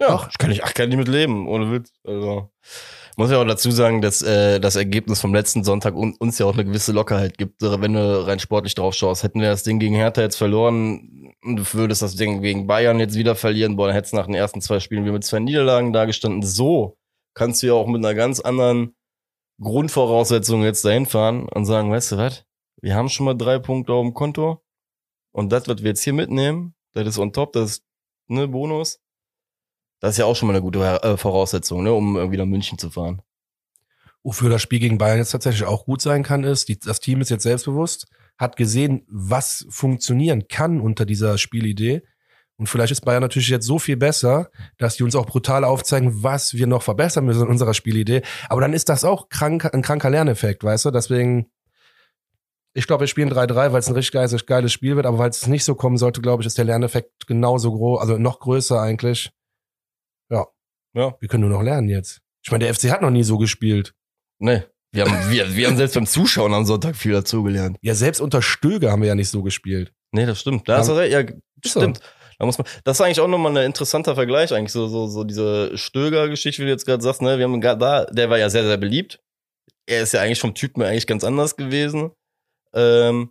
Ja, 0.01 0.09
Doch. 0.09 0.31
kann 0.39 0.51
ich, 0.51 0.65
ach, 0.65 0.73
kann 0.73 0.91
ich 0.91 0.97
mit 0.97 1.09
leben, 1.09 1.47
ohne 1.47 1.71
Witz. 1.71 1.93
Also, 2.05 2.51
muss 3.19 3.31
ja 3.31 3.39
auch 3.39 3.47
dazu 3.47 3.71
sagen, 3.71 4.01
dass 4.01 4.23
äh, 4.23 4.59
das 4.59 4.77
Ergebnis 4.77 5.21
vom 5.21 5.35
letzten 5.35 5.63
Sonntag 5.63 5.95
un 5.95 6.15
uns 6.19 6.39
ja 6.39 6.47
auch 6.47 6.55
eine 6.55 6.65
gewisse 6.65 6.93
Lockerheit 6.93 7.37
gibt. 7.37 7.61
Wenn 7.61 7.93
du 7.93 8.27
rein 8.27 8.39
sportlich 8.39 8.75
drauf 8.75 8.95
schaust, 8.95 9.23
hätten 9.23 9.43
wir 9.43 9.51
das 9.51 9.63
Ding 9.63 9.79
gegen 9.79 9.95
Hertha 9.95 10.23
jetzt 10.23 10.37
verloren 10.37 11.35
und 11.43 11.57
du 11.57 11.65
würdest 11.75 12.01
das 12.01 12.17
Ding 12.17 12.41
gegen 12.41 12.67
Bayern 12.67 12.99
jetzt 12.99 13.17
wieder 13.17 13.35
verlieren, 13.35 13.77
boah, 13.77 13.89
dann 13.89 13.95
hättest 13.95 14.15
du 14.15 14.17
nach 14.17 14.25
den 14.27 14.35
ersten 14.35 14.63
zwei 14.63 14.81
Spielen 14.81 15.05
wieder 15.05 15.13
mit 15.13 15.25
zwei 15.25 15.39
Niederlagen 15.39 15.93
dagestanden. 15.93 16.43
So 16.43 16.97
kannst 17.35 17.63
du 17.63 17.67
ja 17.67 17.75
auch 17.75 17.87
mit 17.87 18.03
einer 18.03 18.15
ganz 18.15 18.41
anderen 18.41 18.97
Grundvoraussetzung 19.61 20.63
jetzt 20.63 20.83
dahin 20.87 21.05
fahren 21.05 21.47
und 21.47 21.67
sagen, 21.67 21.91
weißt 21.91 22.13
du 22.13 22.17
was, 22.17 22.47
wir 22.81 22.95
haben 22.95 23.11
schon 23.11 23.27
mal 23.27 23.35
drei 23.35 23.59
Punkte 23.59 23.93
auf 23.93 24.03
dem 24.03 24.15
Konto 24.15 24.63
und 25.33 25.51
das, 25.51 25.69
was 25.69 25.79
wir 25.79 25.89
jetzt 25.89 26.03
hier 26.03 26.13
mitnehmen, 26.13 26.75
das 26.93 27.07
ist 27.07 27.19
on 27.19 27.33
top, 27.33 27.53
das 27.53 27.71
ist 27.71 27.85
ne 28.29 28.49
Bonus. 28.49 29.01
Das 30.01 30.13
ist 30.13 30.19
ja 30.19 30.25
auch 30.25 30.35
schon 30.35 30.47
mal 30.47 30.55
eine 30.55 30.63
gute 30.63 30.81
äh, 30.81 31.17
Voraussetzung, 31.17 31.83
ne, 31.83 31.93
um 31.93 32.31
wieder 32.31 32.47
München 32.47 32.79
zu 32.79 32.91
fahren. 32.91 33.21
Wofür 34.23 34.49
das 34.49 34.63
Spiel 34.63 34.79
gegen 34.79 34.99
Bayern 34.99 35.19
jetzt 35.19 35.31
tatsächlich 35.31 35.65
auch 35.65 35.85
gut 35.85 36.01
sein 36.01 36.23
kann, 36.23 36.45
ist, 36.45 36.69
die, 36.69 36.79
das 36.79 37.01
Team 37.01 37.21
ist 37.21 37.31
jetzt 37.31 37.43
selbstbewusst, 37.43 38.07
hat 38.39 38.57
gesehen, 38.57 39.05
was 39.09 39.67
funktionieren 39.69 40.49
kann 40.49 40.81
unter 40.81 41.05
dieser 41.05 41.37
Spielidee 41.37 42.03
und 42.61 42.67
vielleicht 42.67 42.93
ist 42.93 43.01
Bayern 43.01 43.23
natürlich 43.23 43.49
jetzt 43.49 43.65
so 43.65 43.79
viel 43.79 43.97
besser, 43.97 44.51
dass 44.77 44.97
die 44.97 45.03
uns 45.03 45.17
auch 45.17 45.25
brutal 45.25 45.65
aufzeigen, 45.65 46.23
was 46.23 46.53
wir 46.53 46.67
noch 46.67 46.83
verbessern 46.83 47.25
müssen 47.25 47.45
in 47.45 47.49
unserer 47.49 47.73
Spielidee. 47.73 48.21
Aber 48.51 48.61
dann 48.61 48.75
ist 48.75 48.91
das 48.91 49.03
auch 49.03 49.31
krank, 49.31 49.73
ein 49.73 49.81
kranker 49.81 50.11
Lerneffekt, 50.11 50.63
weißt 50.63 50.85
du? 50.85 50.91
Deswegen, 50.91 51.51
ich 52.73 52.87
glaube, 52.87 53.01
wir 53.01 53.07
spielen 53.09 53.31
3-3, 53.31 53.73
weil 53.73 53.81
es 53.81 53.89
ein 53.89 53.95
richtig 53.95 54.13
geiles, 54.13 54.47
geiles 54.47 54.73
Spiel 54.73 54.97
wird. 54.97 55.07
Aber 55.07 55.19
weil 55.19 55.31
es 55.31 55.47
nicht 55.47 55.65
so 55.65 55.75
kommen 55.75 55.97
sollte, 55.97 56.21
glaube 56.21 56.43
ich, 56.43 56.47
ist 56.47 56.59
der 56.59 56.65
Lerneffekt 56.65 57.27
genauso 57.27 57.73
groß, 57.73 58.01
also 58.01 58.19
noch 58.19 58.41
größer 58.41 58.81
eigentlich. 58.81 59.33
Ja. 60.31 60.47
Ja. 60.95 61.17
Wir 61.21 61.29
können 61.29 61.49
nur 61.49 61.51
noch 61.51 61.63
lernen 61.63 61.89
jetzt. 61.89 62.21
Ich 62.45 62.51
meine, 62.51 62.65
der 62.65 62.75
FC 62.75 62.91
hat 62.91 63.03
noch 63.03 63.11
nie 63.11 63.25
so 63.25 63.39
gespielt. 63.39 63.95
Nee. 64.39 64.63
Wir 64.93 65.05
haben, 65.05 65.31
wir, 65.31 65.55
wir 65.55 65.69
haben 65.69 65.77
selbst 65.77 65.95
beim 65.95 66.07
Zuschauen 66.07 66.53
am 66.53 66.65
Sonntag 66.65 66.97
viel 66.97 67.13
dazugelernt. 67.13 67.77
Ja, 67.81 67.95
selbst 67.95 68.21
unter 68.21 68.43
Stöge 68.43 68.91
haben 68.91 69.03
wir 69.03 69.09
ja 69.09 69.15
nicht 69.15 69.29
so 69.29 69.43
gespielt. 69.43 69.93
Nee, 70.13 70.27
das 70.27 70.41
stimmt. 70.41 70.69
Da 70.69 70.79
hast 70.79 70.89
du 70.89 70.95
recht. 70.95 71.13
Ja, 71.13 71.23
stimmt. 71.65 71.99
So. 71.99 72.03
Da 72.39 72.47
muss 72.47 72.57
man, 72.57 72.67
das 72.85 72.97
ist 72.97 73.01
eigentlich 73.03 73.21
auch 73.21 73.29
nochmal 73.29 73.57
ein 73.57 73.67
interessanter 73.67 74.15
Vergleich, 74.15 74.53
eigentlich, 74.53 74.73
so, 74.73 74.89
so, 74.89 75.07
so 75.07 75.25
diese 75.25 75.77
Stöger-Geschichte, 75.77 76.63
wie 76.63 76.67
du 76.67 76.73
jetzt 76.73 76.87
gerade 76.87 77.03
sagst, 77.03 77.21
ne? 77.21 77.39
Wir 77.39 77.45
haben 77.45 77.61
da, 77.61 78.07
der 78.07 78.31
war 78.31 78.39
ja 78.39 78.49
sehr, 78.49 78.65
sehr 78.65 78.79
beliebt. 78.79 79.21
Er 79.87 80.03
ist 80.03 80.15
ja 80.15 80.23
eigentlich 80.23 80.41
vom 80.41 80.55
Typen 80.55 80.83
eigentlich 80.83 81.07
ganz 81.07 81.23
anders 81.23 81.57
gewesen. 81.57 82.13
Ähm, 82.75 83.31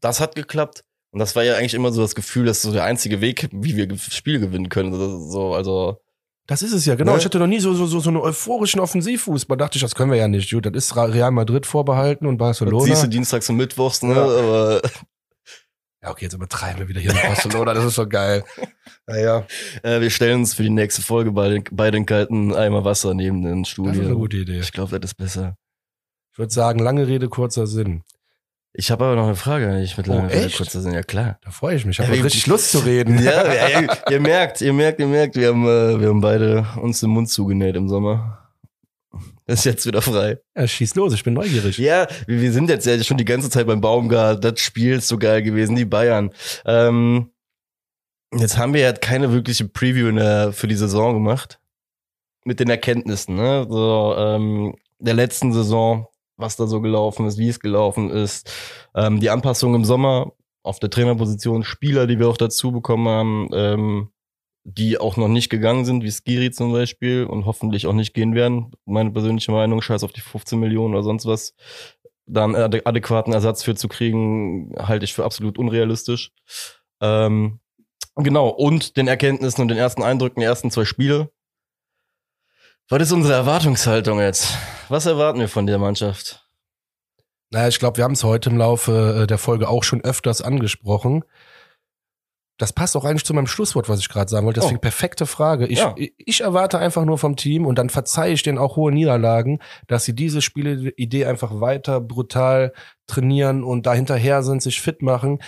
das 0.00 0.20
hat 0.20 0.34
geklappt. 0.34 0.84
Und 1.10 1.20
das 1.20 1.36
war 1.36 1.44
ja 1.44 1.56
eigentlich 1.56 1.74
immer 1.74 1.92
so 1.92 2.02
das 2.02 2.14
Gefühl, 2.14 2.46
das 2.46 2.58
ist 2.58 2.62
so 2.64 2.72
der 2.72 2.84
einzige 2.84 3.20
Weg, 3.20 3.48
wie 3.52 3.76
wir 3.76 3.96
Spiel 3.98 4.40
gewinnen 4.40 4.68
können. 4.68 4.92
So, 5.30 5.54
also. 5.54 6.00
Das 6.46 6.60
ist 6.60 6.72
es 6.72 6.84
ja, 6.84 6.94
genau. 6.94 7.12
Ne? 7.12 7.18
Ich 7.18 7.24
hatte 7.24 7.38
noch 7.38 7.46
nie 7.46 7.60
so, 7.60 7.72
so, 7.72 7.86
so, 7.86 8.00
so 8.00 8.10
einen 8.10 8.18
euphorischen 8.18 8.80
Offensivfußball. 8.80 9.56
Dachte 9.56 9.76
ich, 9.76 9.82
das 9.82 9.94
können 9.94 10.10
wir 10.10 10.18
ja 10.18 10.28
nicht. 10.28 10.50
Gut, 10.50 10.66
das 10.66 10.74
ist 10.74 10.96
Real 10.96 11.30
Madrid 11.30 11.66
vorbehalten 11.66 12.26
und 12.26 12.36
Barcelona. 12.36 12.76
Und 12.76 12.84
siehst 12.84 13.04
du 13.04 13.06
dienstags 13.06 13.48
und 13.48 13.56
mittwochs, 13.56 14.02
ne? 14.02 14.14
Ja. 14.14 14.22
Aber 14.22 14.82
ja, 16.04 16.10
okay, 16.10 16.26
jetzt 16.26 16.34
übertreiben 16.34 16.80
wir 16.80 16.88
wieder 16.88 17.00
hier 17.00 17.12
in 17.12 17.16
Barcelona, 17.16 17.72
das 17.72 17.84
ist 17.86 17.94
schon 17.94 18.10
geil. 18.10 18.44
Naja. 19.06 19.46
Äh, 19.82 20.02
wir 20.02 20.10
stellen 20.10 20.40
uns 20.40 20.52
für 20.52 20.62
die 20.62 20.68
nächste 20.68 21.00
Folge 21.00 21.32
bei 21.32 21.48
den, 21.48 21.64
bei 21.72 21.90
den 21.90 22.04
kalten 22.04 22.54
Eimer 22.54 22.84
Wasser 22.84 23.14
neben 23.14 23.42
den 23.42 23.64
Studio. 23.64 23.92
Das 23.92 24.00
ist 24.00 24.06
eine 24.06 24.16
gute 24.16 24.36
Idee. 24.36 24.58
Ich 24.58 24.72
glaube, 24.72 24.98
das 24.98 25.12
ist 25.12 25.14
besser. 25.16 25.56
Ich 26.32 26.38
würde 26.38 26.52
sagen, 26.52 26.78
lange 26.78 27.06
Rede, 27.06 27.30
kurzer 27.30 27.66
Sinn. 27.66 28.02
Ich 28.76 28.90
habe 28.90 29.04
aber 29.04 29.14
noch 29.14 29.26
eine 29.26 29.36
Frage 29.36 29.68
nicht 29.68 29.96
mit 29.96 30.08
lange 30.08 30.28
oh, 30.28 30.56
kurzer 30.56 30.80
Sinn. 30.80 30.94
Ja, 30.94 31.04
klar. 31.04 31.38
Da 31.44 31.52
freue 31.52 31.76
ich 31.76 31.86
mich. 31.86 32.00
Ich 32.00 32.04
habe 32.04 32.16
ja, 32.16 32.22
richtig 32.24 32.48
Lust 32.48 32.72
zu 32.72 32.80
reden. 32.80 33.18
Ja, 33.22 33.54
ja 33.54 33.80
ihr, 33.80 33.88
ihr, 34.10 34.20
merkt, 34.20 34.60
ihr 34.60 34.72
merkt, 34.72 34.98
ihr 34.98 35.06
merkt, 35.06 35.36
wir 35.36 35.48
haben, 35.48 35.64
äh, 35.64 36.00
wir 36.00 36.08
haben 36.08 36.20
beide 36.20 36.66
uns 36.82 36.98
den 36.98 37.10
Mund 37.10 37.30
zugenäht 37.30 37.76
im 37.76 37.88
Sommer. 37.88 38.50
Ist 39.46 39.64
jetzt 39.64 39.86
wieder 39.86 40.02
frei. 40.02 40.38
Ja, 40.56 40.66
schieß 40.66 40.96
los, 40.96 41.14
ich 41.14 41.22
bin 41.22 41.34
neugierig. 41.34 41.78
Ja, 41.78 42.08
wir 42.26 42.52
sind 42.52 42.68
jetzt 42.68 42.84
ja 42.84 43.00
schon 43.04 43.16
die 43.16 43.24
ganze 43.24 43.48
Zeit 43.48 43.66
beim 43.66 43.80
Baumgart. 43.80 44.42
Das 44.42 44.58
Spiel 44.58 44.96
ist 44.96 45.06
so 45.06 45.18
geil 45.18 45.42
gewesen, 45.42 45.76
die 45.76 45.84
Bayern. 45.84 46.30
Ähm, 46.64 47.30
jetzt 48.34 48.58
haben 48.58 48.74
wir 48.74 48.80
ja 48.80 48.92
keine 48.92 49.32
wirkliche 49.32 49.68
Preview 49.68 50.08
in 50.08 50.16
der, 50.16 50.52
für 50.52 50.66
die 50.66 50.74
Saison 50.74 51.14
gemacht. 51.14 51.60
Mit 52.44 52.58
den 52.58 52.70
Erkenntnissen, 52.70 53.36
ne? 53.36 53.66
So, 53.68 54.14
ähm, 54.18 54.74
der 54.98 55.14
letzten 55.14 55.52
Saison, 55.52 56.08
was 56.36 56.56
da 56.56 56.66
so 56.66 56.80
gelaufen 56.80 57.26
ist, 57.26 57.38
wie 57.38 57.48
es 57.48 57.60
gelaufen 57.60 58.10
ist. 58.10 58.50
Ähm, 58.94 59.20
die 59.20 59.30
Anpassung 59.30 59.74
im 59.74 59.84
Sommer 59.84 60.32
auf 60.62 60.78
der 60.80 60.90
Trainerposition, 60.90 61.62
Spieler, 61.64 62.06
die 62.06 62.18
wir 62.18 62.28
auch 62.28 62.36
dazu 62.36 62.72
bekommen 62.72 63.08
haben. 63.08 63.48
Ähm, 63.52 64.10
die 64.64 64.98
auch 64.98 65.18
noch 65.18 65.28
nicht 65.28 65.50
gegangen 65.50 65.84
sind, 65.84 66.02
wie 66.02 66.10
Skiri 66.10 66.50
zum 66.50 66.72
Beispiel 66.72 67.24
und 67.24 67.44
hoffentlich 67.44 67.86
auch 67.86 67.92
nicht 67.92 68.14
gehen 68.14 68.34
werden. 68.34 68.72
Meine 68.86 69.10
persönliche 69.10 69.52
Meinung, 69.52 69.82
scheiß 69.82 70.02
auf 70.02 70.12
die 70.12 70.22
15 70.22 70.58
Millionen 70.58 70.94
oder 70.94 71.02
sonst 71.02 71.26
was, 71.26 71.54
da 72.26 72.44
einen 72.44 72.56
adäquaten 72.56 73.34
Ersatz 73.34 73.62
für 73.62 73.74
zu 73.74 73.88
kriegen, 73.88 74.74
halte 74.78 75.04
ich 75.04 75.12
für 75.12 75.24
absolut 75.24 75.58
unrealistisch. 75.58 76.32
Ähm, 77.02 77.60
genau, 78.16 78.48
und 78.48 78.96
den 78.96 79.06
Erkenntnissen 79.06 79.60
und 79.60 79.68
den 79.68 79.76
ersten 79.76 80.02
Eindrücken 80.02 80.40
der 80.40 80.48
ersten 80.48 80.70
zwei 80.70 80.86
Spiele. 80.86 81.30
Was 82.90 83.00
ist 83.00 83.12
unsere 83.12 83.32
Erwartungshaltung 83.32 84.20
jetzt? 84.20 84.58
Was 84.90 85.06
erwarten 85.06 85.40
wir 85.40 85.48
von 85.48 85.66
der 85.66 85.78
Mannschaft? 85.78 86.46
Naja, 87.50 87.68
ich 87.68 87.78
glaube, 87.78 87.96
wir 87.96 88.04
haben 88.04 88.12
es 88.12 88.24
heute 88.24 88.50
im 88.50 88.58
Laufe 88.58 89.22
äh, 89.22 89.26
der 89.26 89.38
Folge 89.38 89.70
auch 89.70 89.84
schon 89.84 90.02
öfters 90.02 90.42
angesprochen. 90.42 91.24
Das 92.58 92.74
passt 92.74 92.94
auch 92.94 93.06
eigentlich 93.06 93.24
zu 93.24 93.32
meinem 93.32 93.46
Schlusswort, 93.46 93.88
was 93.88 94.00
ich 94.00 94.10
gerade 94.10 94.30
sagen 94.30 94.44
wollte. 94.44 94.60
Deswegen 94.60 94.78
oh. 94.78 94.82
perfekte 94.82 95.24
Frage. 95.24 95.66
Ich, 95.66 95.78
ja. 95.78 95.94
ich 95.96 96.42
erwarte 96.42 96.78
einfach 96.78 97.06
nur 97.06 97.16
vom 97.16 97.36
Team 97.36 97.64
und 97.64 97.78
dann 97.78 97.88
verzeihe 97.88 98.34
ich 98.34 98.42
denen 98.42 98.58
auch 98.58 98.76
hohe 98.76 98.92
Niederlagen, 98.92 99.60
dass 99.86 100.04
sie 100.04 100.14
diese 100.14 100.42
Spieleidee 100.42 101.24
einfach 101.24 101.60
weiter 101.60 102.02
brutal 102.02 102.74
trainieren 103.06 103.64
und 103.64 103.86
dahinterher 103.86 104.42
sind, 104.42 104.62
sich 104.62 104.82
fit 104.82 105.00
machen. 105.00 105.38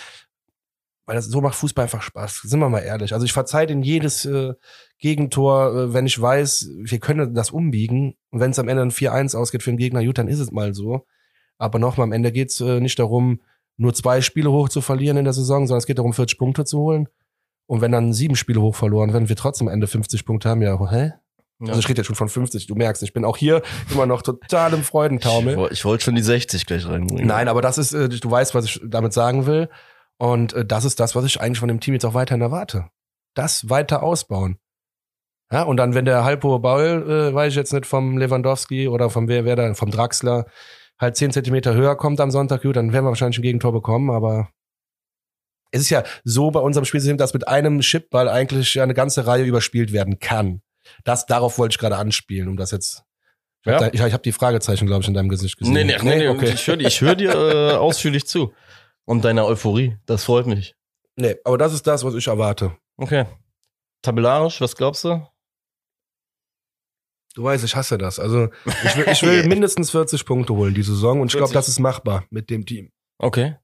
Weil 1.05 1.17
das, 1.17 1.27
so 1.27 1.43
macht 1.43 1.55
Fußball 1.55 1.85
einfach 1.85 2.03
Spaß. 2.03 2.41
Sind 2.45 2.61
wir 2.61 2.71
mal 2.71 2.81
ehrlich. 2.81 3.13
Also 3.13 3.27
ich 3.27 3.33
verzeihe 3.35 3.67
denen 3.67 3.83
jedes 3.83 4.25
äh, 4.25 4.55
Gegentor, 4.99 5.75
äh, 5.75 5.93
wenn 5.93 6.07
ich 6.07 6.21
weiß, 6.21 6.71
wir 6.79 6.99
können 6.99 7.35
das 7.35 7.51
umbiegen. 7.51 8.15
Und 8.31 8.41
wenn 8.41 8.51
es 8.51 8.59
am 8.59 8.69
Ende 8.69 8.83
ein 8.83 8.91
4-1 8.91 9.37
ausgeht 9.37 9.63
für 9.63 9.71
den 9.71 9.79
Gegner, 9.79 10.05
gut, 10.05 10.19
dann 10.19 10.29
ist 10.29 10.41
es 10.41 10.53
mal 10.53 10.75
so. 10.75 11.07
Aber 11.59 11.79
nochmal, 11.79 12.05
am 12.05 12.13
Ende 12.13 12.33
geht's 12.33 12.61
äh, 12.61 12.81
nicht 12.81 12.99
darum, 12.99 13.41
nur 13.77 13.95
zwei 13.95 14.21
Spiele 14.21 14.51
hoch 14.51 14.69
zu 14.69 14.81
verlieren 14.81 15.17
in 15.17 15.25
der 15.25 15.33
Saison, 15.33 15.67
sondern 15.67 15.79
es 15.79 15.87
geht 15.87 15.99
darum, 15.99 16.13
40 16.13 16.39
Punkte 16.39 16.65
zu 16.65 16.79
holen. 16.79 17.09
Und 17.67 17.81
wenn 17.81 17.93
dann 17.93 18.13
sieben 18.13 18.37
Spiele 18.37 18.61
hoch 18.61 18.75
verloren 18.75 19.13
werden, 19.13 19.29
wir 19.29 19.37
trotzdem 19.37 19.69
am 19.69 19.75
Ende 19.75 19.87
50 19.87 20.25
Punkte 20.25 20.49
haben, 20.49 20.63
ja, 20.63 20.79
hä? 20.91 21.13
Ja. 21.59 21.69
Also 21.69 21.81
ich 21.81 21.89
rede 21.89 22.01
jetzt 22.01 22.07
schon 22.07 22.17
von 22.17 22.29
50, 22.29 22.67
du 22.67 22.75
merkst, 22.75 23.03
ich 23.03 23.13
bin 23.13 23.25
auch 23.25 23.37
hier 23.37 23.63
immer 23.91 24.07
noch 24.07 24.23
total 24.23 24.75
im 24.75 24.83
Freudentaumel. 24.83 25.67
Ich, 25.67 25.79
ich 25.79 25.85
wollte 25.85 26.05
schon 26.05 26.15
die 26.15 26.23
60 26.23 26.67
gleich 26.67 26.87
reinbringen. 26.87 27.27
Nein, 27.27 27.49
aber 27.49 27.63
das 27.63 27.79
ist, 27.79 27.93
äh, 27.93 28.09
du 28.09 28.31
weißt, 28.31 28.55
was 28.55 28.67
ich 28.67 28.81
damit 28.85 29.13
sagen 29.13 29.47
will. 29.47 29.69
Und 30.19 30.55
das 30.67 30.85
ist 30.85 31.01
das, 31.01 31.15
was 31.15 31.25
ich 31.25 31.41
eigentlich 31.41 31.59
von 31.59 31.69
dem 31.69 31.81
Team 31.81 31.95
jetzt 31.95 32.05
auch 32.05 32.15
weiterhin 32.15 32.41
erwarte. 32.41 32.87
Das 33.35 33.69
weiter 33.69 34.03
ausbauen. 34.03 34.59
Ja, 35.53 35.63
und 35.63 35.77
dann, 35.77 35.95
wenn 35.95 36.05
der 36.05 36.25
halbhohe 36.25 36.59
Ball, 36.59 37.03
äh, 37.09 37.35
weiß 37.35 37.53
ich 37.53 37.57
jetzt 37.57 37.73
nicht, 37.73 37.87
vom 37.87 38.19
Lewandowski 38.19 38.89
oder 38.89 39.11
vom 39.11 39.29
wer, 39.29 39.45
wer 39.45 39.55
da, 39.55 39.75
vom 39.75 39.91
Draxler, 39.91 40.47
halt 40.99 41.17
zehn 41.17 41.31
Zentimeter 41.31 41.75
höher 41.75 41.97
kommt 41.97 42.21
am 42.21 42.31
Sonntag, 42.31 42.63
gut, 42.63 42.77
dann 42.77 42.93
werden 42.93 43.05
wir 43.05 43.11
wahrscheinlich 43.11 43.39
ein 43.39 43.43
Gegentor 43.43 43.73
bekommen, 43.73 44.11
aber 44.11 44.49
es 45.71 45.83
ist 45.83 45.91
ja 45.91 46.03
so 46.25 46.51
bei 46.51 46.61
unserem 46.61 46.85
Spielsystem, 46.85 47.17
dass 47.17 47.35
mit 47.35 47.47
einem 47.47 47.81
Chipball 47.81 48.29
eigentlich 48.29 48.81
eine 48.81 48.95
ganze 48.95 49.27
Reihe 49.27 49.45
überspielt 49.45 49.93
werden 49.93 50.19
kann. 50.19 50.63
Das, 51.05 51.27
darauf 51.27 51.59
wollte 51.59 51.75
ich 51.75 51.79
gerade 51.79 51.97
anspielen, 51.97 52.49
um 52.49 52.57
das 52.57 52.71
jetzt. 52.71 53.03
Ich 53.63 53.73
ja. 53.73 53.81
habe 53.81 53.91
ich, 53.93 54.01
ich 54.01 54.13
hab 54.13 54.23
die 54.23 54.33
Fragezeichen, 54.33 54.87
glaube 54.87 55.03
ich, 55.03 55.09
in 55.09 55.15
deinem 55.15 55.29
Gesicht 55.29 55.59
gesehen. 55.59 55.75
Nee, 55.75 55.85
nee, 55.85 55.97
nee, 56.03 56.19
nee 56.19 56.29
okay. 56.29 56.53
ich 56.55 56.67
höre 56.67 56.81
ich 56.81 57.01
hör 57.01 57.17
dir 57.17 57.35
äh, 57.35 57.73
ausführlich 57.77 58.27
zu. 58.27 58.53
Und 59.05 59.25
deiner 59.25 59.45
Euphorie, 59.45 59.97
das 60.07 60.25
freut 60.25 60.47
mich. 60.47 60.75
Nee, 61.17 61.37
aber 61.45 61.59
das 61.59 61.73
ist 61.73 61.87
das, 61.87 62.05
was 62.05 62.15
ich 62.15 62.27
erwarte. 62.27 62.77
Okay. 62.97 63.27
Tabellarisch, 64.03 64.61
was 64.61 64.77
glaubst 64.77 65.05
du? 65.05 65.27
Du 67.37 67.45
weißt, 67.45 67.63
ich 67.65 67.77
hasse 67.77 67.99
das. 67.99 68.19
Also 68.19 68.49
ich 68.65 68.97
will, 68.97 69.07
ich 69.13 69.23
will 69.23 69.45
mindestens 69.47 69.91
40 69.91 70.25
Punkte 70.25 70.55
holen 70.55 70.73
die 70.73 70.83
Saison 70.83 71.21
und 71.21 71.27
ich 71.27 71.33
glaube, 71.33 71.53
40. 71.53 71.55
das 71.55 71.69
ist 71.69 71.79
machbar 71.79 72.25
mit 72.31 72.49
dem 72.49 72.65
Team. 72.65 72.91
Okay. 73.19 73.57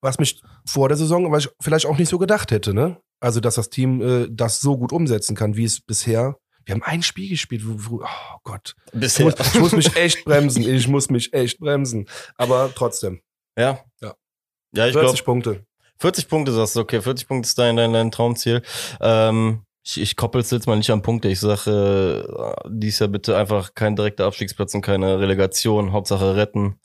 Was 0.00 0.18
mich 0.18 0.42
vor 0.66 0.88
der 0.88 0.96
Saison 0.96 1.30
was 1.30 1.44
ich 1.44 1.50
vielleicht 1.60 1.84
auch 1.84 1.98
nicht 1.98 2.08
so 2.08 2.16
gedacht 2.16 2.50
hätte, 2.50 2.72
ne? 2.72 2.98
Also, 3.20 3.40
dass 3.40 3.56
das 3.56 3.68
Team 3.68 4.00
äh, 4.00 4.26
das 4.30 4.60
so 4.60 4.78
gut 4.78 4.90
umsetzen 4.90 5.36
kann, 5.36 5.54
wie 5.54 5.64
es 5.64 5.82
bisher. 5.82 6.38
Wir 6.64 6.74
haben 6.74 6.82
ein 6.82 7.02
Spiel 7.02 7.28
gespielt, 7.28 7.62
wo, 7.66 7.74
wo 7.76 8.02
oh 8.02 8.38
Gott. 8.42 8.74
Ich 8.86 8.98
Bisher. 8.98 9.26
muss, 9.26 9.34
ich 9.38 9.60
muss 9.60 9.72
mich 9.72 9.94
echt 9.96 10.24
bremsen. 10.24 10.62
Ich 10.62 10.88
muss 10.88 11.10
mich 11.10 11.34
echt 11.34 11.58
bremsen. 11.58 12.08
Aber 12.36 12.72
trotzdem. 12.74 13.20
Ja. 13.54 13.80
Ja. 14.00 14.14
Ja, 14.74 14.86
ich 14.86 14.94
40 14.94 14.94
glaube, 14.94 15.24
Punkte. 15.24 15.66
40 15.98 16.26
Punkte 16.26 16.52
sagst 16.52 16.74
du, 16.74 16.80
okay, 16.80 17.02
40 17.02 17.28
Punkte 17.28 17.46
ist 17.48 17.58
dein, 17.58 17.76
dein, 17.76 17.92
dein 17.92 18.10
Traumziel. 18.10 18.62
Ähm, 19.00 19.66
ich, 19.84 20.00
ich 20.00 20.16
koppel's 20.16 20.50
jetzt 20.50 20.66
mal 20.66 20.76
nicht 20.76 20.90
an 20.90 21.02
Punkte. 21.02 21.28
Ich 21.28 21.40
sage, 21.40 22.24
äh, 22.64 22.68
dies 22.70 22.98
Jahr 22.98 23.08
bitte 23.08 23.36
einfach 23.36 23.74
kein 23.74 23.96
direkter 23.96 24.26
Abstiegsplatz 24.26 24.74
und 24.74 24.82
keine 24.82 25.18
Relegation. 25.18 25.92
Hauptsache 25.92 26.36
retten. 26.36 26.80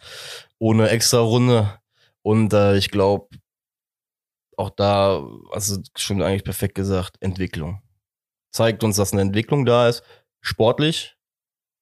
Ohne 0.59 0.89
extra 0.89 1.19
Runde. 1.19 1.79
Und 2.23 2.53
äh, 2.53 2.75
ich 2.77 2.89
glaube, 2.89 3.29
auch 4.57 4.71
da, 4.71 5.23
also 5.51 5.79
schon 5.95 6.21
eigentlich 6.21 6.43
perfekt 6.43 6.75
gesagt, 6.75 7.17
Entwicklung. 7.21 7.81
Zeigt 8.51 8.83
uns, 8.83 8.97
dass 8.97 9.13
eine 9.13 9.21
Entwicklung 9.21 9.65
da 9.65 9.87
ist. 9.87 10.03
Sportlich. 10.41 11.15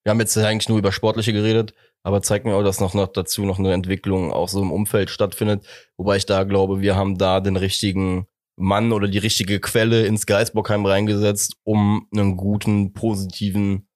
Wir 0.03 0.11
haben 0.11 0.19
jetzt 0.19 0.37
eigentlich 0.37 0.69
nur 0.69 0.77
über 0.77 0.91
Sportliche 0.91 1.33
geredet, 1.33 1.73
aber 2.03 2.21
zeigt 2.21 2.45
mir 2.45 2.55
auch, 2.55 2.63
dass 2.63 2.79
noch, 2.79 2.93
noch 2.93 3.07
dazu 3.07 3.45
noch 3.45 3.57
eine 3.57 3.73
Entwicklung 3.73 4.31
auch 4.31 4.49
so 4.49 4.61
im 4.61 4.71
Umfeld 4.71 5.09
stattfindet. 5.09 5.65
Wobei 5.97 6.17
ich 6.17 6.25
da 6.25 6.43
glaube, 6.43 6.81
wir 6.81 6.95
haben 6.95 7.17
da 7.17 7.39
den 7.39 7.55
richtigen 7.55 8.27
Mann 8.57 8.91
oder 8.93 9.07
die 9.07 9.17
richtige 9.17 9.59
Quelle 9.59 10.05
ins 10.05 10.25
Geisbockheim 10.25 10.85
reingesetzt, 10.85 11.57
um 11.63 12.07
einen 12.13 12.37
guten, 12.37 12.93
positiven, 12.93 13.87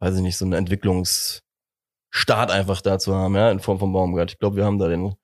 weiß 0.00 0.16
ich 0.16 0.22
nicht, 0.22 0.36
so 0.36 0.44
einen 0.44 0.54
Entwicklungsstart 0.54 1.42
einfach 2.50 2.80
da 2.80 2.98
zu 2.98 3.14
haben, 3.14 3.34
ja, 3.34 3.50
in 3.50 3.60
Form 3.60 3.78
von 3.78 3.92
Baumgart. 3.92 4.32
Ich 4.32 4.38
glaube, 4.38 4.56
wir 4.56 4.64
haben 4.64 4.78
da 4.78 4.88
den 4.88 5.14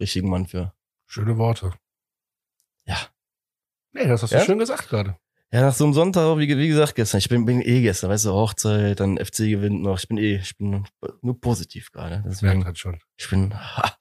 richtigen 0.00 0.30
Mann 0.30 0.46
für. 0.46 0.72
Schöne 1.06 1.36
Worte. 1.36 1.72
Ja. 2.86 2.96
Nee, 3.92 4.06
das 4.08 4.22
hast 4.22 4.32
du 4.32 4.36
Ja? 4.38 4.44
schön 4.44 4.58
gesagt 4.58 4.88
gerade. 4.88 5.16
Ja, 5.52 5.60
nach 5.60 5.74
so 5.74 5.84
einem 5.84 5.92
Sonntag, 5.92 6.38
wie, 6.38 6.56
wie 6.56 6.68
gesagt, 6.68 6.94
gestern, 6.94 7.18
ich 7.18 7.28
bin, 7.28 7.44
bin 7.44 7.60
eh 7.60 7.82
gestern, 7.82 8.08
weißt 8.08 8.24
du, 8.24 8.32
Hochzeit, 8.32 8.98
dann 9.00 9.18
FC 9.18 9.40
gewinnt 9.50 9.82
noch, 9.82 9.98
ich 9.98 10.08
bin 10.08 10.16
eh, 10.16 10.36
ich 10.36 10.56
bin 10.56 10.86
nur 11.20 11.38
positiv 11.38 11.92
gerade. 11.92 12.22
Das 12.24 12.40
merkt 12.40 12.64
halt 12.64 12.78
schon. 12.78 12.98
ich 13.18 13.28
bin, 13.28 13.52
ha, 13.54 13.94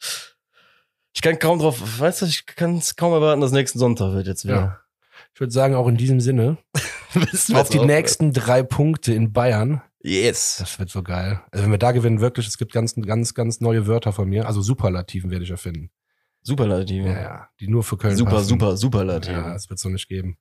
ich 1.13 1.21
kann 1.21 1.39
kaum 1.39 1.59
drauf, 1.59 1.99
weißt 1.99 2.21
du, 2.21 2.25
ich 2.25 2.45
kann 2.45 2.77
es 2.77 2.95
kaum 2.95 3.13
erwarten, 3.13 3.41
dass 3.41 3.51
nächsten 3.51 3.79
Sonntag 3.79 4.13
wird 4.13 4.27
jetzt 4.27 4.45
wieder. 4.45 4.55
Ja. 4.55 4.77
Ich 5.33 5.39
würde 5.39 5.51
sagen, 5.51 5.75
auch 5.75 5.87
in 5.87 5.97
diesem 5.97 6.19
Sinne, 6.19 6.57
auf 7.53 7.69
die 7.69 7.79
nächsten 7.79 8.33
drei 8.33 8.63
Punkte 8.63 9.13
in 9.13 9.31
Bayern. 9.33 9.81
Yes. 10.03 10.57
Das 10.59 10.79
wird 10.79 10.89
so 10.89 11.03
geil. 11.03 11.41
Also 11.51 11.63
wenn 11.63 11.71
wir 11.71 11.77
da 11.77 11.91
gewinnen, 11.91 12.21
wirklich, 12.21 12.47
es 12.47 12.57
gibt 12.57 12.73
ganz, 12.73 12.95
ganz, 12.95 13.33
ganz 13.33 13.61
neue 13.61 13.85
Wörter 13.87 14.13
von 14.13 14.27
mir. 14.27 14.47
Also 14.47 14.61
Superlativen 14.61 15.29
werde 15.29 15.43
ich 15.45 15.51
erfinden. 15.51 15.91
Superlative. 16.41 17.07
Ja, 17.09 17.21
ja. 17.21 17.47
Die 17.59 17.67
nur 17.67 17.83
für 17.83 17.97
Köln 17.97 18.15
super, 18.17 18.31
passen. 18.31 18.47
super, 18.49 18.77
Superlative. 18.77 19.35
Ja, 19.35 19.53
das 19.53 19.69
wird 19.69 19.79
so 19.79 19.89
nicht 19.89 20.07
geben. 20.07 20.37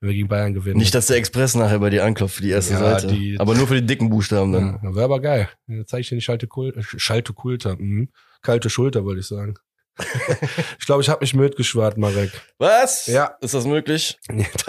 Wenn 0.00 0.08
wir 0.10 0.14
gegen 0.14 0.28
Bayern 0.28 0.52
gewinnen. 0.54 0.78
Nicht, 0.78 0.94
dass 0.94 1.06
der 1.06 1.16
Express 1.16 1.54
nachher 1.54 1.78
bei 1.78 1.88
dir 1.90 2.04
anklopft 2.04 2.36
für 2.36 2.42
die 2.42 2.50
erste 2.50 2.74
Ja, 2.74 2.78
Seite. 2.78 3.06
die- 3.08 3.38
aber 3.40 3.54
nur 3.54 3.66
für 3.66 3.80
die 3.80 3.86
dicken 3.86 4.10
Buchstaben 4.10 4.52
dann. 4.52 4.80
ja, 4.82 4.94
wäre 4.94 5.04
aber 5.04 5.20
geil. 5.20 5.48
Jetzt 5.66 5.90
zeige 5.90 6.00
ich 6.02 6.08
dir 6.10 6.14
die 6.16 6.20
Schalte, 6.22 6.46
Kul 6.46 6.74
Schalte 6.82 7.32
Kulter. 7.32 7.76
Mhm. 7.76 8.10
Kalte 8.42 8.68
Schulter, 8.70 9.04
wollte 9.04 9.20
ich 9.20 9.26
sagen. 9.26 9.54
ich 10.78 10.86
glaube, 10.86 11.02
ich 11.02 11.08
habe 11.08 11.20
mich 11.20 11.34
müde 11.34 11.56
geschwart, 11.56 11.98
Marek. 11.98 12.30
Was? 12.58 13.06
Ja. 13.06 13.36
Ist 13.40 13.54
das 13.54 13.66
möglich? 13.66 14.18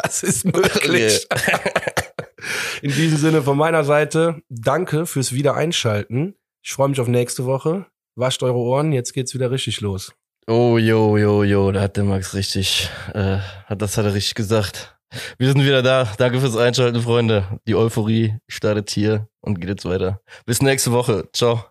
Das 0.01 0.23
ist 0.23 0.45
möglich. 0.45 1.27
In 2.81 2.91
diesem 2.91 3.17
Sinne 3.17 3.41
von 3.43 3.57
meiner 3.57 3.83
Seite, 3.83 4.41
danke 4.49 5.05
fürs 5.05 5.33
Wiedereinschalten. 5.33 6.35
Ich 6.63 6.71
freue 6.73 6.89
mich 6.89 6.99
auf 6.99 7.07
nächste 7.07 7.45
Woche. 7.45 7.85
Wascht 8.15 8.43
eure 8.43 8.57
Ohren, 8.57 8.91
jetzt 8.91 9.13
geht's 9.13 9.33
wieder 9.33 9.51
richtig 9.51 9.81
los. 9.81 10.13
Oh, 10.47 10.77
jo, 10.77 11.17
jo, 11.17 11.43
jo, 11.43 11.71
da 11.71 11.81
hat 11.81 11.97
der 11.97 12.03
Max 12.03 12.33
richtig, 12.33 12.89
äh, 13.13 13.37
hat, 13.65 13.81
das 13.81 13.97
hat 13.97 14.05
er 14.05 14.13
richtig 14.13 14.35
gesagt. 14.35 14.97
Wir 15.37 15.47
sind 15.47 15.63
wieder 15.63 15.83
da. 15.83 16.11
Danke 16.17 16.39
fürs 16.39 16.57
Einschalten, 16.57 17.01
Freunde. 17.01 17.59
Die 17.67 17.75
Euphorie 17.75 18.35
startet 18.47 18.89
hier 18.89 19.27
und 19.41 19.59
geht 19.59 19.69
jetzt 19.69 19.85
weiter. 19.85 20.21
Bis 20.45 20.61
nächste 20.61 20.91
Woche. 20.91 21.29
Ciao. 21.33 21.65